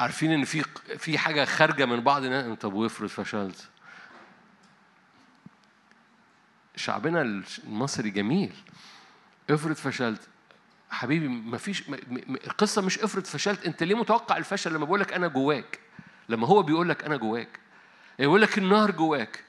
عارفين 0.00 0.32
إن 0.32 0.44
في 0.44 0.64
في 0.98 1.18
حاجة 1.18 1.44
خارجة 1.44 1.84
من 1.86 2.00
بعض 2.00 2.24
الناس؟ 2.24 2.58
طب 2.58 2.72
وافرض 2.72 3.08
فشلت. 3.08 3.68
شعبنا 6.76 7.22
المصري 7.22 8.10
جميل. 8.10 8.52
افرض 9.50 9.76
فشلت. 9.76 10.28
حبيبي 10.90 11.28
ما 11.28 11.58
فيش 11.58 11.82
القصة 12.46 12.82
مش 12.82 12.98
افرض 12.98 13.24
فشلت. 13.24 13.66
انت 13.66 13.82
ليه 13.82 13.94
متوقع 13.94 14.36
الفشل 14.36 14.74
لما 14.74 14.84
بقول 14.84 15.00
لك 15.00 15.12
أنا 15.12 15.28
جواك؟ 15.28 15.80
لما 16.28 16.46
هو 16.46 16.62
بيقول 16.62 16.88
لك 16.88 17.04
أنا 17.04 17.16
جواك. 17.16 17.60
يقول 18.18 18.42
لك 18.42 18.58
النار 18.58 18.90
جواك. 18.90 19.44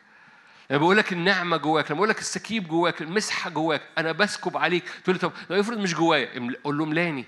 أنا 0.72 0.78
بقول 0.80 0.98
لك 0.98 1.14
النعمة 1.14 1.58
جواك 1.58 1.86
أنا 1.86 1.96
بقول 1.96 2.10
لك 2.10 2.20
السكيب 2.20 2.68
جواك 2.68 3.02
المسحة 3.02 3.50
جواك 3.50 3.82
أنا 3.98 4.12
بسكب 4.12 4.58
عليك. 4.58 4.90
تقول 4.90 5.16
لي 5.16 5.20
طب 5.20 5.32
لو 5.50 5.60
افرض 5.60 5.78
مش 5.78 5.94
جوايا. 5.96 6.56
قول 6.64 6.78
له 6.78 6.86
ملاني 6.86 7.26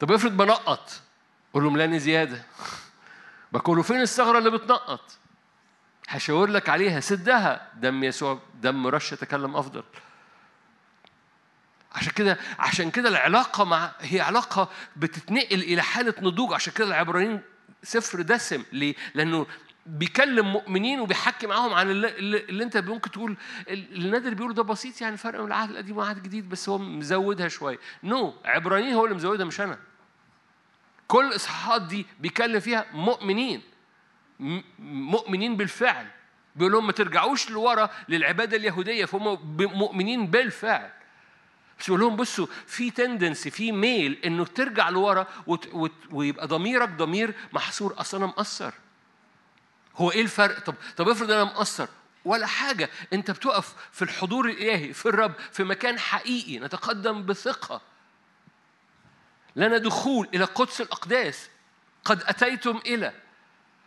طب 0.00 0.12
افرض 0.12 0.36
بنقط. 0.36 0.90
قول 1.54 1.62
له 1.64 1.70
ملاني 1.70 1.98
زيادة. 1.98 2.44
بقول 3.52 3.84
فين 3.84 4.00
الثغرة 4.00 4.38
اللي 4.38 4.50
بتنقط؟ 4.50 5.12
هشاور 6.08 6.48
لك 6.48 6.68
عليها. 6.68 7.00
سدها. 7.00 7.68
دم 7.74 8.04
يسوع 8.04 8.40
دم 8.54 8.86
رش 8.86 9.12
يتكلم 9.12 9.56
أفضل. 9.56 9.84
عشان 11.92 12.12
كده 12.12 12.38
عشان 12.58 12.90
كده 12.90 13.08
العلاقة 13.08 13.64
مع 13.64 13.92
هي 14.00 14.20
علاقة 14.20 14.70
بتتنقل 14.96 15.62
إلى 15.62 15.82
حالة 15.82 16.14
نضوج. 16.20 16.52
عشان 16.52 16.72
كده 16.72 16.86
العبرانيين 16.86 17.40
سفر 17.82 18.22
دسم. 18.22 18.64
ليه؟ 18.72 18.94
لأنه 19.14 19.46
بيكلم 19.86 20.52
مؤمنين 20.52 21.00
وبيحكي 21.00 21.46
معاهم 21.46 21.74
عن 21.74 21.90
اللي, 21.90 22.08
اللي 22.18 22.64
انت 22.64 22.76
ممكن 22.76 23.10
تقول 23.10 23.36
النادر 23.68 24.34
بيقول 24.34 24.54
ده 24.54 24.62
بسيط 24.62 25.00
يعني 25.00 25.16
فرق 25.16 25.40
من 25.40 25.46
العهد 25.46 25.70
القديم 25.70 25.96
والعهد 25.96 26.16
الجديد 26.16 26.48
بس 26.48 26.68
هو 26.68 26.78
مزودها 26.78 27.48
شوية. 27.48 27.78
نو 28.04 28.30
no. 28.30 28.46
عبرانيين 28.46 28.94
هو 28.94 29.04
اللي 29.04 29.16
مزودها 29.16 29.46
مش 29.46 29.60
أنا. 29.60 29.78
كل 31.08 31.24
الإصحاحات 31.24 31.82
دي 31.82 32.06
بيكلم 32.20 32.60
فيها 32.60 32.86
مؤمنين. 32.92 33.62
مؤمنين 34.78 35.56
بالفعل. 35.56 36.06
بيقول 36.56 36.72
لهم 36.72 36.86
ما 36.86 36.92
ترجعوش 36.92 37.50
لورا 37.50 37.90
للعبادة 38.08 38.56
اليهودية 38.56 39.04
فهم 39.04 39.38
مؤمنين 39.58 40.26
بالفعل. 40.26 40.90
بس 41.80 41.88
يقول 41.88 42.00
لهم 42.00 42.16
بصوا 42.16 42.46
في 42.66 42.90
تندنسي 42.90 43.50
في 43.50 43.72
ميل 43.72 44.18
إنه 44.24 44.44
ترجع 44.44 44.88
لورا 44.88 45.26
ويبقى 46.10 46.46
ضميرك 46.46 46.88
ضمير 46.88 47.34
محصور 47.52 47.94
اصل 48.00 48.16
أنا 48.16 48.26
مقصر. 48.26 48.72
هو 49.96 50.10
إيه 50.10 50.22
الفرق؟ 50.22 50.58
طب 50.58 50.74
طب 50.96 51.08
افرض 51.08 51.30
أنا 51.30 51.44
مقصر. 51.44 51.88
ولا 52.24 52.46
حاجة. 52.46 52.90
أنت 53.12 53.30
بتقف 53.30 53.74
في 53.92 54.02
الحضور 54.02 54.48
الإلهي 54.48 54.92
في 54.92 55.06
الرب 55.06 55.32
في 55.52 55.64
مكان 55.64 55.98
حقيقي. 55.98 56.58
نتقدم 56.58 57.26
بثقة. 57.26 57.80
لنا 59.56 59.78
دخول 59.78 60.28
إلى 60.34 60.44
قدس 60.44 60.80
الأقداس. 60.80 61.48
قد 62.04 62.22
أتيتم 62.22 62.76
إلى 62.86 63.12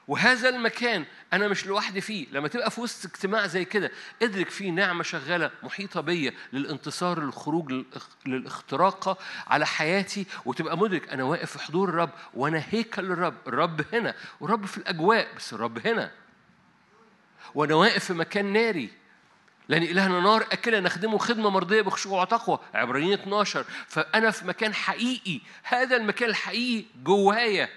وهذا 0.08 0.50
المكان 0.50 1.06
أنا 1.34 1.48
مش 1.48 1.66
لوحدي 1.68 2.02
فيه. 2.02 2.28
لما 2.32 2.48
تبقى 2.48 2.72
في 2.72 2.82
وسط 2.82 3.06
اجتماع 3.06 3.48
زي 3.48 3.66
كده 3.66 3.92
ادرك 4.22 4.50
فيه 4.50 4.72
نعمة 4.72 5.04
شغالة 5.04 5.52
محيطة 5.64 6.02
بيا 6.02 6.34
للانتصار 6.54 7.20
للخروج 7.20 7.84
للاختراق 8.26 9.22
على 9.48 9.66
حياتي 9.66 10.26
وتبقى 10.46 10.78
مدرك 10.78 11.10
أنا 11.10 11.24
واقف 11.24 11.52
في 11.52 11.60
حضور 11.64 11.90
الرب 11.90 12.10
وأنا 12.34 12.64
هيكل 12.70 13.12
الرب. 13.12 13.36
الرب 13.48 13.82
هنا. 13.94 14.16
والرب 14.40 14.66
في 14.66 14.78
الأجواء 14.78 15.28
بس 15.38 15.54
الرب 15.54 15.88
هنا. 15.88 16.12
وأنا 17.56 17.76
واقف 17.76 18.06
في 18.06 18.14
مكان 18.14 18.54
ناري. 18.54 18.90
لأن 19.70 19.84
إلهنا 19.84 20.20
نار 20.20 20.42
أكلة 20.42 20.80
نخدمه 20.80 21.18
خدمة 21.18 21.50
مرضية 21.50 21.82
بخشوع 21.82 22.22
وتقوى. 22.22 22.60
عبرانيين 22.74 23.14
12 23.14 23.66
فأنا 23.88 24.32
في 24.32 24.48
مكان 24.48 24.74
حقيقي. 24.74 25.42
هذا 25.64 25.96
المكان 25.98 26.30
الحقيقي 26.30 26.86
جوايا. 27.04 27.70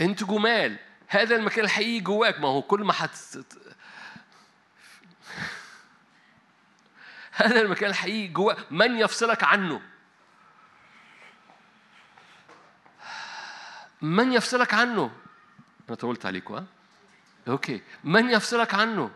انت 0.00 0.24
جمال. 0.24 0.76
هذا 1.08 1.36
المكان 1.36 1.64
الحقيقي 1.64 2.00
جواك. 2.00 2.40
ما 2.40 2.48
هو 2.48 2.62
كل 2.62 2.80
ما 2.80 2.92
حت 2.92 3.10
هذا 7.32 7.60
المكان 7.60 7.90
الحقيقي 7.90 8.28
جواك. 8.28 8.72
من 8.72 8.96
يفصلك 8.96 9.44
عنه؟ 9.44 9.80
من 14.02 14.32
يفصلك 14.32 14.74
عنه؟ 14.74 15.10
أنا 15.88 15.96
طولت 15.96 16.26
عليكم 16.26 16.54
ها؟ 16.54 16.64
أوكي. 17.48 17.82
من 18.04 18.30
يفصلك 18.30 18.74
عنه؟ 18.74 19.10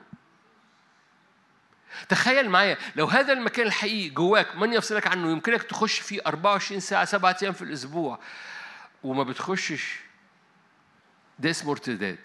تخيل 2.08 2.50
معايا 2.50 2.78
لو 2.96 3.06
هذا 3.06 3.32
المكان 3.32 3.66
الحقيقي 3.66 4.08
جواك 4.08 4.56
من 4.56 4.72
يفصلك 4.72 5.06
عنه؟ 5.06 5.30
يمكنك 5.30 5.62
تخش 5.62 6.00
فيه 6.00 6.20
24 6.26 6.80
ساعة 6.80 7.04
سبعة 7.04 7.36
أيام 7.42 7.52
في 7.52 7.62
الأسبوع 7.62 8.18
وما 9.04 9.22
بتخشش. 9.22 10.07
ده 11.38 11.50
اسمه 11.50 11.70
ارتداد 11.72 12.18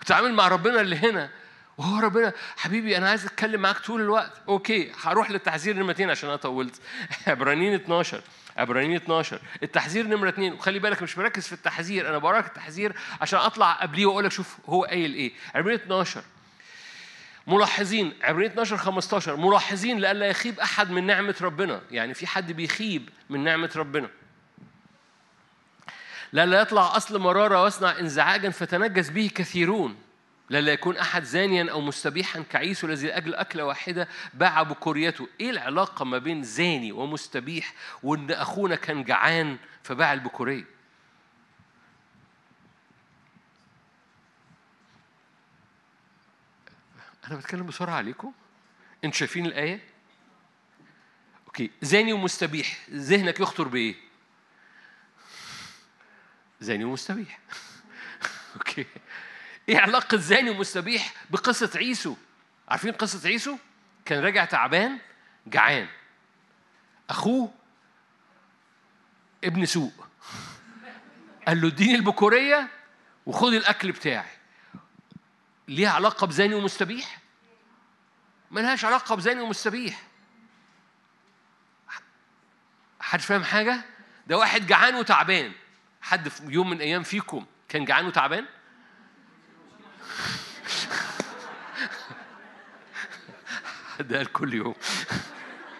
وتعامل 0.00 0.34
مع 0.34 0.48
ربنا 0.48 0.80
اللي 0.80 0.96
هنا. 0.96 1.30
وهو 1.78 1.98
ربنا 2.00 2.32
حبيبي 2.56 2.96
أنا 2.96 3.08
عايز 3.08 3.26
أتكلم 3.26 3.60
معاك 3.60 3.78
طول 3.78 4.00
الوقت. 4.00 4.32
أوكي 4.48 4.92
هروح 5.02 5.30
للتحذير 5.30 5.76
نمرتين 5.76 6.10
عشان 6.10 6.28
أنا 6.28 6.36
طولت. 6.36 6.80
عبرانيين 7.26 7.74
12 7.74 8.22
عبرانيين 8.56 8.96
12 8.96 9.40
التحذير 9.62 10.06
نمرة 10.06 10.28
اثنين 10.28 10.52
وخلي 10.52 10.78
بالك 10.78 11.02
مش 11.02 11.18
مركز 11.18 11.46
في 11.46 11.52
التحذير. 11.52 12.08
أنا 12.08 12.18
بوراك 12.18 12.46
التحذير 12.46 12.96
عشان 13.20 13.38
أطلع 13.38 13.72
قبليه 13.72 14.06
واقول 14.06 14.24
لك 14.24 14.32
شوف 14.32 14.56
هو 14.66 14.84
قايل 14.84 15.14
إيه. 15.14 15.32
عبرانيين 15.54 15.80
12 15.80 16.22
ملاحظين. 17.46 18.12
عبرانيين 18.22 18.50
12 18.50 18.76
15 18.76 19.36
ملاحظين 19.36 19.98
لئلا 19.98 20.26
يخيب 20.26 20.60
أحد 20.60 20.90
من 20.90 21.06
نعمة 21.06 21.34
ربنا. 21.40 21.82
يعني 21.90 22.14
في 22.14 22.26
حد 22.26 22.52
بيخيب 22.52 23.08
من 23.30 23.44
نعمة 23.44 23.70
ربنا. 23.76 24.08
لئلا 26.36 26.60
يطلع 26.60 26.96
أصل 26.96 27.18
مرارة 27.18 27.62
واصنع 27.62 27.98
انزعاجا 27.98 28.50
فتنجس 28.50 29.10
به 29.10 29.30
كثيرون. 29.34 29.96
لئلا 30.50 30.72
يكون 30.72 30.96
أحد 30.96 31.24
زانيا 31.24 31.70
أو 31.70 31.80
مستبيحا 31.80 32.42
كعيسو 32.42 32.86
الذي 32.86 33.06
لأجل 33.06 33.34
أكلة 33.34 33.64
واحدة 33.64 34.08
باع 34.34 34.62
بكوريته. 34.62 35.28
إيه 35.40 35.50
العلاقة 35.50 36.04
ما 36.04 36.18
بين 36.18 36.42
زاني 36.42 36.92
ومستبيح 36.92 37.74
وإن 38.02 38.30
أخونا 38.30 38.76
كان 38.76 39.04
جعان 39.04 39.58
فباع 39.82 40.12
البكورية؟ 40.12 40.64
أنا 47.28 47.36
بتكلم 47.36 47.66
بسرعة 47.66 47.94
عليكم. 47.94 48.32
أنتوا 49.04 49.18
شايفين 49.18 49.46
الآية؟ 49.46 49.80
okay. 51.46 51.70
زاني 51.82 52.12
ومستبيح 52.12 52.78
ذهنك 52.90 53.40
يخطر 53.40 53.68
بإيه؟ 53.68 54.05
زاني 56.60 56.84
ومستبيح 56.84 57.38
okay 58.56 58.86
إيه 59.68 59.78
علاقة 59.78 60.18
زاني 60.18 60.50
ومستبيح 60.50 61.14
بقصة 61.30 61.70
عيسو؟ 61.74 62.16
عارفين 62.68 62.92
قصة 62.92 63.28
عيسو؟ 63.28 63.56
كان 64.04 64.24
راجع 64.24 64.44
تعبان 64.44 64.98
جعان 65.46 65.88
أخوه 67.10 67.54
ابن 69.44 69.66
سوق 69.66 70.06
قال 71.46 71.60
له 71.60 71.68
اديني 71.68 71.94
البكورية 71.94 72.68
وخد 73.26 73.52
الأكل 73.52 73.92
بتاعي 73.92 74.30
ليها 75.68 75.90
علاقة 75.90 76.26
بزاني 76.26 76.54
ومستبيح؟ 76.54 77.18
ملهاش 78.50 78.84
علاقة 78.84 79.14
بزاني 79.14 79.40
ومستبيح 79.40 80.02
حد 83.00 83.20
فاهم 83.20 83.44
حاجة؟ 83.44 83.84
ده 84.26 84.38
واحد 84.38 84.66
جعان 84.66 84.94
وتعبان 84.94 85.52
حد 86.06 86.28
في 86.28 86.42
يوم 86.48 86.70
من 86.70 86.80
أيام 86.80 87.02
فيكم 87.02 87.46
كان 87.68 87.84
جعان 87.84 88.06
وتعبان؟ 88.06 88.44
ده 94.00 94.16
قال 94.16 94.32
كل 94.32 94.54
يوم. 94.54 94.74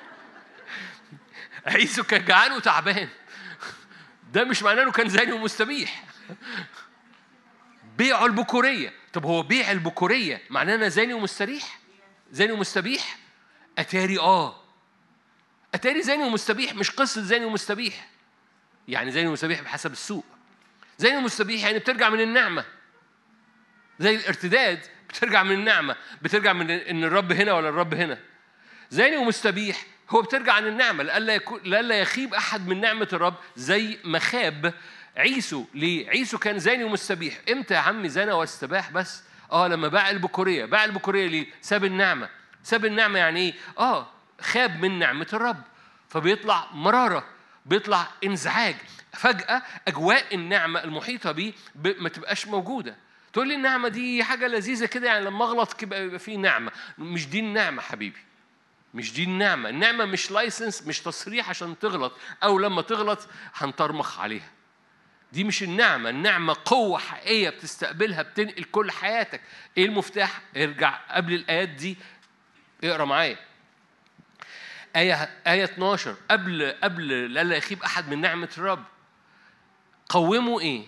عيسو 1.66 2.03
كان 2.03 2.24
جعان 2.24 2.53
وتعبان. 2.53 3.09
ده 4.33 4.45
مش 4.45 4.62
معناه 4.62 4.83
إنه 4.83 4.93
كان 4.93 5.09
زاني 5.09 5.33
ومستبيح 5.33 6.05
بيعوا 7.99 8.27
البكورية. 8.27 8.93
طب 9.12 9.27
هو 9.27 9.43
بيع 9.43 9.72
البكورية 9.72 10.43
معناه 10.51 10.74
أنا 10.74 10.89
زاني 10.89 11.14
ومستريح؟ 11.14 11.79
زاني 12.31 12.53
ومستبيح؟ 12.53 13.18
أتاري 13.79 14.18
آه. 14.18 14.62
أتاري 15.74 16.03
زاني 16.03 16.24
ومستبيح 16.24 16.74
مش 16.74 16.91
قصة 16.91 17.22
زاني 17.22 17.45
ومستبيح. 17.45 18.15
يعني 18.89 19.11
زاني 19.11 19.28
ومستبيح 19.28 19.61
بحسب 19.61 19.93
السوق. 19.93 20.24
زاني 20.99 21.16
ومستبيح 21.16 21.64
يعني 21.64 21.78
بترجع 21.78 22.09
من 22.09 22.20
النعمة. 22.20 22.64
زي 23.99 24.14
الارتداد 24.16 24.80
بترجع 25.09 25.43
من 25.43 25.53
النعمة. 25.53 25.97
بترجع 26.22 26.53
من 26.53 26.70
إن 26.70 27.05
الرب 27.05 27.32
هنا 27.32 27.53
ولا 27.53 27.68
الرب 27.68 27.95
هنا. 27.95 28.18
زاني 28.91 29.16
ومستبيح 29.16 29.87
هو 30.11 30.22
بترجع 30.22 30.53
عن 30.53 30.66
النعمة. 30.66 31.03
لألا 31.03 31.34
يكون 31.34 31.61
لألا 31.64 32.01
يخيب 32.01 32.34
أحد 32.34 32.68
من 32.68 32.80
نعمة 32.80 33.09
الرب 33.12 33.34
زي 33.57 33.99
مخاب 34.05 34.74
عيسو. 35.16 35.64
ليه؟ 35.74 36.09
عيسو 36.09 36.39
كان 36.39 36.59
زاني 36.59 36.84
ومستبيح. 36.84 37.34
إمتى 37.51 37.74
يا 37.74 37.78
عمي 37.78 38.09
زنا 38.09 38.34
واستباح 38.34 38.91
بس؟ 38.91 39.22
آه 39.53 39.68
لما 39.68 39.89
باع 39.89 40.11
البكورية. 40.11 40.64
باع 40.64 40.84
البكورية 40.84 41.26
ليه؟ 41.26 41.47
ساب 41.61 41.84
النعمة. 41.84 42.28
ساب 42.62 42.84
النعمة 42.84 43.18
يعني 43.18 43.41
إيه؟ 43.41 43.55
آه 43.78 44.11
خاب 44.41 44.82
من 44.84 44.99
نعمة 44.99 45.26
الرب. 45.32 45.62
فبيطلع 46.09 46.68
مرارة. 46.72 47.36
بيطلع 47.66 48.08
انزعاج. 48.24 48.76
فجأة 49.12 49.62
أجواء 49.88 50.34
النعمة 50.34 50.84
المحيطة 50.84 51.32
بيه 51.32 51.52
ما 51.98 52.08
تبقاش 52.08 52.46
موجودة. 52.46 52.96
تقول 53.32 53.48
لي 53.48 53.54
النعمة 53.54 53.88
دي 53.88 54.24
حاجة 54.24 54.46
لذيذة 54.46 54.86
كده 54.86 55.06
يعني 55.06 55.24
لما 55.24 55.44
أغلط 55.44 55.82
يبقى 55.82 56.18
في 56.18 56.36
نعمة. 56.36 56.72
مش 56.98 57.28
دي 57.28 57.40
النعمة 57.40 57.82
حبيبي. 57.82 58.18
مش 58.94 59.12
دي 59.12 59.24
النعمة. 59.24 59.68
النعمة 59.68 60.04
مش 60.04 60.30
لايسنس 60.30 60.86
مش 60.86 61.00
تصريح 61.00 61.50
عشان 61.50 61.78
تغلط 61.78 62.12
أو 62.42 62.58
لما 62.58 62.82
تغلط 62.82 63.28
هنطرمخ 63.54 64.20
عليها. 64.20 64.50
دي 65.32 65.44
مش 65.44 65.62
النعمة. 65.62 66.10
النعمة 66.10 66.56
قوة 66.64 66.98
حقيقية 66.98 67.50
بتستقبلها 67.50 68.22
بتنقل 68.22 68.64
كل 68.64 68.90
حياتك. 68.90 69.40
إيه 69.78 69.84
المفتاح؟ 69.86 70.40
ارجع 70.56 70.90
قبل 71.10 71.34
الآيات 71.34 71.68
دي 71.68 71.96
اقرأ 72.84 73.04
معايا. 73.04 73.38
آية 74.97 75.30
آية 75.47 75.64
12 75.64 76.16
قبل 76.30 76.74
قبل 76.82 77.34
لا 77.34 77.57
يخيب 77.57 77.82
أحد 77.82 78.09
من 78.09 78.20
نعمة 78.20 78.49
الرب 78.59 78.84
قوموا 80.09 80.61
إيه؟ 80.61 80.86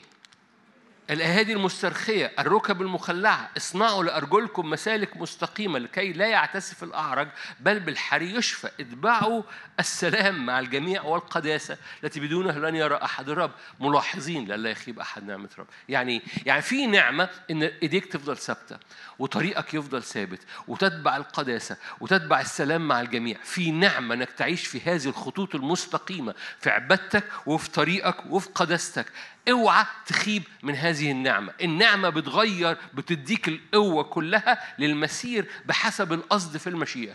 الأيادي 1.10 1.52
المسترخية 1.52 2.32
الركب 2.38 2.82
المخلعة 2.82 3.50
اصنعوا 3.56 4.04
لأرجلكم 4.04 4.70
مسالك 4.70 5.16
مستقيمة 5.16 5.78
لكي 5.78 6.12
لا 6.12 6.26
يعتسف 6.26 6.82
الأعرج 6.82 7.28
بل 7.60 7.80
بالحري 7.80 8.34
يشفى. 8.34 8.68
اتبعوا 8.80 9.42
السلام 9.80 10.46
مع 10.46 10.58
الجميع 10.58 11.02
والقداسة 11.02 11.76
التي 12.04 12.20
بدونها 12.20 12.70
لن 12.70 12.76
يرى 12.76 12.94
أحد 12.94 13.28
الرب 13.28 13.50
ملاحظين 13.80 14.48
لئلا 14.48 14.70
يخيب 14.70 15.00
أحد 15.00 15.24
نعمة 15.24 15.48
رب. 15.58 15.66
يعني 15.88 16.22
يعني 16.46 16.62
في 16.62 16.86
نعمة 16.86 17.28
إن 17.50 17.62
إيديك 17.62 18.12
تفضل 18.12 18.36
ثابتة 18.36 18.78
وطريقك 19.18 19.74
يفضل 19.74 20.02
ثابت 20.02 20.40
وتتبع 20.68 21.16
القداسة 21.16 21.76
وتتبع 22.00 22.40
السلام 22.40 22.88
مع 22.88 23.00
الجميع. 23.00 23.38
في 23.44 23.70
نعمة 23.70 24.14
إنك 24.14 24.30
تعيش 24.30 24.66
في 24.66 24.80
هذه 24.80 25.08
الخطوط 25.08 25.54
المستقيمة 25.54 26.34
في 26.60 26.70
عبادتك 26.70 27.24
وفي 27.46 27.70
طريقك 27.70 28.16
وفي 28.30 28.48
قداستك. 28.54 29.06
اوعى 29.50 29.84
تخيب 30.06 30.42
من 30.62 30.74
هذه 30.74 31.10
النعمة. 31.10 31.52
النعمة 31.60 32.08
بتغير 32.08 32.76
بتديك 32.94 33.48
القوة 33.48 34.02
كلها 34.02 34.74
للمسير 34.78 35.50
بحسب 35.66 36.12
القصد 36.12 36.56
في 36.56 36.66
المشيئة. 36.66 37.14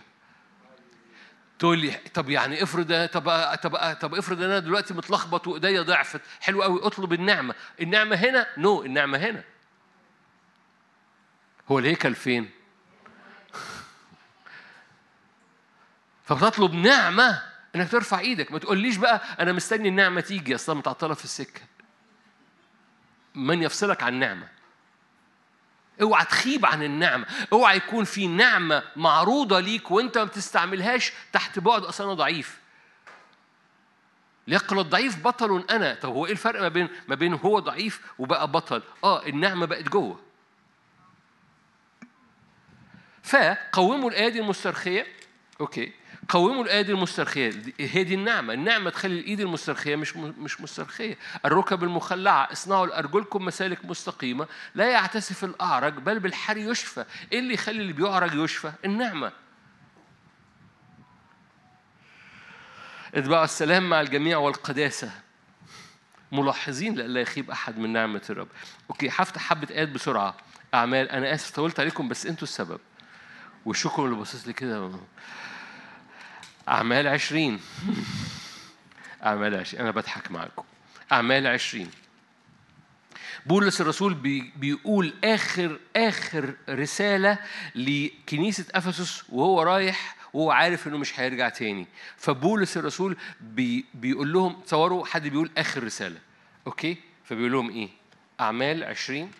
تقول 1.58 1.78
لي 1.78 1.92
طب 2.14 2.30
يعني 2.30 2.62
افرض 2.62 3.08
طب 3.12 3.56
طب 3.62 3.96
طب 4.00 4.14
افرض 4.14 4.42
أنا 4.42 4.58
دلوقتي 4.58 4.94
متلخبط 4.94 5.46
وإيديا 5.46 5.82
ضعفت. 5.82 6.20
حلو 6.40 6.62
قوي 6.62 6.86
اطلب 6.86 7.12
النعمة. 7.12 7.54
النعمة 7.80 8.16
هنا؟ 8.16 8.46
نو 8.58 8.82
no. 8.82 8.84
النعمة 8.84 9.18
هنا. 9.18 9.44
هو 11.68 11.78
الهيكل 11.78 12.14
فين؟ 12.14 12.50
فبتطلب 16.26 16.74
نعمة 16.74 17.42
إنك 17.76 17.90
ترفع 17.90 18.18
إيدك. 18.18 18.52
ما 18.52 18.58
تقوليش 18.58 18.96
بقى 18.96 19.22
أنا 19.40 19.52
مستني 19.52 19.88
النعمة 19.88 20.20
تيجي 20.20 20.54
أصلا 20.54 20.74
متعطلة 20.74 21.14
في 21.14 21.24
السكة. 21.24 21.60
من 23.34 23.62
يفصلك 23.62 24.02
عن 24.02 24.14
نعمة. 24.14 24.48
اوعى 26.02 26.24
تخيب 26.24 26.66
عن 26.66 26.82
النعمة. 26.82 27.26
اوعى 27.52 27.76
يكون 27.76 28.04
في 28.04 28.26
نعمة 28.26 28.82
معروضة 28.96 29.60
ليك 29.60 29.90
وانت 29.90 30.18
ما 30.18 30.24
بتستعملهاش 30.24 31.12
تحت 31.32 31.58
بعد 31.58 31.84
أصل 31.84 32.04
أنا 32.04 32.14
ضعيف. 32.14 32.60
ليقل 34.46 34.78
الضعيف 34.78 35.24
بطل 35.24 35.64
أنا. 35.70 35.94
طب 35.94 36.08
هو 36.08 36.26
إيه 36.26 36.32
الفرق 36.32 36.60
ما 36.60 36.68
بين 36.68 36.88
ما 37.08 37.14
بين 37.14 37.34
هو 37.34 37.58
ضعيف 37.58 38.00
وبقى 38.18 38.48
بطل؟ 38.50 38.82
آه 39.04 39.26
النعمة 39.26 39.66
بقت 39.66 39.88
جوه. 39.88 40.20
فقوموا 43.22 44.10
الايادي 44.10 44.40
المسترخية. 44.40 45.06
أوكي. 45.60 45.92
قوموا 46.28 46.64
الايدي 46.64 46.92
المسترخية. 46.92 47.52
هي 47.80 48.04
دي 48.04 48.14
النعمة. 48.14 48.52
النعمة 48.54 48.90
تخلي 48.90 49.20
الإيد 49.20 49.40
المسترخية 49.40 49.96
مش 49.96 50.16
مش 50.16 50.60
مسترخية. 50.60 51.18
الركب 51.44 51.84
المخلعة 51.84 52.52
اصنعوا 52.52 52.86
لأرجلكم 52.86 53.44
مسالك 53.44 53.84
مستقيمة. 53.84 54.46
لا 54.74 54.90
يعتسف 54.90 55.44
الأعرج 55.44 55.94
بل 55.94 56.20
بالحري 56.20 56.62
يشفى. 56.62 57.04
إيه 57.32 57.38
اللي 57.38 57.54
يخلي 57.54 57.80
اللي 57.82 57.92
بيعرج 57.92 58.34
يشفى؟ 58.34 58.72
النعمة. 58.84 59.32
اتبعوا 63.14 63.44
السلام 63.44 63.90
مع 63.90 64.00
الجميع 64.00 64.38
والقداسة. 64.38 65.10
ملاحظين 66.32 66.94
لئلا 66.94 67.20
يخيب 67.20 67.50
أحد 67.50 67.78
من 67.78 67.92
نعمة 67.92 68.22
الرب. 68.30 68.48
أوكي 68.90 69.08
هفتح 69.08 69.42
حبة 69.42 69.68
آيات 69.70 69.88
بسرعة. 69.88 70.36
أعمال 70.74 71.10
أنا 71.10 71.34
آسف 71.34 71.50
طولت 71.50 71.80
عليكم 71.80 72.08
بس 72.08 72.26
أنتوا 72.26 72.42
السبب. 72.42 72.80
وشكم 73.64 74.04
اللي 74.04 74.16
باصص 74.16 74.46
لي 74.46 74.52
كده. 74.52 74.90
أعمال 76.68 77.06
عشرين. 77.08 77.60
أعمال 79.24 79.54
عشرين. 79.54 79.80
أنا 79.80 79.90
بضحك 79.90 80.30
معاكم. 80.30 80.64
أعمال 81.12 81.46
عشرين. 81.46 81.90
بولس 83.46 83.80
الرسول 83.80 84.14
بي 84.14 84.52
بيقول 84.56 85.14
آخر 85.24 85.78
آخر 85.96 86.54
رسالة 86.68 87.38
لكنيسة 87.74 88.64
أفسس 88.74 89.24
وهو 89.28 89.62
رايح 89.62 90.16
وهو 90.32 90.50
عارف 90.50 90.86
إنه 90.86 90.98
مش 90.98 91.20
هيرجع 91.20 91.48
تاني. 91.48 91.86
فبولس 92.16 92.76
الرسول 92.76 93.16
بي 93.40 93.84
بيقول 93.94 94.32
لهم 94.32 94.60
تصوروا 94.60 95.06
حد 95.06 95.28
بيقول 95.28 95.50
آخر 95.58 95.84
رسالة. 95.84 96.18
okay؟ 96.66 96.96
فبيقول 97.24 97.52
لهم 97.52 97.70
إيه؟ 97.70 97.88
أعمال 98.40 98.84
عشرين. 98.84 99.30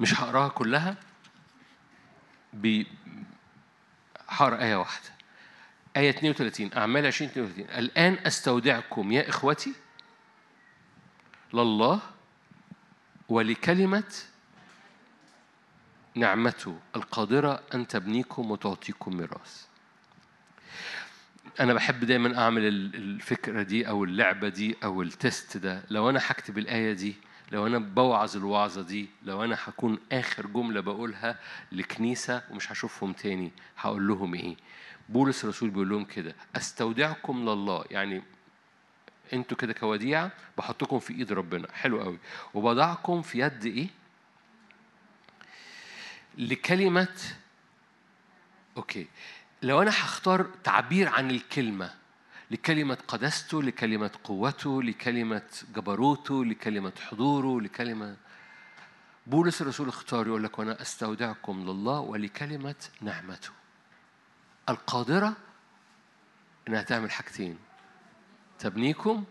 مش 0.00 0.20
هقراها 0.20 0.48
كلها؟ 0.48 0.96
بي 2.52 2.86
هقرا 4.28 4.62
آية 4.62 4.76
واحدة. 4.76 5.08
آية 5.96 6.10
32 6.10 6.70
أعمال 6.76 7.06
20 7.06 7.30
32 7.30 7.78
الآن 7.78 8.18
أستودعكم 8.26 9.12
يا 9.12 9.28
إخوتي 9.28 9.72
لله 11.54 12.00
ولكلمة 13.28 14.12
نعمته 16.14 16.78
القادرة 16.96 17.62
أن 17.74 17.86
تبنيكم 17.88 18.50
وتعطيكم 18.50 19.16
ميراث. 19.16 19.64
أنا 21.60 21.74
بحب 21.74 22.04
دايما 22.04 22.38
أعمل 22.38 22.62
ال- 22.66 22.94
الفكرة 22.94 23.62
دي 23.62 23.88
أو 23.88 24.04
اللعبة 24.04 24.48
دي 24.48 24.76
أو 24.84 25.02
التست 25.02 25.56
ده. 25.56 25.82
لو 25.90 26.10
أنا 26.10 26.20
هكتب 26.26 26.58
الآية 26.58 26.92
دي 26.92 27.14
لو 27.52 27.66
أنا 27.66 27.78
بوعظ 27.78 28.36
الوعظة 28.36 28.82
دي 28.82 29.08
لو 29.22 29.44
أنا 29.44 29.58
هكون 29.64 29.98
آخر 30.12 30.46
جملة 30.46 30.80
بقولها 30.80 31.38
لكنيسة 31.72 32.42
ومش 32.50 32.72
هشوفهم 32.72 33.12
تاني 33.12 33.52
هقول 33.78 34.08
لهم 34.08 34.34
إيه؟ 34.34 34.56
بولس 35.08 35.44
الرسول 35.44 35.70
بيقول 35.70 35.88
لهم 35.88 36.04
كده 36.04 36.34
أستودعكم 36.56 37.48
لله. 37.48 37.84
يعني 37.90 38.22
أنتوا 39.32 39.56
كده 39.56 39.72
كوديعة 39.72 40.30
بحطكم 40.58 40.98
في 40.98 41.14
إيد 41.14 41.32
ربنا. 41.32 41.68
حلو 41.72 42.00
قوي. 42.00 42.18
وبضعكم 42.54 43.22
في 43.22 43.38
يد 43.38 43.64
إيه؟ 43.66 43.88
لكلمة 46.38 47.16
أوكي. 48.76 49.06
لو 49.62 49.82
أنا 49.82 49.90
هختار 49.90 50.46
تعبير 50.64 51.08
عن 51.08 51.30
الكلمة 51.30 51.94
لكلمة 52.50 52.98
قدسته 53.08 53.62
لكلمة 53.62 54.10
قوته 54.24 54.82
لكلمة 54.82 55.42
جبروته 55.74 56.44
لكلمة 56.44 56.92
حضوره 57.00 57.60
لكلمة 57.60 58.16
بولس 59.26 59.62
الرسول 59.62 59.88
اختار 59.88 60.26
يقول 60.26 60.44
لك 60.44 60.58
وأنا 60.58 60.82
استودعكم 60.82 61.62
لله 61.62 62.00
ولكلمة 62.00 62.74
نعمته. 63.00 63.50
القادرة 64.68 65.36
إنها 66.68 66.82
تعمل 66.82 67.10
حاجتين 67.10 67.58
تبنيكم 68.58 69.24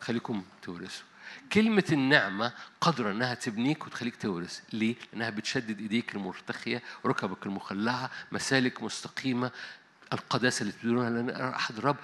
تخليكم 0.00 0.44
تورثوا. 0.62 1.06
كلمة 1.52 1.84
النعمة 1.92 2.52
قادرة 2.80 3.12
إنها 3.12 3.34
تبنيك 3.34 3.86
وتخليك 3.86 4.16
تورث، 4.16 4.60
ليه؟ 4.72 4.94
لأنها 5.12 5.30
بتشدد 5.30 5.80
إيديك 5.80 6.14
المرتخية، 6.14 6.82
ركبك 7.06 7.46
المخلعة، 7.46 8.10
مسالك 8.32 8.82
مستقيمة، 8.82 9.50
القداسة 10.12 10.62
اللي 10.62 10.72
تدونها 10.72 11.10
لنا 11.10 11.56
أحد 11.56 11.78
الرب 11.78 11.96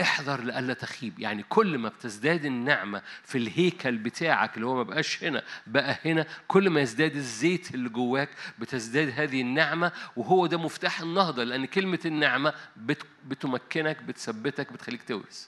احذر 0.00 0.40
لئلا 0.40 0.74
تخيب، 0.74 1.18
يعني 1.18 1.42
كل 1.48 1.78
ما 1.78 1.88
بتزداد 1.88 2.44
النعمة 2.44 3.02
في 3.24 3.38
الهيكل 3.38 3.96
بتاعك 3.98 4.56
اللي 4.56 4.66
هو 4.66 4.74
ما 4.74 4.82
بقاش 4.82 5.24
هنا 5.24 5.42
بقى 5.66 5.98
هنا، 6.04 6.26
كل 6.48 6.70
ما 6.70 6.80
يزداد 6.80 7.16
الزيت 7.16 7.74
اللي 7.74 7.88
جواك 7.88 8.28
بتزداد 8.58 9.12
هذه 9.20 9.40
النعمة 9.40 9.92
وهو 10.16 10.46
ده 10.46 10.58
مفتاح 10.58 11.00
النهضة 11.00 11.44
لأن 11.44 11.64
كلمة 11.66 11.98
النعمة 12.04 12.54
بت- 12.76 13.06
بتمكنك 13.26 14.02
بتثبتك 14.02 14.72
بتخليك 14.72 15.02
تورث. 15.02 15.46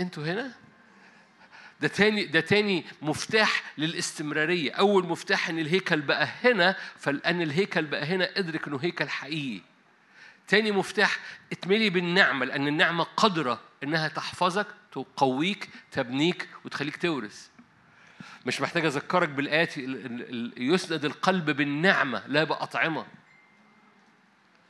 أنتوا 0.00 0.24
هنا؟ 0.24 0.52
ده 1.80 1.88
تاني 1.88 2.24
ده 2.24 2.40
تاني 2.40 2.84
مفتاح 3.02 3.62
للاستمرارية. 3.78 4.72
أول 4.72 5.06
مفتاح 5.06 5.48
إن 5.48 5.58
الهيكل 5.58 6.00
بقى 6.00 6.28
هنا 6.44 6.76
فلأن 6.96 7.42
الهيكل 7.42 7.84
بقى 7.84 8.04
هنا 8.04 8.38
ادرك 8.38 8.68
إنه 8.68 8.78
هيكل 8.82 9.08
حقيقي. 9.08 9.60
تاني 10.48 10.72
مفتاح 10.72 11.18
اتملي 11.52 11.90
بالنعمة 11.90 12.46
لأن 12.46 12.68
النعمة 12.68 13.04
قادرة 13.04 13.60
إنها 13.82 14.08
تحفظك 14.08 14.66
تقويك 14.92 15.68
تبنيك 15.92 16.48
وتخليك 16.64 16.96
تورث. 16.96 17.48
مش 18.46 18.60
محتاج 18.60 18.84
أذكرك 18.84 19.28
ال- 20.30 20.52
يسند 20.56 21.04
القلب 21.04 21.50
بالنعمة 21.50 22.22
لا 22.26 22.44
بأطعمة. 22.44 23.06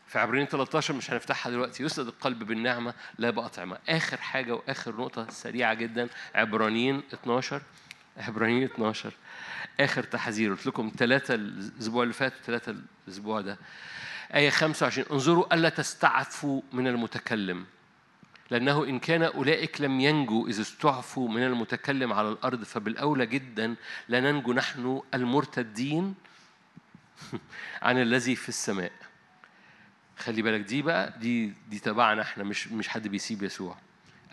في 0.07 0.19
عبرين 0.19 0.47
13 0.47 0.95
مش 0.95 1.11
هنفتحها 1.11 1.51
دلوقتي 1.51 1.83
يسند 1.83 2.07
القلب 2.07 2.45
بالنعمة 2.45 2.95
لا 3.19 3.31
بأطعمة. 3.31 3.79
آخر 3.89 4.17
حاجة 4.17 4.55
وآخر 4.55 4.97
نقطة 4.97 5.31
سريعة 5.31 5.75
جدا 5.75 6.09
عبرانيين 6.35 7.03
12 7.15 7.63
عبرانيين 8.17 8.63
12 8.65 9.13
آخر 9.81 10.03
تحذير 10.03 10.51
قلت 10.55 10.67
لكم 10.67 10.93
ثلاثة 10.99 11.35
الأسبوع 11.35 12.03
اللي 12.03 12.15
فات 12.15 12.33
وثلاثة 12.43 12.77
الأسبوع 13.07 13.41
ده. 13.41 13.59
آية 14.35 14.51
25 14.51 15.09
انظروا 15.13 15.55
ألا 15.55 15.69
تستعفوا 15.69 16.63
من 16.73 16.87
المتكلم. 16.87 17.67
لأنه 18.51 18.85
إن 18.85 18.99
كان 18.99 19.23
أولئك 19.23 19.81
لم 19.81 20.01
ينجوا 20.01 20.49
إذ 20.49 20.61
استعفوا 20.61 21.29
من 21.29 21.43
المتكلم 21.43 22.13
على 22.13 22.29
الأرض 22.29 22.65
فبالأولى 22.65 23.27
جدا 23.27 23.75
لا 24.09 24.21
ننجو 24.21 24.53
نحن 24.53 25.03
المرتدين 25.15 26.15
عن 27.83 28.03
الذي 28.03 28.37
في 28.37 28.49
السماء. 28.49 28.93
خلي 30.19 30.43
بالك 30.43 30.61
دي 30.61 30.83
بقى 30.83 31.19
دي 31.19 31.53
دي 31.69 31.79
تبعنا 31.79 32.23
إحنا 32.23 32.45
مش 32.45 32.69
مش 32.69 32.89
حد 32.89 33.09
بيسيب 33.09 33.43
يسوع. 33.43 33.77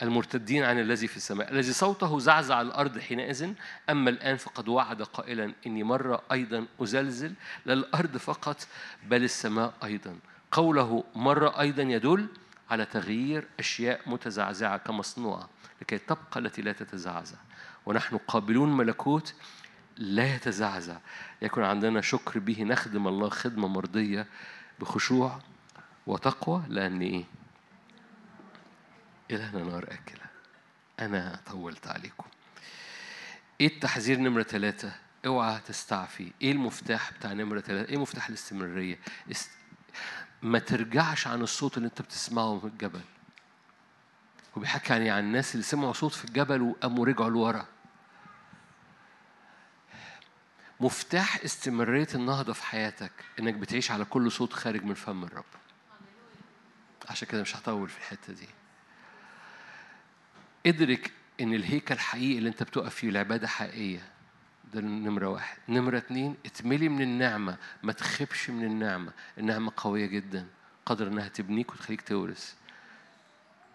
المرتدين 0.01 0.63
عن 0.63 0.79
الذي 0.79 1.07
في 1.07 1.17
السماء 1.17 1.51
الذي 1.51 1.73
صوته 1.73 2.19
زعزع 2.19 2.61
الأرض 2.61 2.99
حينئذ 2.99 3.53
أما 3.89 4.09
الآن 4.09 4.37
فقد 4.37 4.67
وعد 4.67 5.01
قائلا 5.01 5.53
إني 5.67 5.83
مرة 5.83 6.21
أيضا 6.31 6.65
أزلزل 6.81 7.33
لا 7.65 7.73
الأرض 7.73 8.17
فقط 8.17 8.67
بل 9.09 9.23
السماء 9.23 9.73
أيضا 9.83 10.15
قوله 10.51 11.03
مرة 11.15 11.59
أيضا 11.59 11.83
يدل 11.83 12.27
على 12.69 12.85
تغيير 12.85 13.47
أشياء 13.59 14.01
متزعزعة 14.05 14.77
كمصنوعة 14.77 15.49
لكي 15.81 15.97
تبقى 15.97 16.39
التي 16.39 16.61
لا 16.61 16.71
تتزعزع 16.71 17.37
ونحن 17.85 18.17
قابلون 18.17 18.77
ملكوت 18.77 19.33
لا 19.97 20.35
يتزعزع 20.35 20.97
يكون 21.41 21.63
عندنا 21.63 22.01
شكر 22.01 22.39
به 22.39 22.63
نخدم 22.63 23.07
الله 23.07 23.29
خدمة 23.29 23.67
مرضية 23.67 24.27
بخشوع 24.79 25.39
وتقوى 26.07 26.63
لأن 26.67 27.01
إيه؟ 27.01 27.23
إلهنا 29.32 29.63
نار 29.63 29.84
أكلة. 29.84 30.26
أنا 30.99 31.39
طولت 31.45 31.88
عليكم. 31.88 32.26
إيه 33.61 33.67
التحذير 33.67 34.19
نمرة 34.19 34.43
ثلاثة؟ 34.43 34.91
أوعى 35.26 35.59
تستعفي. 35.59 36.32
إيه 36.41 36.51
المفتاح 36.51 37.13
بتاع 37.13 37.34
نمرة 37.34 37.59
ثلاثة؟ 37.59 37.89
إيه 37.89 37.97
مفتاح 37.97 38.28
الاستمرارية؟ 38.28 38.99
است... 39.32 39.51
ما 40.41 40.59
ترجعش 40.59 41.28
عن 41.28 41.41
الصوت 41.41 41.78
اللي 41.78 41.88
أنت 41.88 42.01
بتسمعه 42.01 42.59
في 42.59 42.67
الجبل. 42.67 43.01
وبيحكي 44.55 44.93
يعني 44.93 45.09
عن 45.09 45.23
الناس 45.23 45.55
اللي 45.55 45.63
سمعوا 45.63 45.93
صوت 45.93 46.13
في 46.13 46.26
الجبل 46.26 46.61
وقاموا 46.61 47.05
رجعوا 47.05 47.30
لورا. 47.30 47.65
مفتاح 50.80 51.39
استمرارية 51.43 52.07
النهضة 52.15 52.53
في 52.53 52.63
حياتك 52.63 53.11
إنك 53.39 53.53
بتعيش 53.53 53.91
على 53.91 54.05
كل 54.05 54.32
صوت 54.32 54.53
خارج 54.53 54.84
من 54.84 54.93
فم 54.93 55.23
الرب. 55.23 55.45
عشان 57.09 57.28
كده 57.28 57.41
مش 57.41 57.55
هطول 57.55 57.89
في 57.89 57.97
الحتة 57.97 58.34
دي. 58.34 58.47
ادرك 60.66 61.11
إن 61.41 61.53
الهيكل 61.53 61.99
حقيقي 61.99 62.38
اللي 62.38 62.49
أنت 62.49 62.63
بتقف 62.63 62.95
فيه 62.95 63.09
العبادة 63.09 63.47
حقيقية 63.47 64.01
ده 64.74 64.82
نمرة 64.82 65.28
واحد. 65.28 65.57
نمرة 65.70 65.97
اتنين 65.97 66.36
اتملي 66.45 66.89
من 66.89 67.01
النعمة 67.01 67.57
ما 67.84 67.91
تخبش 67.91 68.49
من 68.49 68.63
النعمة. 68.66 69.11
النعمة 69.38 69.72
قوية 69.78 70.05
جدا 70.05 70.47
قادرة 70.86 71.07
إنها 71.09 71.28
تبنيك 71.28 71.72
وتخليك 71.74 72.01
تورث. 72.01 72.53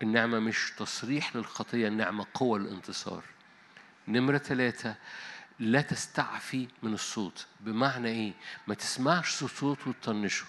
النعمة 0.02 0.38
مش 0.38 0.72
تصريح 0.78 1.36
للخطية 1.36 1.88
النعمة 1.88 2.26
قوة 2.34 2.58
الانتصار 2.58 3.24
نمرة 4.08 4.38
ثلاثة 4.38 4.94
لا 5.58 5.80
تستعفي 5.80 6.68
من 6.82 6.94
الصوت. 6.94 7.46
بمعنى 7.60 8.08
إيه؟ 8.08 8.32
ما 8.66 8.74
تسمعش 8.74 9.30
صوت 9.44 9.86
وتطنشه. 9.86 10.46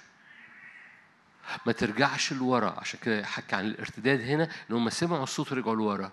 ما 1.66 1.72
ترجعش 1.72 2.34
لورا. 2.34 2.80
عشان 2.80 3.00
كده 3.04 3.20
يحكي 3.20 3.56
عن 3.56 3.66
الارتداد 3.66 4.22
هنا 4.22 4.44
إن 4.44 4.76
هم 4.76 4.90
سمعوا 4.90 5.24
الصوت 5.24 5.52
ورجعوا 5.52 5.76
لورا. 5.76 6.12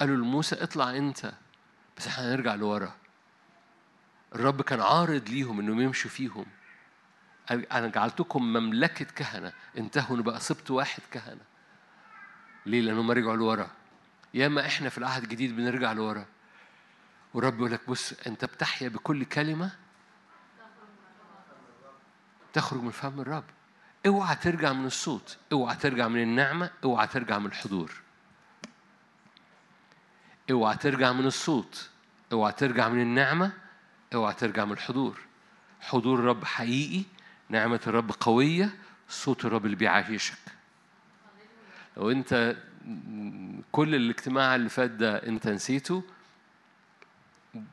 قالوا 0.00 0.16
لموسى 0.16 0.62
اطلع 0.62 0.90
انت. 0.90 1.32
بس 1.96 2.06
إحنا 2.06 2.28
هنرجع 2.34 2.54
لورا. 2.54 2.94
الرب 4.34 4.62
كان 4.62 4.80
عارض 4.80 5.28
ليهم 5.28 5.60
انهم 5.60 5.80
يمشوا 5.80 6.10
فيهم. 6.10 6.46
أنا 7.50 7.88
جعلتكم 7.88 8.42
مملكة 8.42 9.04
كهنة 9.04 9.52
انتهوا 9.78 10.16
بقى 10.16 10.40
صبت 10.40 10.70
واحد 10.70 11.02
كهنة. 11.10 11.40
ليه؟ 12.66 12.80
لأنهم 12.80 13.10
رجعوا 13.10 13.36
لورا. 13.36 13.70
ياما 14.34 14.66
إحنا 14.66 14.88
في 14.88 14.98
العهد 14.98 15.22
الجديد 15.22 15.56
بنرجع 15.56 15.92
لورا. 15.92 16.26
والرب 17.34 17.58
يقول 17.58 17.72
لك 17.72 17.90
بص 17.90 18.12
أنت 18.26 18.44
بتحيا 18.44 18.88
بكل 18.88 19.24
كلمة 19.24 19.70
تخرج 22.52 22.80
من 22.80 22.90
فم 22.90 23.20
الرب. 23.20 23.44
اوعى 24.06 24.36
ترجع 24.36 24.72
من 24.72 24.86
الصوت 24.86 25.38
اوعى 25.52 25.76
ترجع 25.76 26.08
من 26.08 26.22
النعمة 26.22 26.70
اوعى 26.84 27.06
ترجع 27.06 27.38
من 27.38 27.46
الحضور. 27.46 28.05
اوعى 30.50 30.76
ترجع 30.76 31.12
من 31.12 31.26
الصوت 31.26 31.88
اوعى 32.32 32.52
ترجع 32.52 32.88
من 32.88 33.02
النعمة 33.02 33.52
اوعى 34.14 34.34
ترجع 34.34 34.64
من 34.64 34.72
الحضور. 34.72 35.20
حضور 35.80 36.18
الرب 36.18 36.44
حقيقي 36.44 37.02
نعمة 37.48 37.80
الرب 37.86 38.10
قوية 38.20 38.74
صوت 39.08 39.44
الرب 39.44 39.64
اللي 39.64 39.76
بيعيشك 39.76 40.38
لو 41.96 42.10
انت 42.10 42.56
كل 43.72 43.94
الاجتماع 43.94 44.54
اللي 44.54 44.68
فات 44.68 44.90
ده 44.90 45.16
انت 45.26 45.48
نسيته 45.48 46.02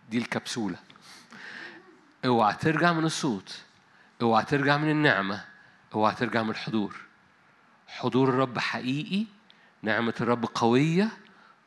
دي 0.10 0.18
الكبسولة. 0.18 0.78
اوعى 2.26 2.54
ترجع 2.54 2.94
من 2.94 3.04
الصوت 3.06 3.62
اوعى 4.22 4.46
ترجع 4.46 4.78
من 4.78 4.90
النعمة 4.90 5.46
اوعى 5.94 6.16
ترجع 6.16 6.44
من 6.44 6.50
الحضور. 6.50 6.96
حضور 7.88 8.30
الرب 8.30 8.60
حقيقي 8.60 9.26
نعمة 9.82 10.14
الرب 10.22 10.46
قوية 10.46 11.10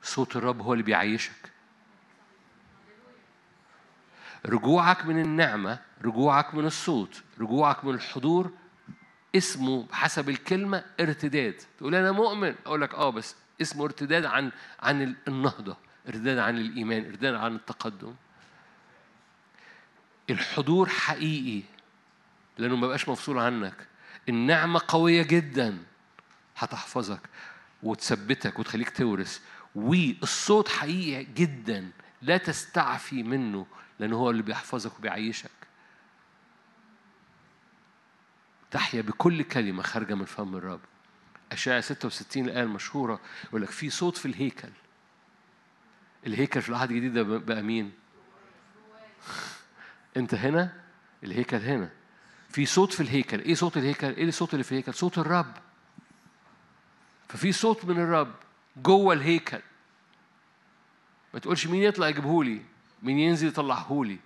صوت 0.06 0.36
الرب 0.36 0.60
هو 0.60 0.72
اللي 0.72 0.84
بيعيشك. 0.84 1.52
رجوعك 4.46 5.06
من 5.06 5.20
النعمة 5.20 5.78
رجوعك 6.04 6.54
من 6.54 6.66
الصوت 6.66 7.22
رجوعك 7.40 7.84
من 7.84 7.94
الحضور 7.94 8.50
اسمه 9.36 9.86
حسب 9.92 10.28
الكلمة 10.28 10.84
ارتداد. 11.00 11.62
تقول 11.78 11.94
أنا 11.94 12.12
مؤمن؟ 12.12 12.54
أقول 12.66 12.80
لك 12.80 12.94
آه 12.94 13.10
بس 13.10 13.34
اسمه 13.62 13.84
ارتداد 13.84 14.24
عن 14.24 14.52
عن 14.80 15.16
النهضة 15.28 15.76
ارتداد 16.08 16.38
عن 16.38 16.56
الإيمان 16.58 17.04
ارتداد 17.04 17.34
عن 17.34 17.54
التقدم. 17.54 18.14
الحضور 20.30 20.88
حقيقي 20.88 21.62
لأنه 22.58 22.76
ما 22.76 22.86
بقاش 22.86 23.08
مفصول 23.08 23.38
عنك. 23.38 23.86
النعمة 24.28 24.80
قوية 24.88 25.22
جدا 25.22 25.78
هتحفظك 26.56 27.20
وتثبتك 27.82 28.58
وتخليك 28.58 28.90
تورث. 28.90 29.40
والصوت 29.76 30.68
حقيقي 30.68 31.24
جدا 31.24 31.90
لا 32.22 32.36
تستعفي 32.36 33.22
منه 33.22 33.66
لأنه 33.98 34.16
هو 34.16 34.30
اللي 34.30 34.42
بيحفظك 34.42 34.98
وبيعيشك. 34.98 35.50
تحيا 38.70 39.02
بكل 39.02 39.42
كلمة 39.42 39.82
خارجة 39.82 40.14
من 40.14 40.24
فم 40.24 40.56
الرب. 40.56 40.80
أشعة 41.52 41.80
66 41.80 42.44
الآية 42.44 42.62
المشهورة 42.62 43.20
يقول 43.44 43.62
لك 43.62 43.70
في 43.70 43.90
صوت 43.90 44.16
في 44.16 44.26
الهيكل. 44.26 44.70
الهيكل 46.26 46.62
في 46.62 46.68
العهد 46.68 46.90
الجديد 46.90 47.18
بقى 47.18 47.62
مين؟ 47.62 47.92
أنت 50.16 50.34
هنا؟ 50.34 50.80
الهيكل 51.24 51.56
هنا. 51.56 51.90
في 52.50 52.66
صوت 52.66 52.92
في 52.92 53.00
الهيكل. 53.00 53.40
إيه 53.40 53.54
صوت 53.54 53.76
الهيكل؟ 53.76 54.06
إيه 54.06 54.28
الصوت 54.28 54.52
اللي 54.54 54.64
في 54.64 54.72
الهيكل؟ 54.72 54.94
صوت 54.94 55.18
الرب. 55.18 55.54
ففي 57.28 57.52
صوت 57.52 57.84
من 57.84 58.00
الرب. 58.00 58.45
جوه 58.76 59.14
الهيكل. 59.14 59.60
ما 61.34 61.40
تقولش 61.40 61.66
مين 61.66 61.82
يطلع 61.82 62.08
يجيبهولي 62.08 62.62
مين 63.02 63.18
ينزل 63.18 63.48
يطلعهولي. 63.48 64.18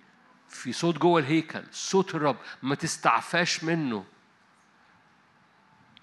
في 0.48 0.72
صوت 0.72 0.98
جوه 0.98 1.20
الهيكل 1.20 1.62
صوت 1.72 2.14
الرب. 2.14 2.36
ما 2.62 2.74
تستعفاش 2.74 3.64
منه. 3.64 4.04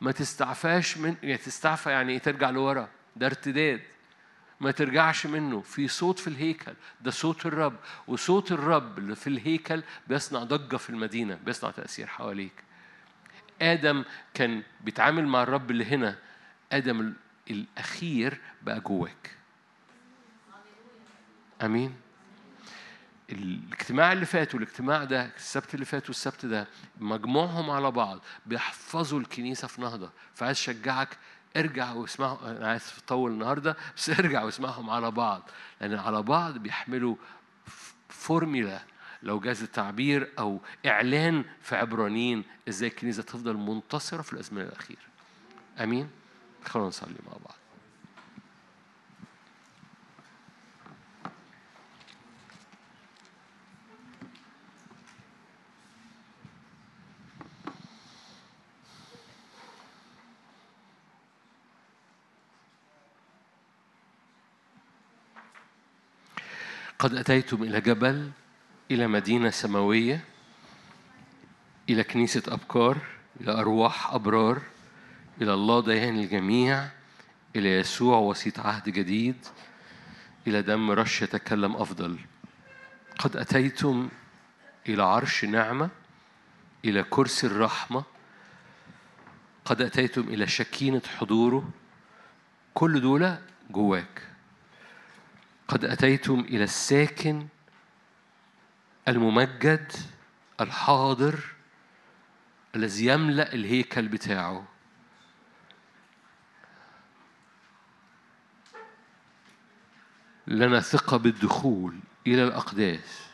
ما 0.02 0.12
تستعفاش 0.12 0.98
من 0.98 1.16
يعني 1.24 1.38
تستعفى 1.38 1.90
يعني 1.90 2.14
إيه؟ 2.14 2.20
ترجع 2.20 2.50
لورا. 2.50 2.90
ده 3.16 3.26
ارتداد. 3.26 3.82
ما 4.60 4.72
ترجعش 4.72 5.26
منه. 5.26 5.62
في 5.62 5.88
صوت 5.88 6.20
في 6.20 6.28
الهيكل 6.28 6.74
ده 7.02 7.12
صوت 7.12 7.46
الرب. 7.46 7.76
وصوت 8.08 8.52
الرب 8.52 8.98
اللي 8.98 9.16
في 9.16 9.28
الهيكل 9.28 9.84
بيصنع 10.08 10.44
ضجة 10.44 10.78
في 10.78 10.90
المدينة 10.90 11.36
بيصنع 11.46 11.72
تأثير 11.72 12.08
حواليك. 12.08 12.64
آدم 13.62 14.04
كان 14.34 14.64
بيتعامل 14.82 15.28
مع 15.28 15.44
الرب 15.44 15.72
اللي 15.72 15.86
هنا. 15.86 16.18
آدم 16.72 17.14
الأخير 17.50 18.38
بقى 18.62 18.80
جواك. 18.80 19.36
أمين. 21.64 21.96
الاجتماع 23.30 24.12
اللي 24.12 24.26
فات 24.26 24.56
والاجتماع 24.56 25.04
ده 25.04 25.32
السبت 25.36 25.74
اللي 25.74 25.86
فات 25.86 26.08
والسبت 26.08 26.46
ده 26.46 26.68
مجموعهم 27.00 27.70
على 27.70 27.92
بعض 27.92 28.20
بيحفظوا 28.46 29.20
الكنيسة 29.20 29.68
في 29.68 29.82
نهضة. 29.82 30.12
فعايز 30.34 30.58
أشجعك 30.58 31.18
ارجع 31.58 31.94
واسمعهم. 31.94 32.46
أنا 32.46 32.68
عايز 32.68 32.94
أطول 32.98 33.32
النهاردة 33.32 33.78
بس 33.98 34.10
ارجع 34.10 34.44
واسمعهم 34.44 34.90
على 34.90 35.12
بعض. 35.12 35.50
لأن 35.82 35.94
على 35.94 36.22
بعض 36.22 36.58
بيحملوا 36.58 37.16
فورميلا. 38.10 38.82
لو 39.24 39.40
جاز 39.40 39.64
التعبير 39.64 40.32
أو 40.40 40.62
إعلان 40.86 41.46
في 41.62 41.76
عبرانيين 41.76 42.44
إزاي 42.70 42.90
الكنيسة 42.90 43.24
تفضل 43.24 43.58
منتصرة 43.58 44.22
في 44.22 44.34
الأزمنة 44.34 44.64
الأخيرة. 44.64 45.02
أمين. 45.80 46.10
خلونا 46.68 46.88
نصلي 46.88 47.16
مع 47.28 47.34
بعض. 47.46 47.58
قد 67.00 67.16
أتيتم 67.16 67.64
إلى 67.64 67.82
جبل 67.82 68.32
إلى 68.92 69.08
مدينة 69.08 69.50
سماوية 69.50 70.24
إلى 71.90 72.04
كنيسة 72.04 72.44
أبكار 72.48 72.98
إلى 73.42 73.52
أرواح 73.52 74.14
أبرار. 74.14 74.62
إلى 75.42 75.54
الله 75.54 75.82
ديان 75.82 76.20
الجميع 76.20 76.88
إلى 77.56 77.70
يسوع 77.80 78.18
وسيط 78.18 78.60
عهد 78.60 78.90
جديد 78.90 79.46
إلى 80.48 80.62
دم 80.62 80.92
رش 80.92 81.22
يتكلم 81.22 81.76
أفضل. 81.76 82.20
قد 83.20 83.38
أتيتم 83.38 84.10
إلى 84.90 85.04
عرش 85.04 85.46
نعمة 85.46 85.90
إلى 86.86 87.04
كرسي 87.04 87.48
الرحمة 87.48 88.04
قد 89.66 89.82
أتيتم 89.82 90.22
إلى 90.22 90.48
شكينة 90.48 91.02
حضوره 91.18 91.70
كل 92.74 93.02
دول 93.02 93.38
جواك. 93.70 94.28
قد 95.68 95.86
أتيتم 95.86 96.40
إلى 96.40 96.64
الساكن 96.64 97.48
الممجد 99.08 99.92
الحاضر 100.62 101.40
الذي 102.76 103.06
يملأ 103.06 103.54
الهيكل 103.54 104.08
بتاعه. 104.08 104.77
لنا 110.48 110.80
ثقة 110.80 111.18
بالدخول 111.18 112.00
إلى 112.28 112.44
الأقداس 112.44 113.28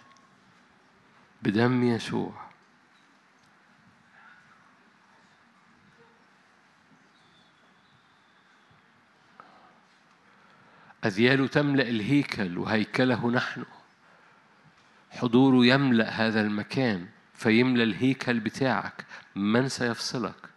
بدم 1.43 1.83
يسوع. 1.83 2.43
أذياله 11.05 11.47
تملأ 11.47 11.89
الهيكل 11.89 12.57
وهيكله 12.57 13.31
نحن. 13.31 13.65
حضوره 15.11 15.65
يملأ 15.65 16.09
هذا 16.09 16.41
المكان 16.41 17.07
فيملأ 17.33 17.83
الهيكل 17.83 18.39
بتاعك. 18.39 19.05
من 19.35 19.69
سيفصلك؟ 19.69 20.52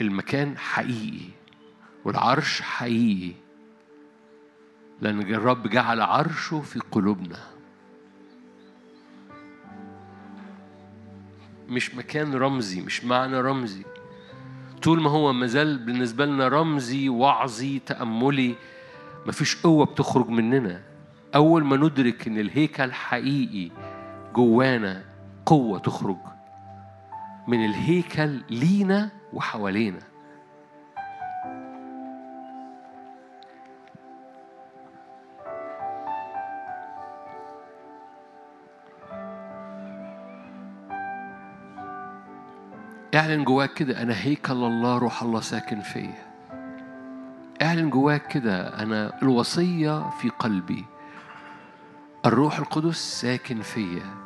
المكان 0.00 0.58
حقيقي 0.58 1.28
والعرش 2.04 2.60
حقيقي. 2.62 3.32
لأن 5.00 5.20
الرب 5.20 5.68
جعل 5.68 6.00
عرشه 6.00 6.60
في 6.60 6.80
قلوبنا. 6.90 7.38
مش 11.68 11.94
مكان 11.94 12.34
رمزي 12.34 12.80
مش 12.80 13.04
معنى 13.04 13.40
رمزي. 13.40 13.84
طول 14.82 15.00
ما 15.00 15.10
هو 15.10 15.32
مازال 15.32 15.78
بالنسبة 15.78 16.26
لنا 16.26 16.48
رمزي 16.48 17.08
وعظي 17.08 17.78
تأملي 17.78 18.54
مفيش 19.26 19.62
قوة 19.62 19.86
بتخرج 19.86 20.28
مننا. 20.28 20.82
أول 21.34 21.64
ما 21.64 21.76
ندرك 21.76 22.26
إن 22.26 22.38
الهيكل 22.38 22.92
حقيقي 22.92 23.70
جوانا 24.34 25.04
قوة 25.46 25.78
تخرج. 25.78 26.18
من 27.48 27.64
الهيكل 27.64 28.40
لينا 28.50 29.10
وحوالينا. 29.32 29.98
اعلن 43.14 43.44
جواك 43.44 43.74
كده 43.74 44.02
أنا 44.02 44.14
هيكل 44.20 44.52
الله 44.52 44.98
روح 44.98 45.22
الله 45.22 45.40
ساكن 45.40 45.80
فيا. 45.80 46.26
اعلن 47.62 47.90
جواك 47.90 48.26
كده 48.26 48.82
أنا 48.82 49.22
الوصية 49.22 50.10
في 50.10 50.28
قلبي. 50.28 50.84
الروح 52.26 52.58
القدس 52.58 52.96
ساكن 53.20 53.62
فيا. 53.62 54.25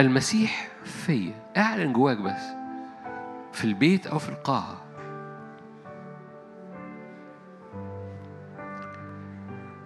المسيح 0.00 0.68
فيا. 0.84 1.32
اعلن 1.56 1.92
جواك 1.92 2.18
بس. 2.18 2.42
في 3.52 3.64
البيت 3.64 4.06
أو 4.06 4.18
في 4.18 4.28
القاعة. 4.28 4.82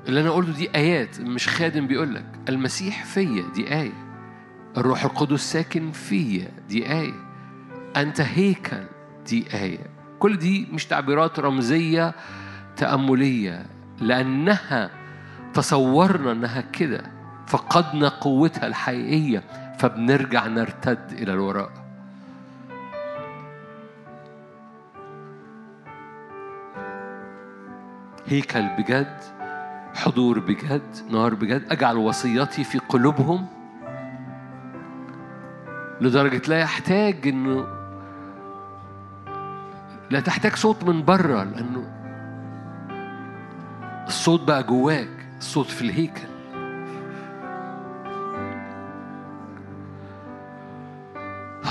اللي 0.09 0.21
أنا 0.21 0.31
قلته 0.31 0.53
دي 0.53 0.71
آيات 0.75 1.21
مش 1.21 1.49
خادم 1.49 1.87
بيقول 1.87 2.15
لك. 2.15 2.25
المسيح 2.49 3.05
فيا 3.05 3.45
دي 3.55 3.75
آية. 3.75 3.93
الروح 4.77 5.05
القدس 5.05 5.41
ساكن 5.41 5.91
فيا 5.91 6.49
دي 6.69 6.93
آية. 6.93 7.15
أنت 7.97 8.21
هيكل 8.21 8.85
دي 9.27 9.47
آية. 9.55 9.87
كل 10.19 10.37
دي 10.37 10.67
مش 10.73 10.87
تعبيرات 10.87 11.41
رمزية 11.41 12.15
تأملية. 12.77 13.67
لأنها 14.01 14.91
تصورنا 15.55 16.33
أنها 16.33 16.61
كده. 16.61 17.03
فقدنا 17.47 18.09
قوتها 18.09 18.67
الحقيقية. 18.67 19.64
فبنرجع 19.79 20.47
نرتد 20.47 21.13
إلى 21.13 21.33
الوراء. 21.33 21.71
هيكل 28.27 28.69
بجد 28.79 29.21
حضور 29.95 30.39
بجد 30.39 30.97
نار 31.11 31.35
بجد. 31.35 31.73
أجعل 31.73 31.97
وصيتي 31.97 32.65
في 32.65 32.79
قلوبهم 32.79 33.47
لدرجة 36.01 36.43
لا 36.49 36.59
يحتاج 36.59 37.29
إنه 37.29 37.67
لا 40.11 40.21
تحتاج 40.21 40.57
صوت 40.57 40.85
من 40.85 41.05
بره 41.05 41.45
لأنه 41.45 41.91
الصوت 44.07 44.41
بقى 44.41 44.63
جواك 44.63 45.27
الصوت 45.39 45.67
في 45.67 45.83
الهيكل. 45.83 46.34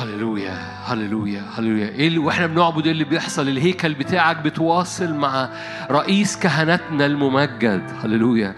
هللويا 0.03 0.57
هللويا 0.85 1.43
هللويا. 1.57 1.89
إيه 1.89 2.19
وإحنا 2.19 2.47
بنعبد؟ 2.47 2.85
إيه 2.85 2.91
اللي 2.91 3.03
بيحصل؟ 3.03 3.47
الهيكل 3.47 3.93
بتاعك 3.93 4.37
بتواصل 4.37 5.13
مع 5.13 5.49
رئيس 5.91 6.37
كهنتنا 6.37 7.05
الممجد. 7.05 7.83
هللويا. 8.03 8.55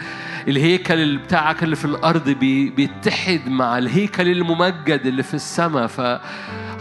الهيكل 0.48 1.18
بتاعك 1.18 1.64
اللي 1.64 1.76
في 1.76 1.86
الأرض 1.86 2.30
بي 2.30 2.70
بيتحد 2.70 3.50
مع 3.50 3.78
الهيكل 3.78 4.28
الممجد 4.28 5.02
اللي 5.06 5.24
في 5.24 5.34
السماء. 5.34 5.88
ف 5.88 6.02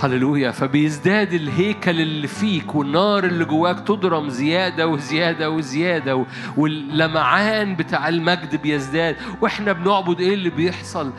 هللويا. 0.05 0.51
فبيزداد 0.51 1.33
الهيكل 1.33 2.01
اللي 2.01 2.27
فيك 2.27 2.75
والنار 2.75 3.25
اللي 3.25 3.45
جواك 3.45 3.81
تضرم 3.81 4.29
زيادة 4.29 4.89
وزيادة 4.89 5.51
وزيادة 5.51 6.27
واللمعان 6.57 7.77
بتاع 7.77 8.09
المجد 8.09 8.63
بيزداد. 8.63 9.17
وإحنا 9.41 9.73
بنعبد 9.73 10.21
إيه 10.21 10.35
اللي 10.35 10.51
بيحصل؟ 10.51 11.13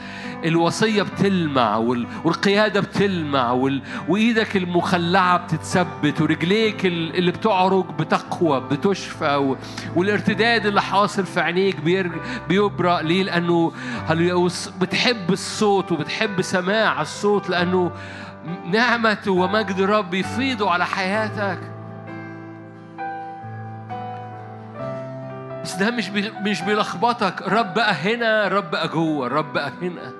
الوصية 0.46 1.04
بتلمع 1.04 1.78
والقيادة 1.78 2.80
بتلمع 2.80 3.52
وإيدك 4.10 4.58
المخلعة 4.58 5.38
بتتثبت 5.38 6.22
ورجليك 6.22 6.86
اللي 6.86 7.32
بتعرج 7.32 7.86
بتقوى 8.00 8.62
بتشفى 8.72 9.56
والارتداد 9.96 10.66
اللي 10.66 10.82
حاصل 10.82 11.26
في 11.26 11.39
عينيك 11.39 11.76
بيبرأ 12.48 13.02
ليه؟ 13.02 13.24
لأنه 13.24 13.72
بتحب 14.80 15.32
الصوت 15.34 15.92
وبتحب 15.92 16.42
سماع 16.42 17.02
الصوت 17.02 17.50
لأنه 17.50 17.92
نعمة 18.66 19.24
ومجد 19.28 19.82
رب 19.82 20.14
يفيضوا 20.14 20.72
على 20.72 20.86
حياتك. 20.86 21.60
بس 25.64 25.76
ده 25.76 25.92
مش 25.92 26.10
مش 26.46 26.62
بيلخبطك. 26.62 27.42
رب 27.42 27.74
بقى 27.74 27.94
هنا 27.94 28.48
رب 28.48 28.72
بقى 28.72 28.88
جوه 28.88 29.28
رب 29.28 29.54
بقى 29.54 29.72
هنا 29.82 30.12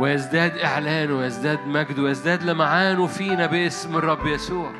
ويزداد 0.00 0.58
إعلان 0.58 1.10
ويزداد 1.12 1.58
مجد 1.66 1.98
ويزداد 1.98 2.42
لمعانه 2.42 3.06
فينا 3.06 3.46
باسم 3.46 3.96
الرب 3.96 4.26
يسوع. 4.26 4.70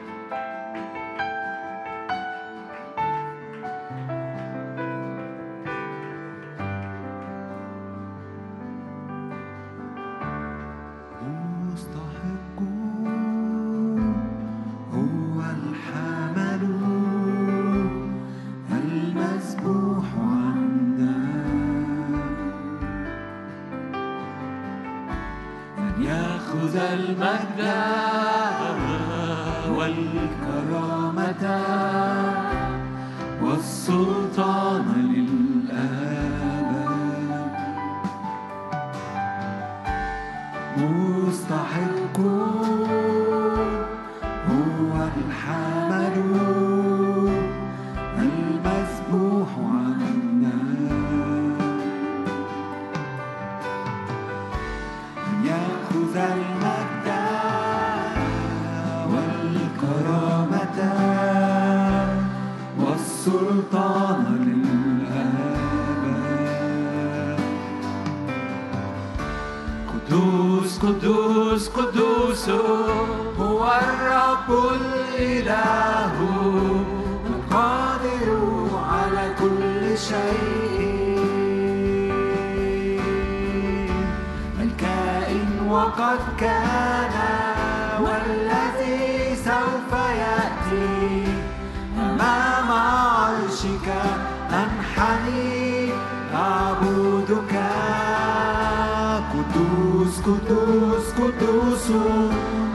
قدوس 99.55 101.13
قدوس 101.19 101.87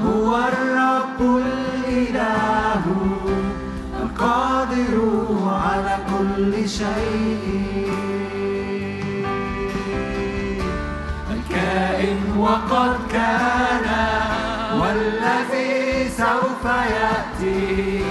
هو 0.05 0.37
الرب 0.37 1.19
الإله 1.21 2.83
القادر 4.03 4.97
على 5.47 5.97
كل 6.11 6.69
شيء. 6.69 7.91
الكائن 11.31 12.19
وقد 12.37 12.93
كان 13.11 13.87
والذي 14.79 16.09
سوف 16.09 16.63
يأتي. 16.65 18.03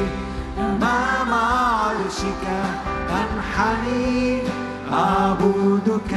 أمام 0.58 1.30
عرشك 1.32 2.44
أنحني 3.20 4.42
أعبدك. 4.92 6.14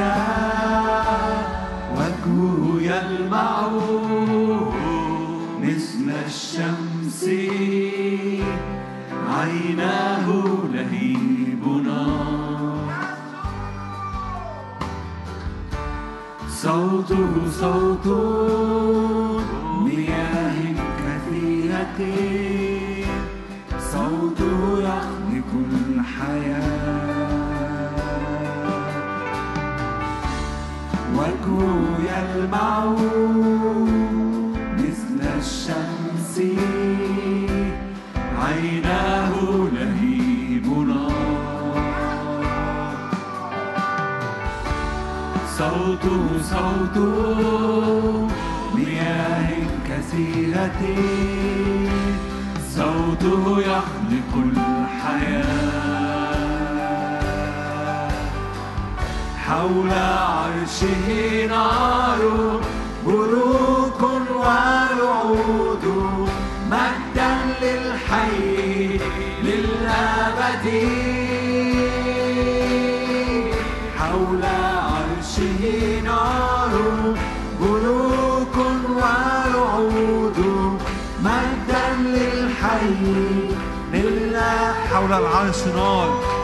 مثل 5.61 6.05
الشمس 6.25 7.23
عيناه 9.29 10.27
صوته 16.61 17.33
صوت 17.61 18.07
مياه 19.85 20.57
كثيرة 21.01 21.99
صوته 23.91 24.79
يخلق 24.83 25.51
الحياة. 25.89 26.76
مثل 34.77 35.19
الشمس. 35.37 36.41
عيناه 38.41 39.31
صوته 45.57 46.25
صوت 46.41 46.97
مياه 48.75 49.49
كثيرة. 49.89 50.81
صوته 52.75 53.59
يخلق 53.59 54.31
الحياة. 54.45 55.76
حول 59.47 59.91
عرشه 59.91 61.07
نار. 61.49 62.21
بروق 63.05 64.01
ورعود 64.35 65.85
مجدا 66.71 67.31
للحي 67.61 68.99
للأبد. 69.43 70.65
حول 73.99 74.43
عرشه 74.45 75.63
نار. 76.03 76.73
بروق 77.61 78.55
ورعود 78.97 80.39
مجدا 81.23 81.85
للحي 81.99 82.89
لله 83.93 84.73
حول 84.91 85.13
العرش 85.13 85.61
نار. 85.75 86.36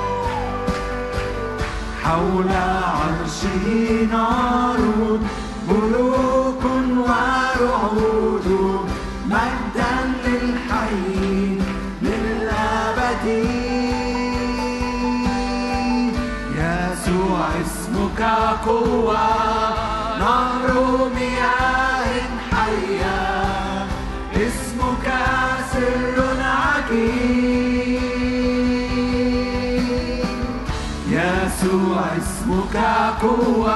حول 2.06 2.52
عرشه 2.52 3.66
نار. 4.12 4.80
ملوك 5.70 6.64
ورعود 6.98 8.48
مجدا 9.26 9.94
للحي 10.26 11.58
للأبد 12.02 13.26
يسوع 16.58 17.48
اسمك 17.62 18.22
قوة. 18.66 19.28
نهر 20.20 20.70
مياه 21.16 21.73
اسمك 32.44 32.78
قوة 33.22 33.74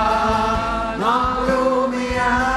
نهر 0.99 1.88
مياه 1.88 2.56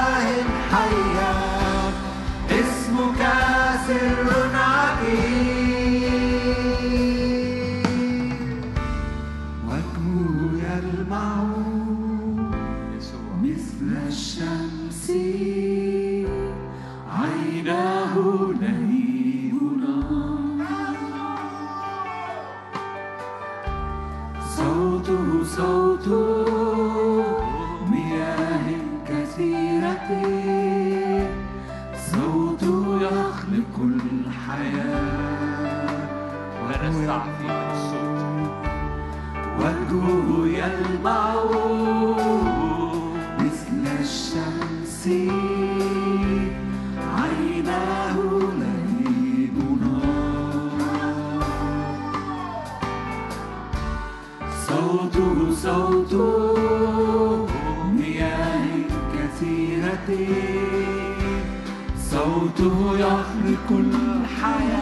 صوته 62.11 62.97
يخلق 62.97 63.67
الحياة. 63.71 64.81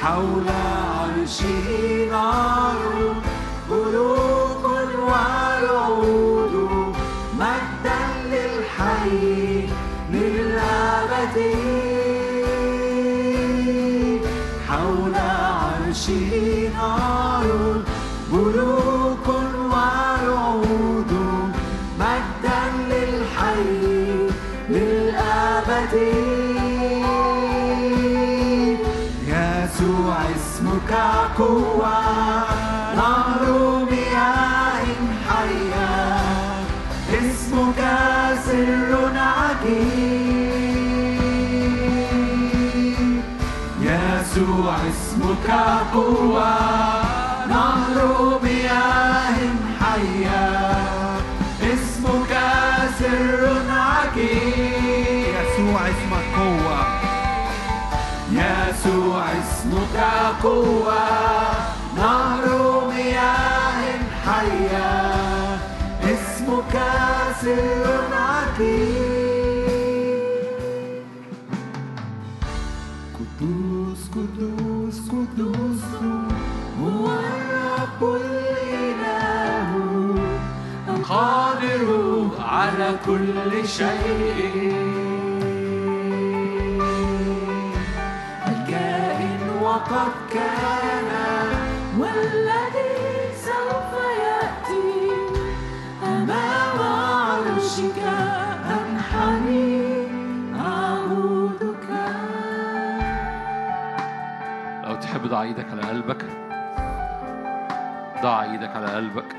حول 0.00 0.89
عرشه 1.30 2.10
نار 2.10 3.14
بروق 3.70 4.64
ورعود 5.06 6.54
مجدا 7.38 7.98
للحي 8.30 9.68
للأبد 10.10 11.36
حول 14.68 15.14
عرشه 15.14 16.70
نار 16.76 17.29
اسمك 44.90 45.40
قوة. 45.94 46.50
نهر 47.48 48.40
مياه 48.42 49.38
حية. 49.80 50.40
اسمك 51.60 52.38
سر 52.98 53.62
عجيب 53.70 55.34
يسوع 55.34 55.80
اسمك 55.88 56.24
قوة. 56.36 56.99
يسوع 58.80 59.24
اسمك 59.32 59.96
قوة 60.42 61.04
نهر 61.96 62.44
مياه 62.88 63.80
حية 64.26 64.90
اسمك 66.04 66.74
سر 67.42 68.08
عجيب 68.12 69.20
قدوس 73.18 74.02
قدوس 74.14 74.98
قدوس. 75.08 75.84
هو 76.82 77.04
الرب 77.06 78.00
الإله. 78.16 79.70
القادر 80.88 81.88
على 82.40 82.88
كل 83.06 83.68
شيء. 83.68 85.09
ضع 105.30 105.42
إيدك 105.42 105.66
على 105.70 105.82
قلبك. 105.82 106.24
ضع 108.22 108.42
إيدك 108.42 108.76
على 108.76 108.86
قلبك. 108.86 109.36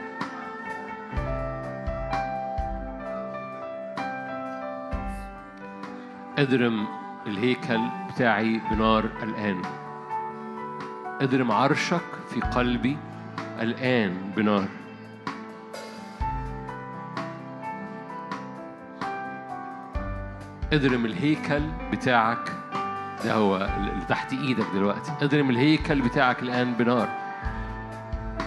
اضرم 6.38 6.88
الهيكل 7.28 7.82
بتاعي 8.10 8.61
بنار 8.72 9.03
الآن. 9.23 9.81
اضرم 11.22 11.52
عرشك 11.52 12.02
في 12.30 12.39
قلبي 12.41 12.98
الآن 13.61 14.31
بنار. 14.38 14.68
اضرم 20.73 21.06
الهيكل 21.06 21.61
بتاعك 21.91 22.52
ده 23.26 23.34
هو 23.34 23.56
اللي 23.56 24.06
تحت 24.10 24.34
إيدك 24.34 24.65
دلوقتي. 24.73 25.11
اضرم 25.22 25.49
الهيكل 25.49 26.02
بتاعك 26.02 26.43
الآن 26.43 26.73
بنار. 26.73 27.10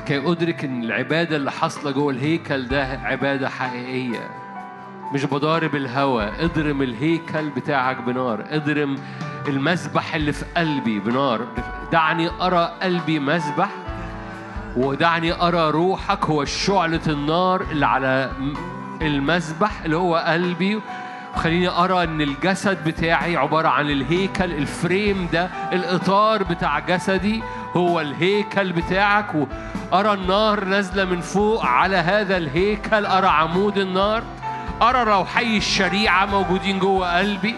كي 0.07 0.31
أدرك 0.33 0.65
إن 0.65 0.85
العبادة 0.85 1.37
اللي 1.37 1.53
حاصلة 1.53 1.91
جوه 1.91 2.13
الهيكل 2.13 2.69
ده 2.69 2.85
عبادة 2.85 3.49
حقيقية. 3.49 4.44
مش 5.13 5.25
بضارب 5.25 5.75
الهوى 5.75 6.45
اضرم 6.45 6.83
الهيكل 6.83 7.51
بتاعك 7.51 8.01
بنار. 8.01 8.45
اضرم 8.51 8.99
المسبح 9.49 10.15
اللي 10.15 10.33
في 10.33 10.45
قلبي 10.57 10.99
بنار. 10.99 11.41
دعني 11.93 12.31
أرى 12.41 12.73
قلبي 12.83 13.19
مسبح 13.19 13.69
ودعني 14.77 15.33
أرى 15.33 15.71
روحك. 15.71 16.25
هو 16.25 16.45
شعلة 16.45 17.01
النار 17.07 17.63
اللي 17.71 17.87
على 17.87 18.31
المسبح 19.03 19.83
اللي 19.85 19.97
هو 19.97 20.17
قلبي. 20.17 20.81
وخليني 21.35 21.69
أرى 21.69 22.05
إن 22.05 22.21
الجسد 22.21 22.85
بتاعي 22.85 23.37
عبارة 23.37 23.69
عن 23.69 23.91
الهيكل. 23.91 24.53
الفريم 24.53 25.29
ده 25.33 25.51
الإطار 25.73 26.43
بتاع 26.43 26.79
جسدي 26.79 27.43
هو 27.77 28.01
الهيكل 28.01 28.73
بتاعك. 28.73 29.27
وأرى 29.35 30.13
النار 30.13 30.65
نازلة 30.65 31.05
من 31.05 31.21
فوق 31.21 31.67
على 31.67 31.97
هذا 31.97 32.37
الهيكل. 32.37 33.07
أرى 33.07 33.27
عمود 33.27 33.79
النار. 33.79 34.23
أرى 34.83 35.03
روحي 35.03 35.57
الشريعة 35.57 36.27
موجودين 36.27 36.79
جوه 36.79 37.19
قلبي. 37.19 37.55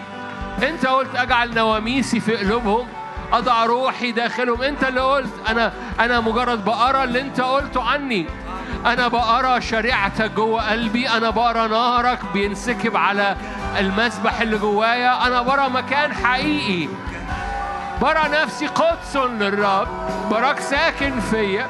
أنت 0.63 0.85
قلت 0.85 1.15
أجعل 1.15 1.53
نواميسي 1.53 2.19
في 2.19 2.35
قلوبهم 2.35 2.87
أضع 3.33 3.65
روحي 3.65 4.11
داخلهم. 4.11 4.61
أنت 4.61 4.83
اللي 4.83 5.01
قلت 5.01 5.33
أنا 5.49 5.73
أنا 5.99 6.19
مجرد 6.19 6.65
بقرأ 6.65 7.03
اللي 7.03 7.21
أنت 7.21 7.41
قلته 7.41 7.83
عني. 7.83 8.25
أنا 8.85 9.07
بقرأ 9.07 9.59
شريعتك 9.59 10.31
جوه 10.31 10.71
قلبي. 10.71 11.09
أنا 11.09 11.29
بقرأ 11.29 11.67
نهرك 11.67 12.19
بينسكب 12.33 12.97
على 12.97 13.35
المسبح 13.79 14.41
اللي 14.41 14.57
جوايا. 14.57 15.27
أنا 15.27 15.41
برى 15.41 15.69
مكان 15.69 16.13
حقيقي. 16.13 16.89
برى 18.01 18.23
نفسي 18.31 18.67
قدس 18.67 19.15
للرب. 19.15 19.87
براك 20.31 20.59
ساكن 20.59 21.19
فيا. 21.19 21.67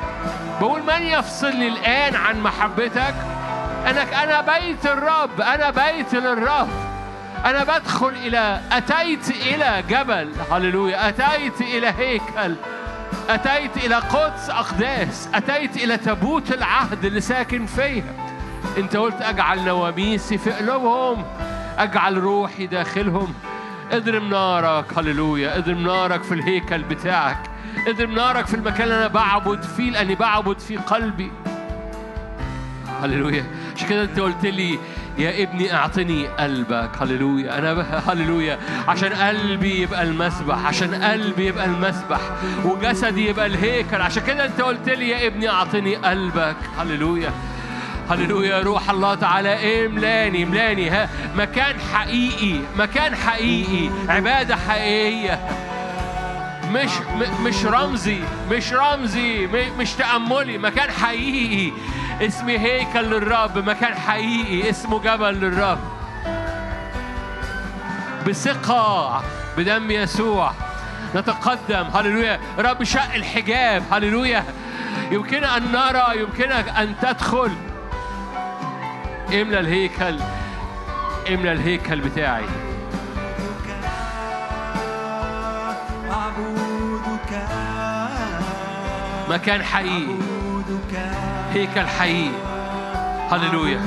بقول 0.61 0.83
من 0.83 1.01
يفصلني 1.01 1.67
الآن 1.67 2.15
عن 2.15 2.41
محبتك؟ 2.41 3.15
أنك 3.89 4.13
أنا 4.13 4.41
بيت 4.41 4.85
الرب 4.85 5.41
أنا 5.41 5.69
بيت 5.69 6.13
للرب. 6.13 6.69
أنا 7.45 7.63
بدخل 7.63 8.07
إلى 8.07 8.61
أتيت 8.71 9.29
إلى 9.29 9.83
جبل. 9.89 10.31
هللويا. 10.51 11.09
أتيت 11.09 11.61
إلى 11.61 11.87
هيكل. 11.87 12.55
أتيت 13.29 13.77
إلى 13.77 13.95
قدس 13.95 14.49
أقداس. 14.49 15.29
أتيت 15.33 15.77
إلى 15.77 15.97
تابوت 15.97 16.51
العهد 16.51 17.05
اللي 17.05 17.21
ساكن 17.21 17.65
فيها 17.65 18.13
أنت 18.77 18.95
قلت 18.95 19.21
أجعل 19.21 19.65
نواميسي 19.65 20.37
في 20.37 20.51
قلوبهم. 20.51 21.25
أجعل 21.77 22.17
روحي 22.17 22.67
داخلهم. 22.67 23.33
اضرم 23.91 24.29
نارك. 24.29 24.97
هللويا. 24.97 25.57
اضرم 25.57 25.83
نارك 25.83 26.23
في 26.23 26.33
الهيكل 26.33 26.83
بتاعك. 26.83 27.39
اضرم 27.87 28.15
نارك 28.15 28.47
في 28.47 28.53
المكان 28.53 28.81
اللي 28.81 28.97
أنا 28.97 29.07
بعبد 29.07 29.61
فيه 29.61 29.91
لأني 29.91 30.15
بعبد 30.15 30.59
في 30.59 30.77
قلبي. 30.77 31.31
هللويا. 33.01 33.45
عشان 33.77 33.89
كده 33.89 34.03
انت 34.03 34.19
قلت 34.19 34.45
لي 34.45 34.79
يا 35.17 35.43
ابني 35.43 35.73
أعطني 35.73 36.27
قلبك. 36.27 36.89
هللويا. 37.01 37.57
أنا 37.57 38.01
هللويا. 38.07 38.59
عشان 38.87 39.13
قلبي 39.13 39.81
يبقى 39.81 40.03
المسبح 40.03 40.65
عشان 40.65 40.95
قلبي 41.03 41.47
يبقى 41.47 41.65
المسبح 41.65 42.19
وجسدي 42.65 43.27
يبقى 43.29 43.45
الهيكل. 43.45 44.01
عشان 44.01 44.23
كده 44.23 44.45
انت 44.45 44.61
قلت 44.61 44.89
لي 44.89 45.09
يا 45.09 45.27
ابني 45.27 45.49
أعطني 45.49 45.95
قلبك. 45.95 46.55
هللويا. 46.77 47.31
هللويا. 48.09 48.61
روح 48.61 48.89
الله 48.89 49.15
تعالى. 49.15 49.85
املاني 49.85 50.43
املاني. 50.43 50.89
ها 50.89 51.09
مكان 51.35 51.75
حقيقي 51.93 52.59
مكان 52.77 53.15
حقيقي 53.15 53.89
عبادة 54.09 54.55
حقيقية. 54.55 55.39
مش 56.71 56.89
مش 57.43 57.65
رمزي 57.65 58.19
مش 58.51 58.73
رمزي 58.73 59.47
مش 59.79 59.93
تأملي. 59.93 60.57
مكان 60.57 60.91
حقيقي. 60.91 61.71
اسمي 62.21 62.59
هيكل 62.59 63.03
للرب. 63.03 63.69
مكان 63.69 63.95
حقيقي. 63.95 64.69
اسمه 64.69 64.99
جبل 64.99 65.33
للرب. 65.33 65.79
بثقة 68.27 69.23
بدم 69.57 69.91
يسوع. 69.91 70.53
نتقدم. 71.15 71.83
هللويا. 71.95 72.39
رب 72.59 72.83
شق 72.83 73.13
الحجاب. 73.15 73.83
هللويا. 73.91 74.43
يمكننا 75.11 75.57
أن 75.57 75.71
نرى 75.71 76.19
يمكنك 76.21 76.69
أن 76.69 76.95
تدخل. 77.01 77.51
املى 79.33 79.59
الهيكل. 79.59 80.19
املى 81.29 81.51
الهيكل 81.51 81.99
بتاعي. 81.99 82.45
مكان 89.29 89.63
حقيقي. 89.63 90.15
هيكل 91.53 91.87
حقيقي 91.87 92.31
هللويا. 93.31 93.81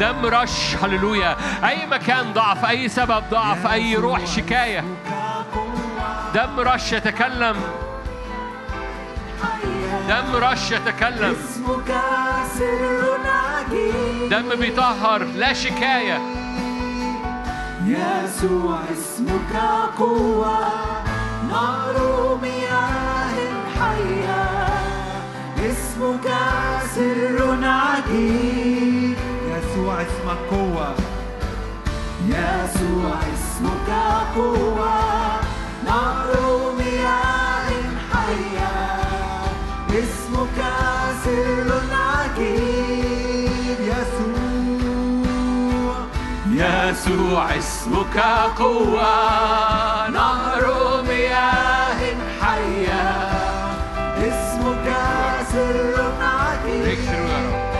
دم 0.00 0.26
رش. 0.26 0.76
هللويا. 0.82 1.36
أي 1.64 1.86
مكان 1.86 2.32
ضعف 2.32 2.64
أي 2.64 2.88
سبب 2.88 3.22
ضعف 3.30 3.66
أي 3.66 3.94
روح 3.96 4.26
شكاية. 4.26 4.84
دم 6.34 6.60
رش 6.60 6.92
يتكلم. 6.92 7.56
دم 10.08 10.36
رش 10.36 10.70
يتكلم. 10.70 11.36
دم 14.30 14.54
بيطهر 14.60 15.22
لا 15.22 15.52
شكاية. 15.52 16.18
يسوع 17.84 18.78
اسمك 18.92 19.62
قوة. 19.98 20.58
نهر 21.50 22.38
مياه 22.42 22.97
حية 23.98 24.42
اسمك 25.70 26.26
سر 26.94 27.38
عجيب 27.62 29.16
يسوع 29.50 29.94
اسمك 30.02 30.40
قوة. 30.50 30.94
يسوع 32.26 33.18
اسمك 33.34 33.90
قوة. 34.36 34.96
نهر 35.86 36.32
مياه 36.78 37.70
حية 38.12 38.76
اسمك 39.90 40.58
سر 41.24 41.68
عجيب 41.92 43.78
يسوع. 43.80 45.18
يسوع 46.50 47.56
اسمك 47.58 48.18
قوة. 48.58 50.08
نهر 50.08 50.77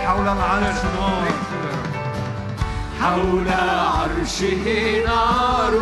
حول 0.05 0.27
العرش 0.27 0.81
نار 0.95 1.27
حول 3.01 3.47
عرشه 3.49 4.65
نار 5.07 5.73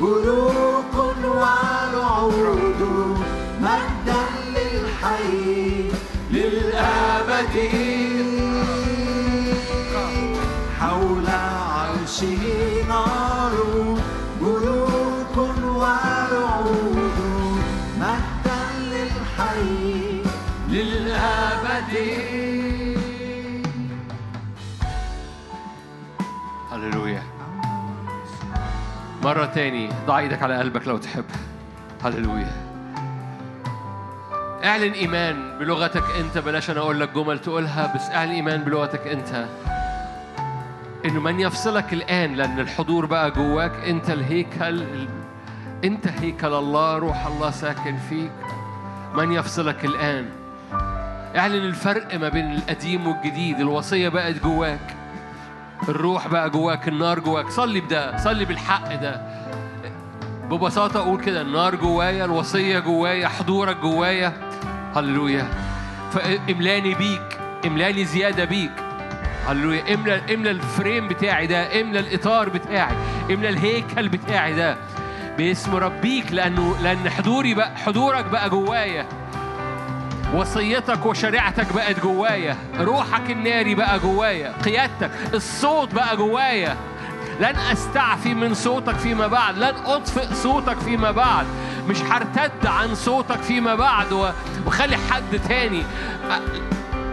بروق 0.00 0.94
ورعود 1.24 2.80
مجدا 3.60 4.22
للحي 4.54 5.90
للأبد 6.30 7.54
مرة 29.22 29.44
تاني 29.44 29.88
ضع 30.06 30.18
إيدك 30.18 30.42
على 30.42 30.58
قلبك 30.58 30.88
لو 30.88 30.96
تحب. 30.96 31.24
هللويا. 32.04 32.52
اعلن 34.64 34.92
إيمان 34.92 35.58
بلغتك 35.58 36.04
أنت 36.20 36.38
بلاش 36.38 36.70
أنا 36.70 36.80
أقول 36.80 37.00
لك 37.00 37.12
جمل 37.14 37.38
تقولها 37.38 37.94
بس 37.94 38.10
اعلن 38.10 38.30
إيمان 38.30 38.60
بلغتك 38.64 39.06
أنت. 39.06 39.46
إنه 41.04 41.20
من 41.20 41.40
يفصلك 41.40 41.92
الآن 41.92 42.34
لأن 42.34 42.60
الحضور 42.60 43.06
بقى 43.06 43.30
جواك 43.30 43.72
أنت 43.86 44.10
الهيكل 44.10 44.84
أنت 45.84 46.06
هيكل 46.06 46.54
الله 46.54 46.96
روح 46.98 47.26
الله 47.26 47.50
ساكن 47.50 47.96
فيك. 48.08 48.32
من 49.14 49.32
يفصلك 49.32 49.84
الآن؟ 49.84 50.28
اعلن 51.36 51.66
الفرق 51.66 52.14
ما 52.14 52.28
بين 52.28 52.54
القديم 52.54 53.06
والجديد 53.06 53.60
الوصية 53.60 54.08
بقت 54.08 54.34
جواك. 54.42 54.97
الروح 55.88 56.28
بقى 56.28 56.50
جواك 56.50 56.88
النار 56.88 57.18
جواك. 57.18 57.50
صلي 57.50 57.80
بده 57.80 58.16
صلي 58.16 58.44
بالحق 58.44 58.94
ده. 58.94 59.20
ببساطة 60.50 61.00
أقول 61.00 61.20
كده 61.20 61.40
النار 61.42 61.74
جوايا 61.74 62.24
الوصية 62.24 62.78
جوايا 62.78 63.28
حضورك 63.28 63.76
جوايا. 63.76 64.32
هللويا. 64.96 65.48
فاملاني 66.12 66.94
بيك 66.94 67.38
املاني 67.66 68.04
زيادة 68.04 68.44
بيك. 68.44 68.72
هللويا. 69.46 69.94
املى 69.94 70.34
املى 70.34 70.50
الفريم 70.50 71.08
بتاعي 71.08 71.46
ده 71.46 71.80
املى 71.80 71.98
الإطار 71.98 72.48
بتاعي 72.48 72.94
املى 73.30 73.48
الهيكل 73.48 74.08
بتاعي 74.08 74.54
ده. 74.54 74.76
باسم 75.38 75.74
ربيك 75.74 76.32
لأنه 76.32 76.76
لأن 76.82 77.10
حضوري 77.10 77.54
بقى 77.54 77.76
حضورك 77.76 78.24
بقى 78.24 78.50
جوايا. 78.50 79.06
وصيتك 80.34 81.06
وشريعتك 81.06 81.72
بقت 81.72 82.00
جوايا. 82.00 82.56
روحك 82.80 83.30
الناري 83.30 83.74
بقى 83.74 83.98
جوايا. 83.98 84.52
قيادتك 84.64 85.10
الصوت 85.34 85.94
بقى 85.94 86.16
جوايا. 86.16 86.76
لن 87.40 87.56
أستعفي 87.72 88.34
من 88.34 88.54
صوتك 88.54 88.96
فيما 88.96 89.26
بعد. 89.26 89.58
لن 89.58 89.74
أطفئ 89.86 90.34
صوتك 90.34 90.78
فيما 90.78 91.10
بعد. 91.10 91.46
مش 91.88 92.02
هرتد 92.02 92.66
عن 92.66 92.94
صوتك 92.94 93.40
فيما 93.40 93.74
بعد 93.74 94.32
وخلي 94.66 94.96
حد 95.10 95.40
تاني. 95.48 95.82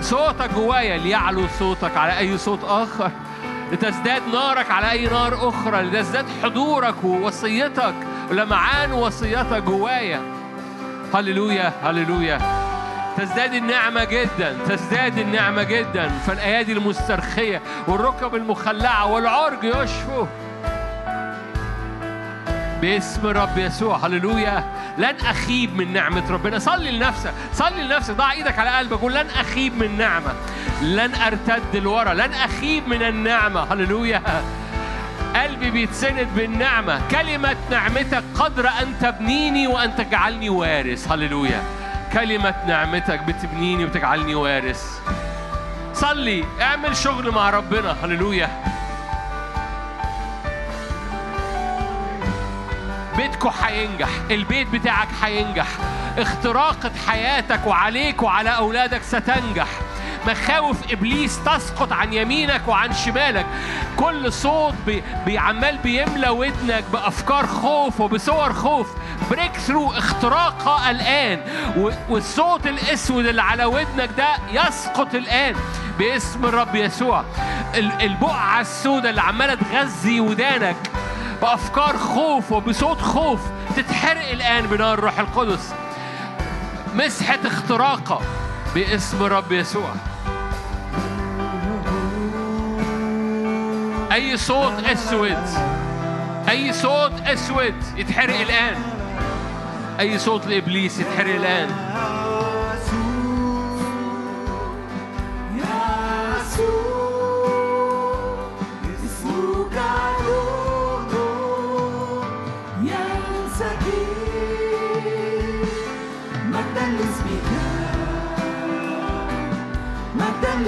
صوتك 0.02 0.54
جوايا. 0.54 0.98
ليعلو 0.98 1.48
صوتك 1.60 1.98
على 1.98 2.18
أي 2.18 2.38
صوت 2.38 2.64
آخر. 2.64 3.12
لتزداد 3.72 4.22
نارك 4.34 4.72
على 4.72 4.92
أي 4.92 5.08
نار 5.08 5.50
أخرى. 5.50 5.82
لتزداد 5.82 6.26
حضورك 6.44 7.04
ووصيتك. 7.04 7.96
ولمعان 8.32 8.92
وصيتك 8.92 9.64
جوايا. 9.64 10.22
هللويا 11.14 11.74
هللويا. 11.84 12.65
تزداد 13.18 13.54
النعمة 13.54 14.04
جدا 14.04 14.58
تزداد 14.68 15.18
النعمة 15.18 15.64
جدا 15.64 16.10
فالأيادي 16.10 16.72
المسترخية 16.72 17.62
والركب 17.88 18.36
المخلعة 18.36 19.06
والعرج 19.06 19.64
يشفوا 19.64 20.26
باسم 22.82 23.28
الرب 23.28 23.58
يسوع 23.58 23.98
هللويا. 23.98 24.64
لن 24.98 25.16
أخيب 25.26 25.76
من 25.76 25.94
نعمة 25.94 26.32
ربنا. 26.32 26.60
صلي 26.60 26.92
لنفسك 26.92 27.34
صلي 27.54 27.84
لنفسك. 27.84 28.14
ضع 28.14 28.32
إيدك 28.32 28.60
على 28.60 28.70
قلبك 28.70 29.00
قول 29.00 29.14
لن 29.14 29.28
أخيب 29.30 29.78
من 29.78 29.98
نعمة. 29.98 30.34
لن 30.82 31.16
أرتد 31.16 31.76
لورا 31.76 32.14
لن 32.14 32.34
أخيب 32.34 32.88
من 32.88 33.02
النعمة. 33.02 33.74
هللويا. 33.74 34.22
قلبي 35.36 35.72
بيتسند 35.72 36.28
بالنعمة. 36.36 37.02
كلمة 37.12 37.56
نعمتك 37.72 38.24
قدر 38.40 38.68
أن 38.68 38.94
تبنيني 39.02 39.68
وأن 39.68 39.96
تجعلني 39.96 40.50
وارث. 40.50 41.12
هللويا. 41.12 41.62
كلمة 42.16 42.56
نعمتك 42.68 43.20
بتبنيني 43.20 43.86
وتجعلني 43.86 44.36
وارث. 44.36 45.00
صلي 45.94 46.46
اعمل 46.62 46.98
شغل 46.98 47.32
مع 47.32 47.50
ربنا. 47.50 47.96
هللويا. 48.04 48.50
بيتكو 53.18 53.50
هينجح 53.50 54.10
البيت 54.32 54.68
بتاعك 54.68 55.08
هينجح 55.24 55.68
اختراقة 56.18 56.92
حياتك 57.08 57.68
وعليك 57.68 58.24
وعلى 58.24 58.50
أولادك 58.50 59.02
ستنجح. 59.04 59.68
مخاوف 60.28 60.78
إبليس 60.92 61.40
تسقط 61.44 61.92
عن 61.94 62.14
يمينك 62.14 62.62
وعن 62.68 62.94
شمالك. 62.94 63.46
كل 63.98 64.34
صوت 64.34 64.74
بي 64.86 65.04
بيعمال 65.26 65.78
بيملى 65.78 66.30
ودنك 66.30 66.84
بأفكار 66.94 67.48
خوف 67.48 68.00
وبصور 68.02 68.54
خوف. 68.54 68.88
breakthrough 69.32 69.92
اختراقها 69.92 70.92
الآن. 70.92 71.42
و- 71.78 71.92
والصوت 72.10 72.68
الأسود 72.68 73.26
اللي 73.26 73.42
على 73.42 73.66
ودنك 73.66 74.10
ده 74.18 74.28
يسقط 74.52 75.16
الآن 75.16 75.56
باسم 76.00 76.46
الرب 76.46 76.76
يسوع. 76.76 77.24
ال- 77.76 78.02
البقعة 78.02 78.62
السوداء 78.62 79.10
اللي 79.10 79.22
عمالة 79.22 79.56
تغذي 79.56 80.20
ودانك 80.20 80.76
بأفكار 81.42 81.98
خوف 81.98 82.52
وبصوت 82.52 83.02
خوف 83.02 83.40
تتحرق 83.76 84.30
الآن 84.30 84.68
بنار 84.68 84.94
الروح 84.94 85.20
القدس. 85.20 85.74
مسحة 86.96 87.40
اختراقة 87.46 88.22
باسم 88.76 89.24
رب 89.24 89.52
يسوع. 89.52 89.90
أي 94.16 94.38
صوت 94.38 94.84
أسود 94.84 95.38
أي 96.50 96.74
صوت 96.74 97.12
أسود 97.26 97.76
يتحرق 97.98 98.40
الآن 98.40 98.76
أي 100.00 100.20
صوت 100.20 100.48
لإبليس 100.48 101.00
يتحرق 101.00 101.36
الآن 101.36 101.70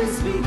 اسمك 0.04 0.47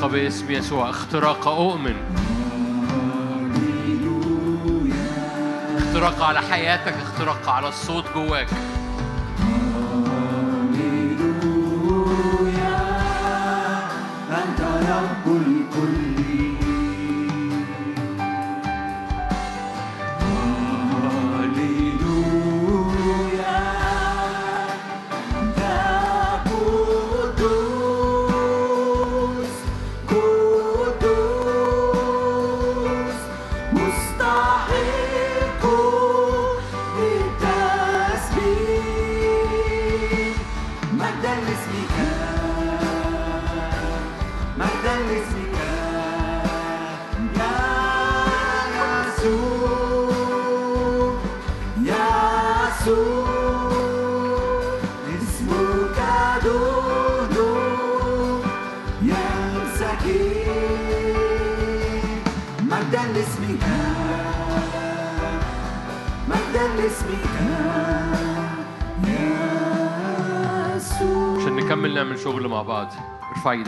اختراق 0.00 0.12
باسم 0.12 0.50
يسوع. 0.50 0.90
اختراق 0.90 1.48
أؤمن. 1.48 1.94
اختراق 5.76 6.22
على 6.22 6.40
حياتك 6.40 6.94
اختراق 6.94 7.48
على 7.48 7.68
الصوت 7.68 8.04
جواك. 8.14 8.48
أنت 14.30 14.60
رب 14.88 15.36
الكل. 15.36 16.49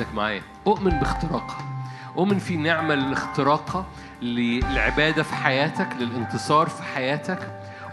إيدك 0.03 0.15
معايا. 0.15 0.43
أؤمن 0.67 0.91
باختراقها 0.91 1.65
أؤمن 2.17 2.39
في 2.39 2.57
نعمة 2.57 2.95
الاختراقه 2.95 3.87
للعبادة 4.23 5.23
في 5.23 5.35
حياتك 5.35 5.89
للانتصار 6.01 6.69
في 6.69 6.83
حياتك. 6.83 7.39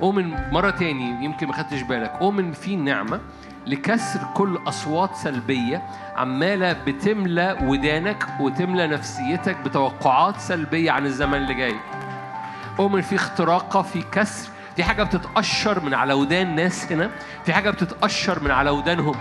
أؤمن 0.02 0.52
مرة 0.52 0.70
تاني 0.70 1.26
يمكن 1.26 1.48
ما 1.48 1.54
خدتش 1.54 1.82
بالك. 1.82 2.12
أؤمن 2.22 2.52
في 2.52 2.76
نعمة 2.76 3.20
لكسر 3.68 4.20
كل 4.34 4.60
أصوات 4.68 5.16
سلبية 5.16 5.84
عمالة 6.16 6.74
بتملى 6.74 7.58
ودانك 7.62 8.28
وتملى 8.40 8.88
نفسيتك 8.88 9.58
بتوقعات 9.58 10.38
سلبية 10.40 10.92
عن 10.92 11.06
الزمن 11.06 11.38
اللي 11.38 11.54
جاي. 11.54 11.76
أؤمن 12.80 13.02
في 13.02 13.16
اختراقة 13.16 13.82
في 13.82 14.02
كسر. 14.02 14.50
في 14.76 14.84
حاجة 14.84 15.04
بتتقشر 15.04 15.84
من 15.84 15.94
على 15.94 16.14
ودان 16.14 16.56
ناس 16.56 16.92
هنا. 16.92 17.10
في 17.46 17.54
حاجة 17.54 17.70
بتتقشر 17.70 18.44
من 18.44 18.52
على 18.52 18.70
ودانهم. 18.70 19.16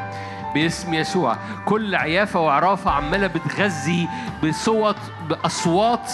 باسم 0.54 0.94
يسوع. 0.94 1.36
كل 1.64 1.94
عيافة 1.94 2.40
وعرافة 2.40 2.90
عمالة 2.90 3.26
بتغذي 3.26 4.08
بصوت 4.44 4.96
بأصوات 5.28 6.12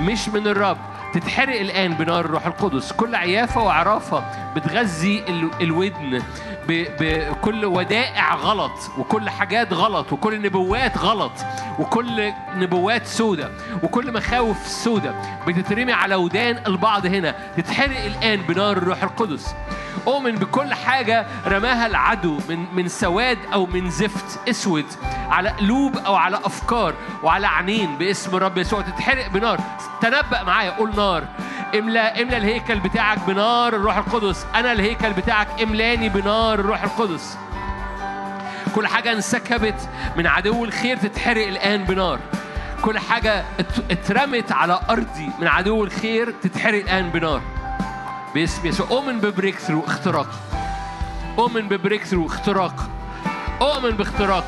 مش 0.00 0.28
من 0.28 0.46
الرب. 0.46 0.76
تتحرق 1.14 1.60
الآن 1.60 1.94
بنار 1.94 2.20
الروح 2.24 2.46
القدس. 2.46 2.92
كل 2.92 3.14
عيافة 3.14 3.62
وعرافة 3.62 4.24
بتغذي 4.56 5.24
ال- 5.28 5.50
الودن. 5.60 6.22
بكل 6.68 7.64
ودائع 7.64 8.34
غلط 8.34 8.72
وكل 8.98 9.30
حاجات 9.30 9.72
غلط 9.72 10.12
وكل 10.12 10.42
نبوات 10.42 10.98
غلط 10.98 11.32
وكل 11.78 12.32
نبوات 12.56 13.06
سودة 13.06 13.50
وكل 13.82 14.12
مخاوف 14.12 14.66
سودة. 14.68 15.14
بتترمي 15.46 15.92
على 15.92 16.14
ودان 16.14 16.58
البعض 16.66 17.06
هنا. 17.06 17.34
تتحرق 17.56 18.04
الآن 18.04 18.40
بنار 18.40 18.76
الروح 18.76 19.02
القدس. 19.02 19.54
أؤمن 20.06 20.34
بكل 20.34 20.74
حاجة 20.74 21.26
رماها 21.46 21.86
العدو 21.86 22.38
من 22.48 22.74
من 22.74 22.88
سواد 22.88 23.38
أو 23.52 23.66
من 23.66 23.90
زفت 23.90 24.48
أسود 24.48 24.86
على 25.30 25.48
قلوب 25.48 25.96
أو 25.96 26.14
على 26.14 26.36
أفكار 26.36 26.94
وعلى 27.22 27.46
عينين 27.46 27.98
باسم 27.98 28.36
الرب 28.36 28.58
يسوع. 28.58 28.80
تتحرق 28.80 29.28
بنار. 29.28 29.60
تنبأ 30.00 30.42
معايا. 30.42 30.70
قول 30.70 30.96
نار. 30.96 31.24
املا 31.78 32.22
املا 32.22 32.36
الهيكل 32.36 32.80
بتاعك 32.80 33.18
بنار 33.26 33.76
الروح 33.76 33.96
القدس. 33.96 34.46
أنا 34.54 34.72
الهيكل 34.72 35.12
بتاعك 35.12 35.62
املاني 35.62 36.08
بنار 36.08 36.54
الروح 36.54 36.82
القدس. 36.82 37.38
كل 38.74 38.86
حاجة 38.86 39.12
انسكبت 39.12 39.88
من 40.16 40.26
عدو 40.26 40.64
الخير 40.64 40.96
تتحرق 40.96 41.46
الآن 41.46 41.84
بنار. 41.84 42.18
كل 42.82 42.98
حاجة 42.98 43.44
ات- 43.60 43.90
اترمت 43.90 44.52
على 44.52 44.80
أرضي 44.90 45.30
من 45.38 45.46
عدو 45.46 45.84
الخير 45.84 46.34
تتحرق 46.42 46.80
الآن 46.80 47.10
بنار. 47.10 47.40
باسم 48.34 48.66
يسوع. 48.66 48.86
أؤمن 48.90 49.20
ببريك 49.20 49.58
ثرو 49.58 49.84
اختراق. 49.86 50.28
أؤمن 51.38 51.68
ببريك 51.68 52.04
ثرو 52.04 52.26
اختراق. 52.26 52.88
أؤمن 53.60 53.90
باختراق. 53.90 54.44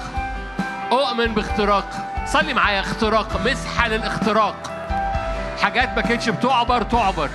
أؤمن 0.92 1.26
باختراق. 1.26 2.12
صلي 2.26 2.54
معايا 2.54 2.80
اختراق. 2.80 3.40
مسحة 3.46 3.88
للاختراق. 3.88 4.75
حاجات 5.62 5.96
ما 5.96 6.02
كانتش 6.02 6.28
بتعبر 6.28 6.82
تعبر. 6.82 7.30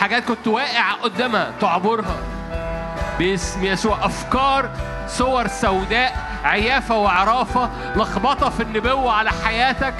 حاجات 0.00 0.24
كنت 0.24 0.46
واقع 0.46 0.92
قدامها 0.92 1.52
تعبرها. 1.60 2.16
باسم 3.18 3.64
يسوع 3.64 4.06
أفكار 4.06 4.70
صور 5.08 5.48
سوداء 5.48 6.16
عيافة 6.44 6.96
وعرافة. 6.96 7.70
لخبطة 7.96 8.50
في 8.50 8.62
النبوة 8.62 9.12
على 9.12 9.30
حياتك 9.44 9.94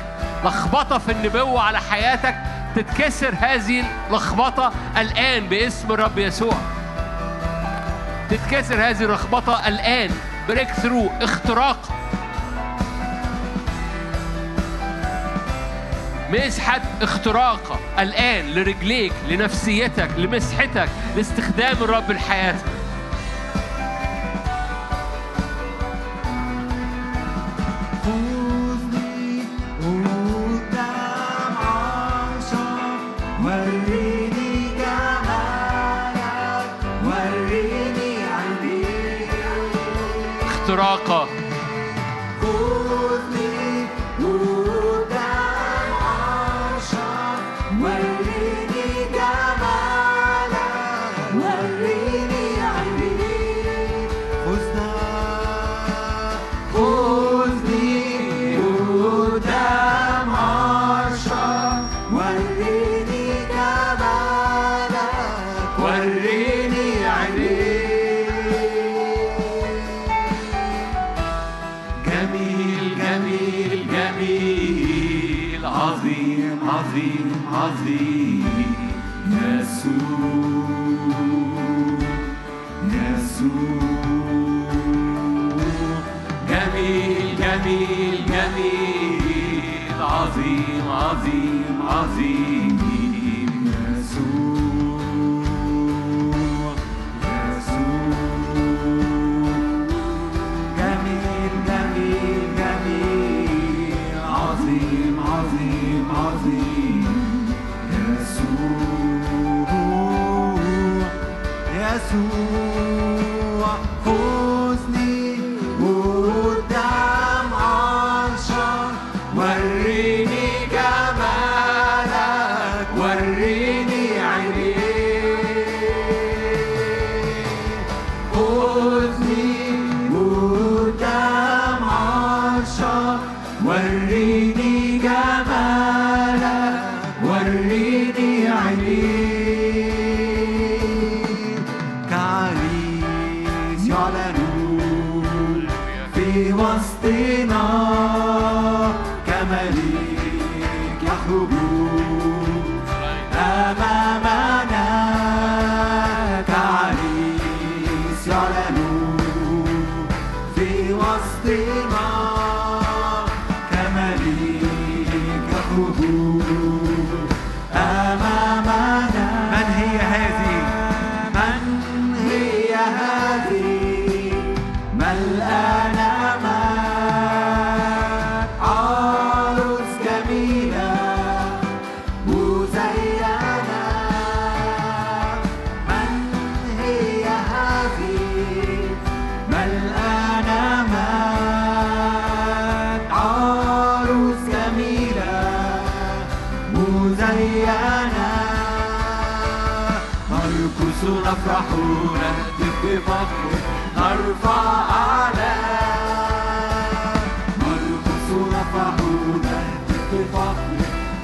لخبطة 0.45 0.99
في 0.99 1.13
النبوة 1.13 1.63
على 1.63 1.81
حياتك. 1.81 2.35
تتكسر 2.77 3.35
هذه 3.41 3.85
اللخبطة 4.09 4.73
الآن 4.97 5.49
باسم 5.49 5.93
الرب 5.93 6.19
يسوع. 6.19 6.55
تتكسر 8.31 8.75
هذه 8.75 9.05
اللخبطة 9.05 9.69
الآن. 9.69 10.11
بريك 10.49 10.69
ثرو 10.69 11.11
اختراق. 11.23 11.79
مسحة 16.35 16.83
اختراق 17.03 17.81
الآن 17.99 18.51
لرجليك 18.55 19.13
لنفسيتك 19.29 20.09
لمسحتك 20.19 20.89
لاستخدام 21.17 21.77
الرب 21.81 22.11
لحياتك 22.11 22.74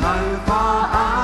بفخر 0.00 0.40
نرفع 0.50 1.19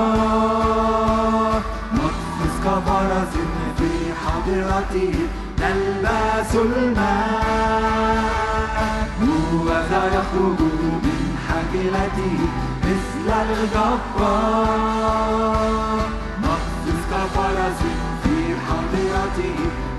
نقفز 1.93 2.55
كفرس 2.65 3.33
في 3.77 3.91
حضرته 4.25 5.15
نلبس 5.59 6.51
الماء 6.55 8.23
هو 9.21 9.67
ذا 9.67 10.03
يخرج 10.07 10.59
من 11.03 11.21
حكلته 11.49 12.37
مثل 12.83 13.27
الجبار 13.49 14.49
نقفز 16.43 16.99
كفرس 17.11 17.79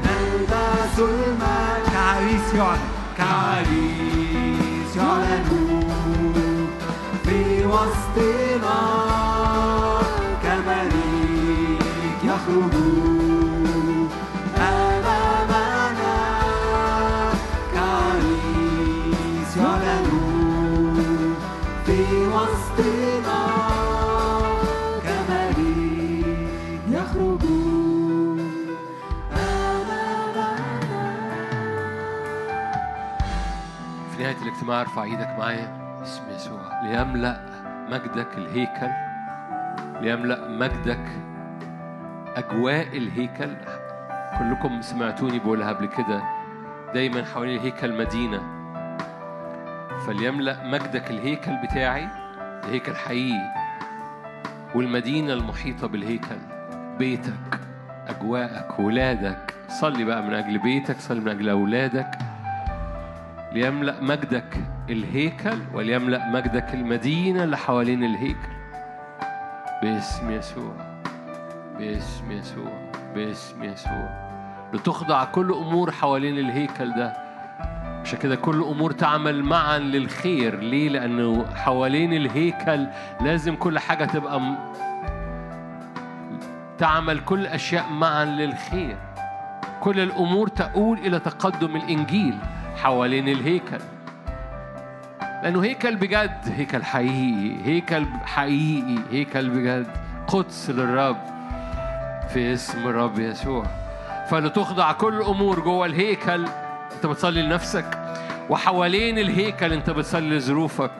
نلبس 0.04 0.98
الماء 0.98 1.82
كعريس 1.92 2.54
يعلن 2.54 2.80
كعريس 3.18 4.96
يعلن 4.96 5.48
في 7.24 7.66
وسطنا 7.66 8.80
كملك 10.42 12.24
يخرج. 12.24 13.19
الاجتماع 34.60 34.80
ارفع 34.80 35.02
إيدك 35.02 35.38
معايا 35.38 35.96
باسم 35.98 36.22
يسوع. 36.34 36.82
ليملأ 36.82 37.40
مجدك 37.90 38.28
الهيكل. 38.38 38.90
ليملأ 40.00 40.48
مجدك 40.48 41.04
أجواء 42.36 42.96
الهيكل. 42.96 43.56
كلكم 44.38 44.82
سمعتوني 44.82 45.38
بقولها 45.38 45.72
قبل 45.72 45.86
كده. 45.86 46.22
دايما 46.94 47.24
حوالين 47.24 47.56
الهيكل 47.56 47.98
مدينة. 47.98 48.40
فليملأ 50.06 50.66
مجدك 50.66 51.10
الهيكل 51.10 51.56
بتاعي. 51.56 52.08
الهيكل 52.64 52.96
حقيقي. 52.96 53.52
والمدينة 54.74 55.32
المحيطة 55.32 55.86
بالهيكل. 55.86 56.38
بيتك 56.98 57.60
أجواءك 58.08 58.80
ولادك. 58.80 59.54
صلي 59.68 60.04
بقى 60.04 60.22
من 60.22 60.34
أجل 60.34 60.58
بيتك 60.58 61.00
صلي 61.00 61.20
من 61.20 61.28
أجل 61.28 61.48
أولادك. 61.48 62.10
ليملأ 63.52 64.00
مجدك 64.00 64.56
الهيكل 64.90 65.58
وليملأ 65.74 66.28
مجدك 66.28 66.74
المدينة 66.74 67.44
اللي 67.44 67.56
حوالين 67.56 68.04
الهيكل. 68.04 68.50
باسم 69.82 70.30
يسوع 70.30 70.72
باسم 71.78 72.32
يسوع 72.32 72.90
باسم 73.14 73.64
يسوع. 73.64 74.30
لتخضع 74.72 75.24
كل 75.24 75.52
أمور 75.52 75.90
حوالين 75.90 76.38
الهيكل 76.38 76.92
ده. 76.94 77.12
عشان 78.04 78.18
كده 78.18 78.36
كل 78.36 78.62
أمور 78.62 78.90
تعمل 78.90 79.42
معا 79.44 79.78
للخير. 79.78 80.60
ليه؟ 80.60 80.88
لأنه 80.88 81.46
حوالين 81.54 82.12
الهيكل 82.12 82.86
لازم 83.20 83.56
كل 83.56 83.78
حاجة 83.78 84.04
تبقى 84.04 84.40
م... 84.40 84.56
تعمل 86.78 87.20
كل 87.20 87.46
أشياء 87.46 87.88
معا 87.92 88.24
للخير. 88.24 88.96
كل 89.80 90.00
الأمور 90.00 90.48
تؤول 90.48 90.98
إلى 90.98 91.18
تقدم 91.18 91.76
الإنجيل. 91.76 92.38
حوالين 92.76 93.28
الهيكل. 93.28 93.78
لأنه 95.42 95.64
هيكل 95.64 95.96
بجد 95.96 96.54
هيكل 96.56 96.84
حقيقي 96.84 97.56
هيكل 97.64 98.06
حقيقي 98.24 98.98
هيكل 99.10 99.50
بجد 99.50 99.86
قدس 100.28 100.70
للرب 100.70 101.16
في 102.28 102.52
اسم 102.52 102.88
الرب 102.88 103.18
يسوع. 103.18 103.64
فلتخضع 104.28 104.92
كل 104.92 105.14
الأمور 105.14 105.60
جوه 105.60 105.86
الهيكل. 105.86 106.46
أنت 106.96 107.06
بتصلي 107.06 107.42
لنفسك. 107.42 107.98
وحوالين 108.50 109.18
الهيكل 109.18 109.72
أنت 109.72 109.90
بتصلي 109.90 110.36
لظروفك. 110.36 110.90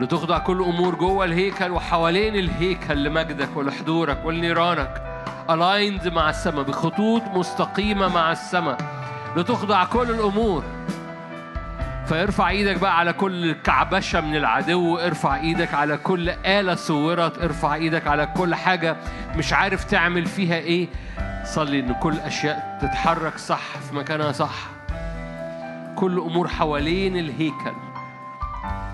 لتخضع 0.00 0.38
كل 0.38 0.62
أمور 0.62 0.94
جوه 0.94 1.24
الهيكل 1.24 1.70
وحوالين 1.70 2.36
الهيكل 2.36 3.04
لمجدك 3.04 3.56
ولحضورك 3.56 4.18
ولنيرانك. 4.24 5.02
الايند 5.50 6.08
مع 6.08 6.30
السماء 6.30 6.62
بخطوط 6.62 7.22
مستقيمة 7.22 8.08
مع 8.08 8.32
السماء. 8.32 8.78
لتخضع 9.36 9.84
كل 9.84 10.10
الأمور. 10.10 10.64
فارفع 12.06 12.48
إيدك 12.48 12.78
بقى 12.80 12.98
على 12.98 13.12
كل 13.12 13.52
كعبشة 13.52 14.20
من 14.20 14.36
العدو 14.36 14.96
ارفع 14.98 15.36
إيدك 15.36 15.74
على 15.74 15.96
كل 15.96 16.28
آلة 16.30 16.74
صورت 16.74 17.38
ارفع 17.42 17.74
إيدك 17.74 18.06
على 18.06 18.26
كل 18.36 18.54
حاجة 18.54 18.96
مش 19.36 19.52
عارف 19.52 19.84
تعمل 19.84 20.26
فيها 20.26 20.54
إيه. 20.56 20.88
صلي 21.44 21.80
إن 21.80 21.92
كل 21.94 22.18
أشياء 22.18 22.78
تتحرك 22.82 23.38
صح 23.38 23.78
في 23.78 23.94
مكانها 23.96 24.32
صح. 24.32 24.54
كل 25.96 26.18
أمور 26.18 26.48
حوالين 26.48 27.16
الهيكل 27.16 27.72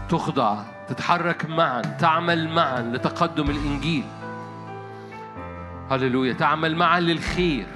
تخضع 0.08 0.56
تتحرك 0.88 1.46
معا 1.50 1.80
تعمل 1.80 2.48
معا 2.48 2.80
لتقدم 2.80 3.50
الإنجيل. 3.50 4.04
هللويا 5.90 6.32
تعمل 6.32 6.76
معا 6.76 7.00
للخير. 7.00 7.66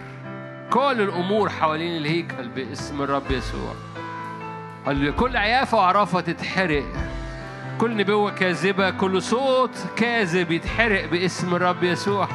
كل 0.70 1.00
الأمور 1.00 1.50
حوالين 1.50 1.96
الهيكل 1.96 2.48
باسم 2.48 3.02
الرب 3.02 3.30
يسوع. 3.30 3.74
كل 5.16 5.36
عيافة 5.36 5.78
وعرافة 5.78 6.20
تتحرق. 6.20 6.84
كل 7.78 7.96
نبوة 7.96 8.30
كاذبة 8.30 8.90
كل 8.90 9.22
صوت 9.22 9.70
كاذب 9.96 10.50
يتحرق 10.50 11.04
باسم 11.04 11.54
الرب 11.54 11.82
يسوع. 11.82 12.28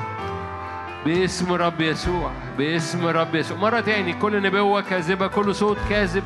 باسم 1.06 1.54
الرب 1.54 1.82
يسوع 1.82 2.32
باسم 2.58 3.08
الرب 3.08 3.36
يسوع. 3.36 3.58
مرة 3.58 3.80
تاني 3.80 4.14
كل 4.14 4.42
نبوة 4.42 4.82
كاذبة 4.82 5.28
كل 5.28 5.56
صوت 5.56 5.78
كاذب 5.90 6.24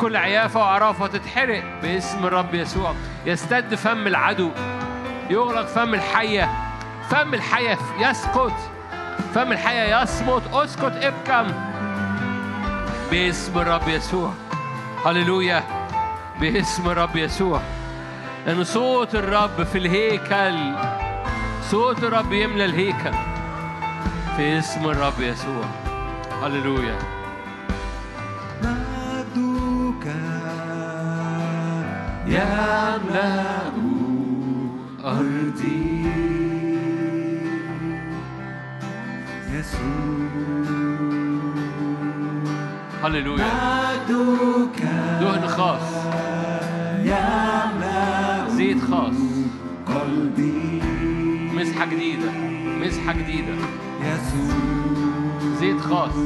كل 0.00 0.16
عيافة 0.16 0.60
وعرافة 0.60 1.06
تتحرق 1.06 1.62
باسم 1.82 2.26
الرب 2.26 2.54
يسوع. 2.54 2.94
يستد 3.26 3.74
فم 3.74 4.06
العدو. 4.06 4.50
يغلق 5.30 5.66
فم 5.66 5.94
الحية. 5.94 6.48
فم 7.08 7.34
الحية 7.34 7.78
يسقط. 8.00 8.52
فم 9.34 9.52
الحية 9.52 10.02
يصمت 10.02 10.42
أسكت 10.52 10.92
ابكم. 11.02 11.52
باسم 13.10 13.58
الرب 13.58 13.88
يسوع. 13.88 14.32
هللويا. 15.06 15.62
باسم 16.40 16.90
الرب 16.90 17.16
يسوع. 17.16 17.60
لأن 18.46 18.64
صوت 18.64 19.14
الرب 19.14 19.62
في 19.72 19.78
الهيكل 19.78 20.74
صوت 21.70 22.04
الرب 22.04 22.32
يملى 22.32 22.64
الهيكل. 22.64 23.12
في 24.36 24.58
اسم 24.58 24.84
الرب 24.90 25.20
يسوع. 25.20 25.64
هللويا. 26.42 26.98
مجدك 28.62 30.06
يملأ 32.26 33.44
أرضي. 35.04 35.97
يسوع 39.58 40.28
هللويا 43.04 43.44
مجدك 44.08 44.82
دهن 45.20 45.46
خاص 45.48 45.80
يملأ 47.02 48.48
زيت 48.48 48.80
خاص 48.90 49.14
قلبي 49.86 50.82
مسحة 51.54 51.84
جديدة 51.86 52.30
مسحة 52.82 53.12
جديدة 53.12 53.54
يسوع 54.00 54.56
زيت 55.60 55.80
خاص 55.80 56.16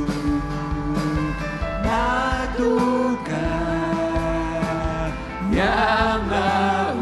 مجدك 1.84 3.28
يملأ 5.52 6.94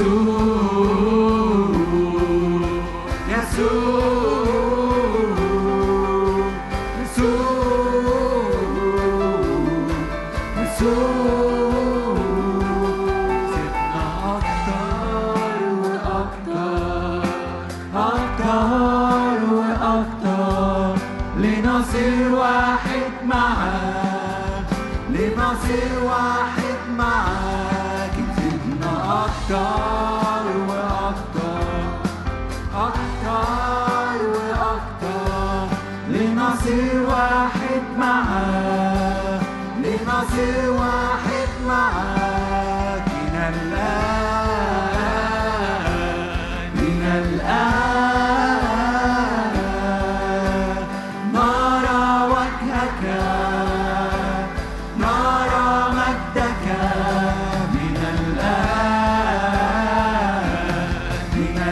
يسوع 0.00 0.57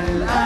من 0.07 0.23
الآن 0.23 0.46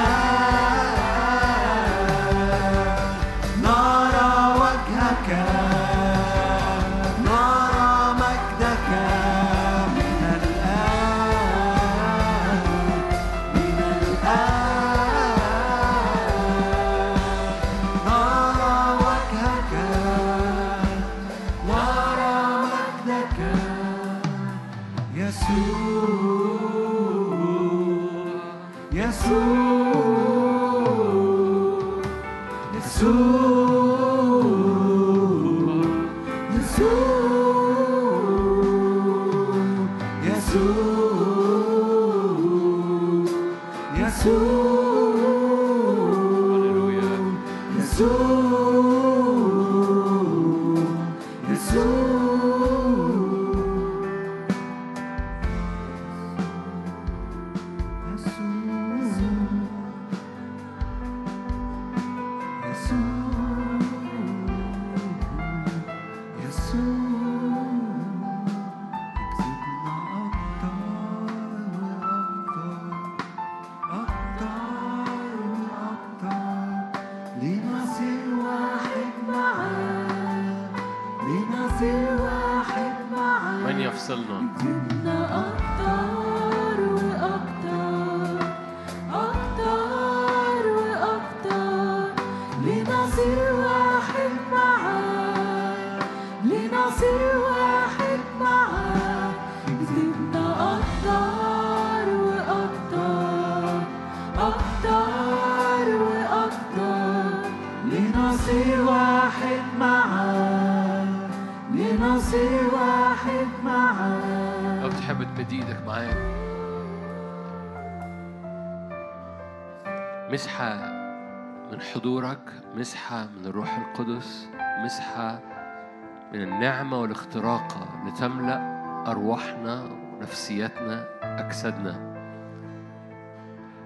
النعمة 126.91 127.03
والاختراقة 127.03 127.89
لتملأ 128.07 128.61
أرواحنا 129.07 129.85
ونفسياتنا 130.19 131.05
أجسادنا. 131.23 131.95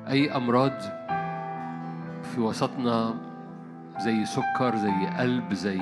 أي 0.08 0.36
أمراض 0.36 0.80
في 2.22 2.40
وسطنا 2.40 3.14
زي 3.98 4.24
سكر 4.24 4.76
زي 4.76 5.06
قلب 5.18 5.52
زي 5.52 5.80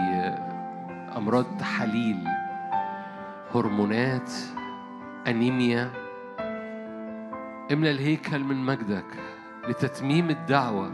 أمراض 1.17 1.45
تحاليل 1.59 2.19
هرمونات 3.55 4.31
أنيميا. 5.27 5.91
املى 7.73 7.91
الهيكل 7.91 8.45
من 8.45 8.57
مجدك 8.57 9.07
لتتميم 9.69 10.31
الدعوة. 10.31 10.93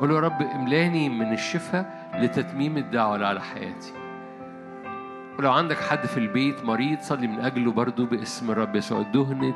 قول 0.00 0.10
يا 0.10 0.20
رب 0.20 0.42
املأني 0.42 1.08
من 1.08 1.32
الشفاء 1.32 2.10
لتتميم 2.14 2.76
الدعوة 2.76 3.26
على 3.26 3.40
حياتي. 3.40 3.99
ولو 5.38 5.52
عندك 5.52 5.76
حد 5.76 6.06
في 6.06 6.18
البيت 6.18 6.64
مريض 6.64 7.00
صلي 7.00 7.26
من 7.26 7.40
أجله 7.40 7.72
برضو 7.72 8.06
باسم 8.06 8.50
الرب 8.50 8.76
يسوع. 8.76 9.02
دهنة 9.02 9.54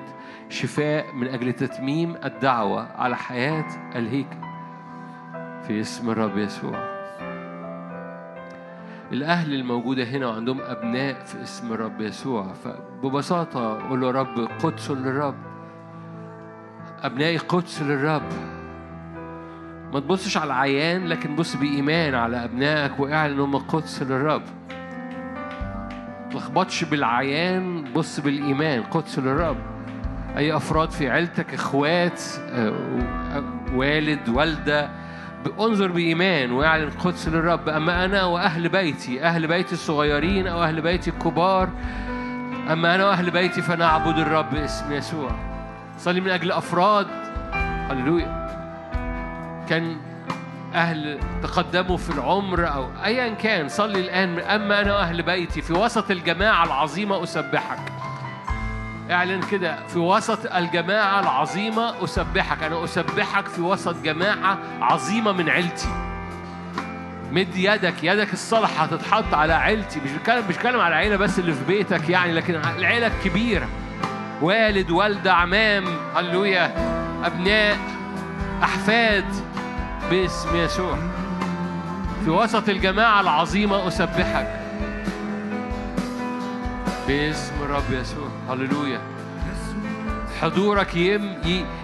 شفاء 0.49 1.15
من 1.15 1.29
أجل 1.29 1.53
تتميم 1.53 2.17
الدعوة 2.25 2.89
على 2.97 3.17
حياة 3.17 3.67
الهيكل 3.97 4.37
في 5.67 5.81
اسم 5.81 6.11
الرب 6.11 6.39
يسوع. 6.39 6.95
الأهل 9.13 9.55
الموجودة 9.55 10.05
هنا 10.05 10.27
وعندهم 10.27 10.61
أبناء 10.61 11.25
في 11.25 11.43
اسم 11.43 11.73
الرب 11.73 12.01
يسوع. 12.01 12.53
فببساطة 12.53 13.89
قول 13.89 14.01
له 14.01 14.11
رب 14.11 14.49
قدس 14.63 14.91
للرب. 14.91 15.35
أبنائي 17.03 17.37
قدس 17.37 17.83
للرب. 17.83 18.33
ما 19.93 20.01
تبصش 20.01 20.37
على 20.37 20.47
العيان 20.47 21.07
لكن 21.07 21.37
بص 21.37 21.57
بإيمان 21.57 22.15
على 22.15 22.45
أبنائك 22.45 23.01
واعلن 23.01 23.41
هم 23.41 23.57
قدس 23.57 24.03
للرب. 24.03 24.43
تلخبطش 26.35 26.85
بالعيان 26.85 27.85
بص 27.93 28.21
بالإيمان. 28.21 28.83
قدس 28.83 29.19
للرب. 29.19 29.57
أي 30.37 30.57
أفراد 30.57 30.91
في 30.91 31.11
عيلتك 31.11 31.55
إخوات 31.55 32.23
آه، 32.51 32.73
والد 33.75 34.29
والدة 34.29 34.91
انظر 35.61 35.93
بإيمان 35.93 36.53
وأعلن 36.53 36.91
قدس 36.91 37.29
للرب. 37.29 37.69
أما 37.69 38.05
أنا 38.05 38.25
وأهل 38.25 38.69
بيتي 38.69 39.23
أهل 39.23 39.47
بيتي 39.47 39.73
الصغيرين 39.73 40.47
أو 40.47 40.63
أهل 40.63 40.81
بيتي 40.81 41.11
الكبار 41.11 41.69
أما 42.73 42.95
أنا 42.95 43.07
وأهل 43.07 43.31
بيتي 43.31 43.63
فنعبد 43.63 44.19
الرب 44.19 44.51
باسم 44.51 44.93
يسوع. 44.93 45.31
صلي 45.99 46.21
من 46.21 46.31
أجل 46.31 46.53
أفراد. 46.53 47.07
هللويا. 47.91 48.45
كان 49.69 49.97
أهل 50.75 51.19
تقدموا 51.43 51.97
في 51.97 52.11
العمر 52.11 52.75
أو 52.75 52.89
أيا 53.05 53.35
كان 53.35 53.69
صلي 53.69 54.01
الآن. 54.01 54.39
أما 54.39 54.81
أنا 54.81 54.95
وأهل 54.95 55.23
بيتي 55.23 55.63
في 55.63 55.73
وسط 55.73 56.11
الجماعة 56.11 56.65
العظيمة 56.65 57.23
أسبحك. 57.23 57.79
اعلن 59.11 59.41
كده 59.51 59.87
في 59.87 59.99
وسط 59.99 60.55
الجماعة 60.55 61.21
العظيمة 61.21 62.05
أسبحك. 62.05 62.63
أنا 62.63 62.85
أسبحك 62.85 63.47
في 63.47 63.61
وسط 63.61 63.97
جماعة 63.97 64.59
عظيمة 64.81 65.33
من 65.33 65.49
عيلتي. 65.49 65.89
مد 67.33 67.57
يدك. 67.57 67.95
يدك 68.03 68.33
الصالحة 68.33 68.85
هتتحط 68.85 69.35
على 69.35 69.53
عيلتي. 69.53 70.01
مش 70.01 70.11
بتكلم 70.11 70.45
مش 70.49 70.57
بتكلم 70.57 70.81
على 70.81 70.89
العيلة 70.89 71.17
بس 71.17 71.39
اللي 71.39 71.53
في 71.53 71.65
بيتك 71.65 72.09
يعني 72.09 72.33
لكن 72.33 72.55
العيلة 72.55 73.07
الكبيرة. 73.07 73.69
والد 74.43 74.91
والدة 74.91 75.33
عمام 75.33 75.85
هللويا 76.17 76.75
أبناء 77.25 77.77
أحفاد. 78.63 79.54
باسم 80.11 80.57
يسوع. 80.57 80.99
في 82.25 82.31
وسط 82.31 82.69
الجماعة 82.69 83.21
العظيمة 83.21 83.89
أسبحك. 83.89 84.61
باسم 87.09 87.55
الرب 87.63 87.93
يسوع. 87.93 88.29
هللويا. 88.51 89.01
حضورك 90.41 90.97
يم 90.97 91.37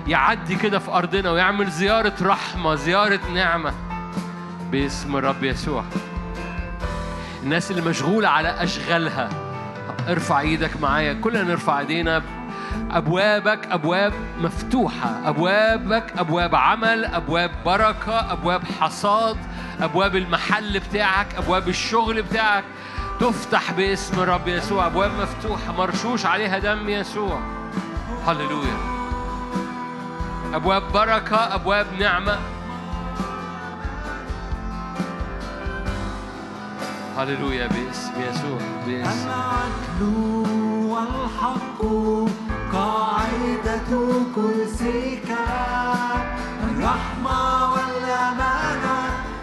يعدي 0.06 0.56
كده 0.56 0.78
في 0.78 0.90
أرضنا 0.90 1.30
ويعمل 1.30 1.70
زيارة 1.70 2.14
رحمة 2.22 2.74
زيارة 2.74 3.20
نعمة. 3.34 3.72
باسم 4.70 5.16
الرب 5.16 5.44
يسوع. 5.44 5.84
الناس 7.42 7.70
اللي 7.70 7.82
مشغولة 7.82 8.28
على 8.28 8.62
أشغالها. 8.62 9.28
ارفع 10.08 10.40
إيدك 10.40 10.80
معايا. 10.82 11.12
كلنا 11.12 11.42
نرفع 11.42 11.80
ايدينا. 11.80 12.22
أبوابك 12.90 13.66
أبواب 13.70 14.12
مفتوحة. 14.40 15.28
أبوابك 15.28 16.12
أبواب 16.18 16.54
عمل 16.54 17.04
أبواب 17.04 17.50
بركة 17.66 18.32
أبواب 18.32 18.62
حصاد 18.80 19.36
أبواب 19.80 20.16
المحل 20.16 20.80
بتاعك 20.80 21.34
أبواب 21.34 21.68
الشغل 21.68 22.22
بتاعك. 22.22 22.64
تفتح 23.20 23.72
باسم 23.72 24.20
الرب 24.20 24.48
يسوع. 24.48 24.86
أبواب 24.86 25.10
مفتوحة. 25.20 25.72
مرشوش 25.72 26.26
عليها 26.26 26.58
دم 26.58 26.88
يسوع. 26.88 27.40
هللويا. 28.26 28.76
أبواب 30.54 30.82
بركة 30.92 31.54
أبواب 31.54 31.86
نعمة. 31.98 32.38
هللويا. 37.18 37.66
باسم 37.66 38.12
يسوع. 38.20 38.58
باسم. 38.86 39.28
العدل 39.28 40.02
والحق 40.90 41.84
قاعدة 42.72 43.90
كرسيك. 44.34 45.28
الرحمة 46.64 47.72
والأمانة 47.72 48.98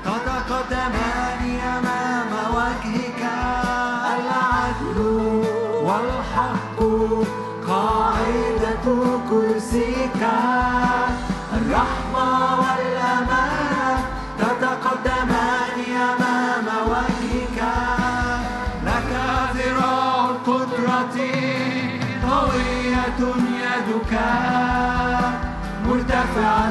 تتقدمان 0.06 1.60
أمام 1.78 2.32
وجهك. 2.56 3.24
العدل 4.18 5.00
والحق 5.84 6.80
قاعدة 7.68 8.86
كرسيك. 9.30 10.24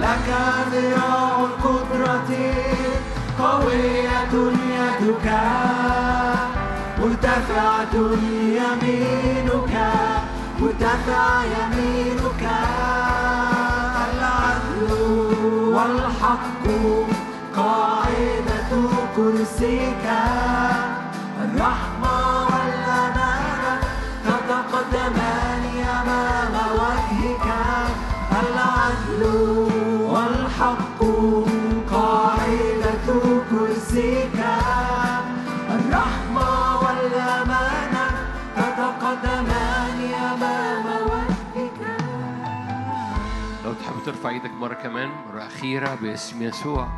لك 0.00 0.28
ذراع 0.72 1.40
القدرة 1.40 2.30
قوية 3.38 4.34
يدك 4.74 5.26
مرتفعة 6.98 7.94
يمينك 8.58 9.74
مرتفع 10.60 11.42
يمينك. 11.44 12.42
العدل 14.10 14.90
والحق 15.74 16.64
قاعدة 17.56 18.72
كرسيك. 19.16 20.06
إيدك 44.28 44.50
مرة 44.50 44.74
كمان 44.74 45.08
مرة 45.08 45.46
أخيرة 45.46 45.94
باسم 46.02 46.42
يسوع. 46.42 46.88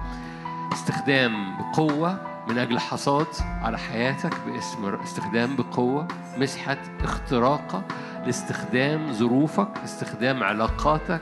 استخدام 0.73 1.57
بقوة 1.59 2.21
من 2.49 2.59
أجل 2.59 2.79
حصاد 2.79 3.27
على 3.63 3.79
حياتك 3.79 4.33
باسم 4.47 4.95
استخدام 4.95 5.57
بقوة 5.57 6.09
مسحة 6.39 6.79
اختراقة 7.05 7.83
لاستخدام 8.27 9.13
ظروفك 9.13 9.69
استخدام 9.85 10.43
علاقاتك 10.43 11.21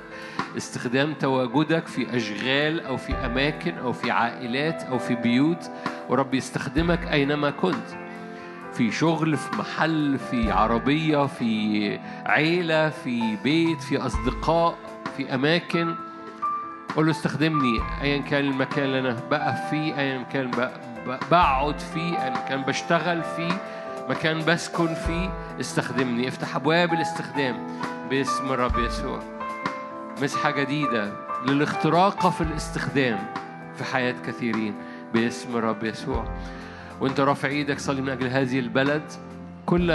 استخدام 0.57 1.15
تواجدك 1.15 1.87
في 1.87 2.17
أشغال 2.17 2.87
أو 2.87 2.97
في 2.97 3.15
أماكن 3.15 3.79
أو 3.79 3.93
في 3.93 4.11
عائلات 4.11 4.83
أو 4.83 4.99
في 4.99 5.15
بيوت. 5.15 5.71
ورب 6.09 6.35
يستخدمك 6.35 7.07
أينما 7.13 7.51
كنت 7.51 7.89
في 8.73 8.93
شغل 8.93 9.37
في 9.37 9.57
محل 9.57 10.19
في 10.19 10.51
عربية 10.53 11.27
في 11.27 11.99
عيلة 12.27 12.89
في 12.91 13.37
بيت 13.45 13.81
في 13.81 13.99
أصدقاء. 13.99 14.84
في 15.17 15.35
أماكن 15.35 15.95
قول 16.97 17.07
له 17.07 17.11
استخدمني 17.11 17.81
أيا 18.03 18.19
كان 18.19 18.45
المكان 18.45 18.85
اللي 18.85 19.01
أنا 19.01 19.21
بقف 19.31 19.71
فيه 19.71 19.99
أيا 19.99 20.23
كان 20.23 20.51
بقعد 21.31 21.79
فيه 21.79 22.23
أيا 22.23 22.49
كان 22.49 22.63
بشتغل 22.63 23.23
فيه 23.23 23.53
مكان 24.09 24.45
بسكن 24.45 24.95
فيه 24.95 25.31
استخدمني. 25.61 26.29
افتح 26.29 26.57
أبواب 26.57 26.93
الاستخدام. 26.93 27.67
باسم 28.11 28.53
الرب 28.53 28.79
يسوع. 28.79 29.23
مسحة 30.23 30.51
جديدة. 30.51 31.13
للاختراق 31.47 32.29
في 32.29 32.41
الاستخدام 32.41 33.19
في 33.75 33.85
حياة 33.85 34.15
كثيرين. 34.27 34.75
باسم 35.15 35.57
الرب 35.57 35.85
يسوع. 35.85 36.25
وأنت 37.01 37.21
رافع 37.21 37.49
إيدك 37.49 37.79
صلي 37.79 38.03
من 38.03 38.09
أجل 38.09 38.27
هذه 38.27 38.59
البلد. 38.59 39.13
كل 39.67 39.91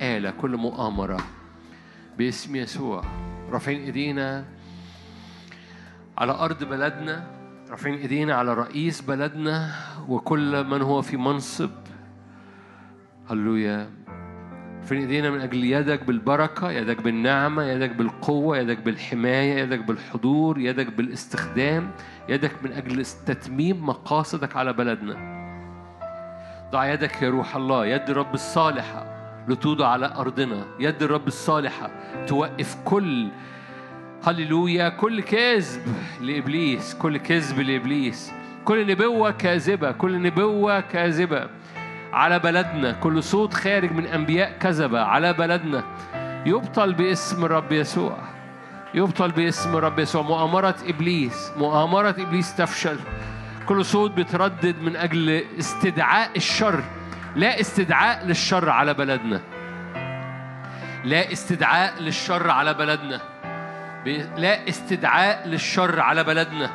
آلة 0.00 0.30
كل 0.30 0.56
مؤامرة. 0.56 1.20
باسم 2.18 2.56
يسوع. 2.56 3.04
رافعين 3.50 3.80
إيدينا. 3.80 4.44
على 6.18 6.32
أرض 6.32 6.64
بلدنا 6.64 7.24
رافعين 7.70 7.94
إيدينا 7.94 8.34
على 8.34 8.54
رئيس 8.54 9.00
بلدنا 9.00 9.70
وكل 10.08 10.64
من 10.64 10.82
هو 10.82 11.02
في 11.02 11.16
منصب. 11.16 11.70
هللويا. 13.30 13.90
رافعين 14.80 15.00
إيدينا 15.00 15.30
من 15.30 15.40
أجل 15.40 15.64
يدك 15.64 16.04
بالبركة 16.04 16.70
يدك 16.70 17.02
بالنعمة 17.02 17.62
يدك 17.62 17.90
بالقوة 17.90 18.58
يدك 18.58 18.78
بالحماية 18.78 19.58
يدك 19.62 19.78
بالحضور 19.78 20.58
يدك 20.58 20.86
بالاستخدام 20.86 21.90
يدك 22.28 22.52
من 22.62 22.72
أجل 22.72 23.04
تتميم 23.04 23.86
مقاصدك 23.86 24.56
على 24.56 24.72
بلدنا. 24.72 25.34
ضع 26.72 26.92
يدك 26.92 27.22
يا 27.22 27.30
روح 27.30 27.56
الله 27.56 27.86
يد 27.86 28.10
الرب 28.10 28.34
الصالحة 28.34 29.14
لتوضع 29.48 29.88
على 29.88 30.06
أرضنا. 30.06 30.64
يد 30.80 31.02
الرب 31.02 31.26
الصالحة 31.26 31.90
توقف 32.26 32.76
كل 32.84 33.28
هللويا. 34.26 34.88
كل 34.88 35.22
كذب 35.22 35.82
لإبليس 36.20 36.94
كل 36.94 37.16
كذب 37.16 37.60
لإبليس. 37.60 38.32
كل 38.64 38.86
نبوة 38.86 39.30
كاذبة 39.30 39.92
كل 39.92 40.22
نبوة 40.22 40.80
كاذبة. 40.80 41.48
على 42.12 42.38
بلدنا 42.38 42.92
كل 42.92 43.22
صوت 43.22 43.54
خارج 43.54 43.92
من 43.92 44.06
أنبياء 44.06 44.58
كذبة. 44.58 45.00
على 45.00 45.32
بلدنا 45.32 45.84
يبطل 46.46 46.94
باسم 46.94 47.44
الرب 47.44 47.72
يسوع. 47.72 48.18
يبطل 48.94 49.30
باسم 49.30 49.76
الرب 49.76 49.98
يسوع. 49.98 50.22
مؤامرة 50.22 50.76
إبليس 50.86 51.50
مؤامرة 51.56 52.14
إبليس 52.18 52.56
تفشل. 52.56 52.98
كل 53.66 53.84
صوت 53.84 54.10
بيتردد 54.10 54.82
من 54.82 54.96
أجل 54.96 55.44
استدعاء 55.58 56.30
الشر. 56.36 56.82
لا 57.36 57.60
استدعاء 57.60 58.26
للشر 58.26 58.70
على 58.70 58.94
بلدنا. 58.94 59.40
لا 61.04 61.32
استدعاء 61.32 62.02
للشر 62.02 62.50
على 62.50 62.74
بلدنا. 62.74 63.33
لا 64.36 64.68
استدعاء 64.68 65.48
للشر 65.48 66.00
على 66.00 66.24
بلدنا. 66.24 66.70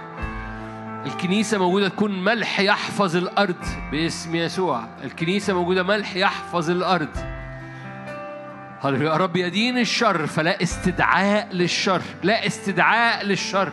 الكنيسة 1.05 1.57
موجودة 1.57 1.87
تكون 1.87 2.23
ملح 2.23 2.59
يحفظ 2.59 3.15
الأرض 3.15 3.65
باسم 3.91 4.35
يسوع. 4.35 4.87
الكنيسة 5.03 5.53
موجودة 5.53 5.83
ملح 5.83 6.15
يحفظ 6.15 6.69
الأرض. 6.69 7.17
يا 8.83 9.17
رب 9.17 9.35
يدين 9.35 9.77
الشر 9.77 10.27
فلا 10.27 10.63
استدعاء 10.63 11.47
للشر. 11.53 12.01
لا 12.23 12.47
استدعاء 12.47 13.25
للشر. 13.25 13.71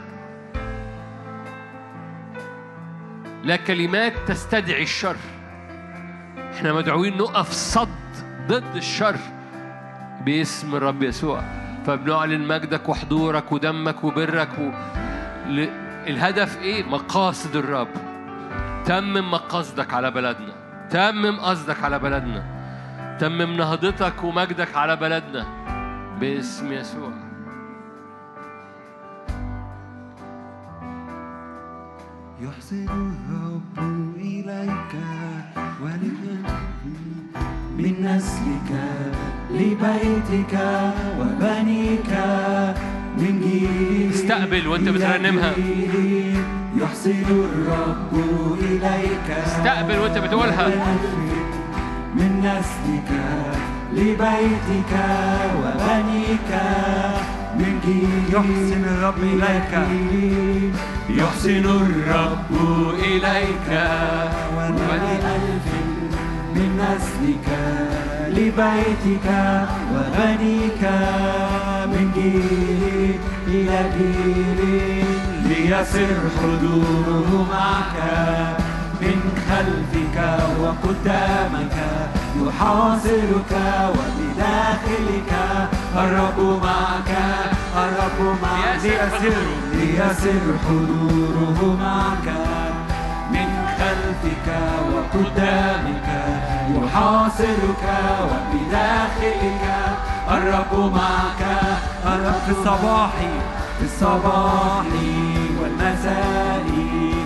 لا 3.45 3.57
كلمات 3.57 4.13
تستدعي 4.27 4.83
الشر. 4.83 5.17
إحنا 6.55 6.73
مدعوين 6.73 7.17
نقف 7.17 7.51
صد 7.53 7.89
ضد 8.47 8.77
الشر 8.77 9.17
باسم 10.25 10.75
الرب 10.75 11.03
يسوع. 11.03 11.66
فبنعلن 11.87 12.49
مجدك 12.49 12.89
وحضورك 12.89 13.53
ودمك 13.53 14.05
وبرك 14.05 14.59
و... 14.59 14.71
ل... 15.49 15.69
الهدف 16.07 16.59
إيه؟ 16.59 16.85
مقاصد 16.85 17.57
الرب. 17.57 17.89
تمم 18.85 19.31
مقاصدك 19.31 19.95
على 19.95 20.11
بلدنا. 20.11 20.53
تمم 20.91 21.41
قصدك 21.41 21.85
على 21.85 21.99
بلدنا. 21.99 22.43
تمم 23.21 23.57
نهضتك 23.57 24.25
ومجدك 24.25 24.77
على 24.77 24.97
بلدنا. 24.97 25.47
باسم 26.21 26.73
يسوع. 26.73 27.13
يحسن 32.41 32.89
الرب 32.89 33.79
إليك 34.17 34.93
ولمن 35.83 36.43
من 37.79 38.07
نسلك. 38.07 38.71
لبيتك 39.51 40.55
وبنيك 41.21 42.11
من 43.19 43.41
جيل 43.41 44.11
استقبل 44.15 44.69
وانت 44.69 44.89
بترنمها. 44.89 45.53
يحسن 46.81 47.25
الرب 47.31 48.15
إليك 48.61 49.29
استقبل 49.47 49.99
وانت 49.99 50.19
بتقولها 50.19 50.67
من 52.15 52.31
نسلك 52.41 53.11
لبيتك 53.93 54.93
وبنيك 55.61 56.51
من 57.59 57.73
جيل 57.87 58.25
يحسن 58.35 58.85
الرب 58.85 59.23
إليك. 59.23 59.73
يحسن 61.11 61.65
الرب 61.65 62.53
إليك 62.99 63.69
ألف 65.35 65.66
من 66.57 66.71
نسلك 66.81 67.49
لبيتك 68.29 69.27
وبنيك 69.93 70.83
من 71.93 72.11
جيل 72.15 73.19
إلى 73.49 73.79
جيل 73.99 74.61
ليسر 75.49 76.17
حضوره 76.39 77.47
معك 77.53 77.97
من 79.01 79.19
خلفك 79.49 80.17
وقدامك 80.61 81.77
يحاصرك 82.43 83.53
وبداخلك 83.97 85.33
الرب 85.97 86.61
معك 86.63 87.11
الرب 87.77 88.37
معك. 88.43 88.81
ليسر 88.83 89.37
ليسر 89.75 90.45
حضوره 90.69 91.77
معك 91.81 92.29
من 93.33 93.49
خلفك 93.79 94.49
وقدامك 94.93 96.09
يحاصرك 96.75 97.85
وبداخلك. 98.31 99.65
الرب 100.31 100.93
معك. 100.95 101.43
الرب 102.07 102.35
في 102.47 102.51
الصباح 102.51 103.11
في 103.79 103.85
الصباح 103.85 104.85
والمساء 105.63 106.65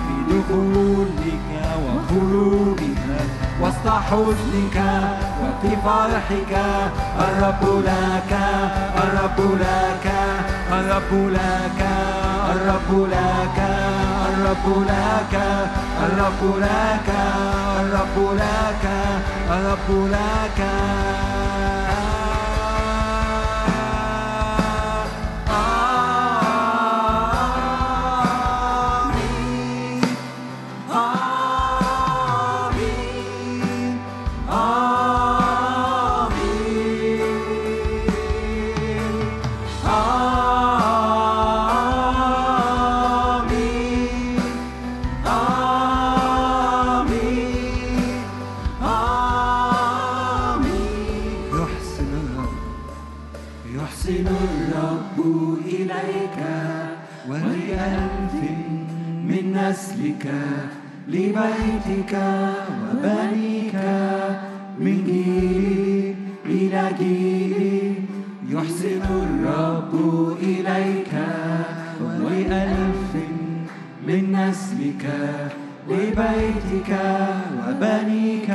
في 0.07 0.17
دخولك 0.31 1.51
وخروجك 1.85 2.99
وسط 3.61 3.89
حزنك 3.89 4.77
وفي 5.43 5.77
فرحك. 5.85 6.53
الرب 7.21 7.85
لك 7.85 8.33
الرب 8.97 9.59
لك. 9.61 10.07
الرب 10.73 11.13
لك 11.33 11.81
الرب 12.53 12.91
لك 13.11 13.59
الرب 14.29 14.67
لك 14.87 15.35
الرب 16.07 16.43
لك 16.59 17.09
الرب 17.81 18.37
لك 18.37 18.85
الرب 19.51 20.09
لك. 20.13 20.61
لبيتك 76.21 76.99
وبنيك 77.69 78.51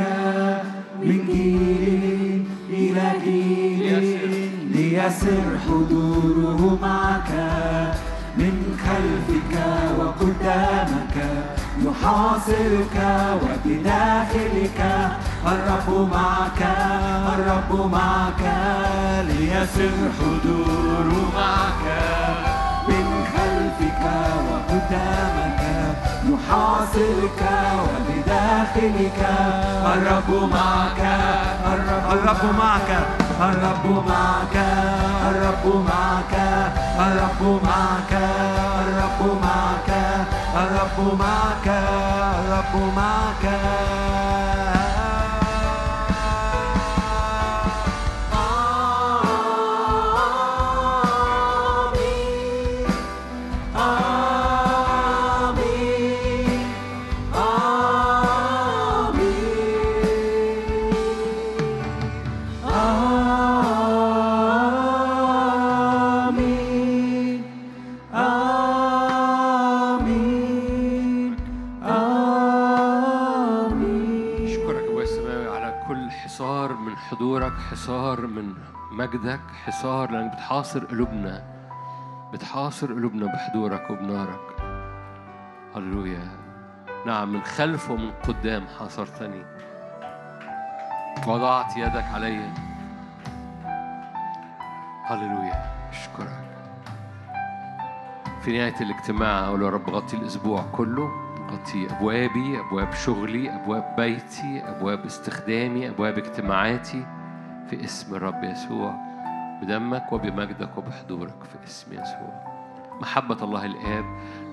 من 1.01 1.25
جيل 1.27 2.45
إلى 2.69 3.11
جيل 3.25 4.49
ليسر 4.75 5.43
حضوره 5.67 6.77
معك 6.81 7.31
من 8.37 8.77
خلفك 8.85 9.53
وقدامك 9.99 11.15
يحاصرك 11.85 12.97
وبداخلك 13.41 14.79
الرب 15.47 16.09
معك 16.11 16.61
الرب 17.33 17.91
معك 17.91 18.43
ليسر 19.27 19.91
حضوره 20.19 21.31
معك 21.35 21.85
من 22.87 23.25
خلفك 23.33 24.01
وقدامك. 24.49 25.64
يحاصرك 26.29 27.41
وبداخلك. 27.79 29.19
الرب 29.93 30.29
معك. 30.53 31.01
الرب 32.11 32.43
معك. 32.59 32.89
الرب 33.41 33.85
معك. 34.07 34.55
الرب 35.29 35.65
معك. 35.89 36.35
الرب 36.99 37.41
معك. 37.63 38.13
الرب 38.87 39.21
معك. 39.43 39.89
الرب 40.55 41.19
معك. 41.19 41.67
الرب 41.67 42.93
معك. 42.95 43.45
مجدك 79.05 79.39
حصار 79.65 80.11
لأنك 80.11 80.33
بتحاصر 80.33 80.85
قلوبنا 80.85 81.43
بتحاصر 82.33 82.93
قلوبنا 82.93 83.25
بحضورك 83.25 83.89
وبنارك. 83.89 84.39
هللويا. 85.75 86.27
نعم 87.05 87.33
من 87.33 87.41
خلف 87.41 87.91
ومن 87.91 88.11
قدام 88.11 88.65
حاصرتني. 88.79 89.45
وضعت 91.27 91.77
يدك 91.77 92.03
علي. 92.13 92.49
هللويا. 95.03 95.89
أشكرك 95.89 96.45
في 98.41 98.57
نهاية 98.57 98.81
الاجتماع 98.81 99.45
أقول 99.47 99.61
يا 99.61 99.69
رب 99.69 99.89
غطي 99.89 100.17
الأسبوع 100.17 100.65
كله 100.71 101.09
غطي 101.51 101.87
أبوابي 101.91 102.59
أبواب 102.59 102.93
شغلي 102.93 103.55
أبواب 103.55 103.95
بيتي 103.97 104.61
أبواب 104.65 105.05
استخدامي 105.05 105.89
أبواب 105.89 106.17
اجتماعاتي. 106.17 107.05
في 107.69 107.83
اسم 107.83 108.15
الرب 108.15 108.43
يسوع 108.43 108.95
بدمك 109.61 110.13
وبمجدك 110.13 110.77
وبحضورك 110.77 111.43
في 111.43 111.67
اسم 111.67 111.93
يسوع. 111.93 112.55
محبة 113.01 113.43
الله 113.43 113.65
الآب 113.65 114.05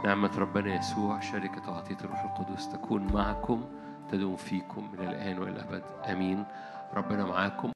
نعمة 0.05 0.31
ربنا 0.39 0.75
يسوع 0.75 1.21
شركة 1.21 1.71
وعطية 1.71 1.97
الروح 2.05 2.23
القدس 2.25 2.69
تكون 2.69 3.13
معكم 3.13 3.65
تدوم 4.11 4.37
فيكم 4.37 4.89
من 4.93 5.09
الآن 5.09 5.39
وإلى 5.39 5.51
الأبد. 5.51 5.83
آمين. 6.11 6.45
ربنا 6.95 7.25
معاكم. 7.25 7.71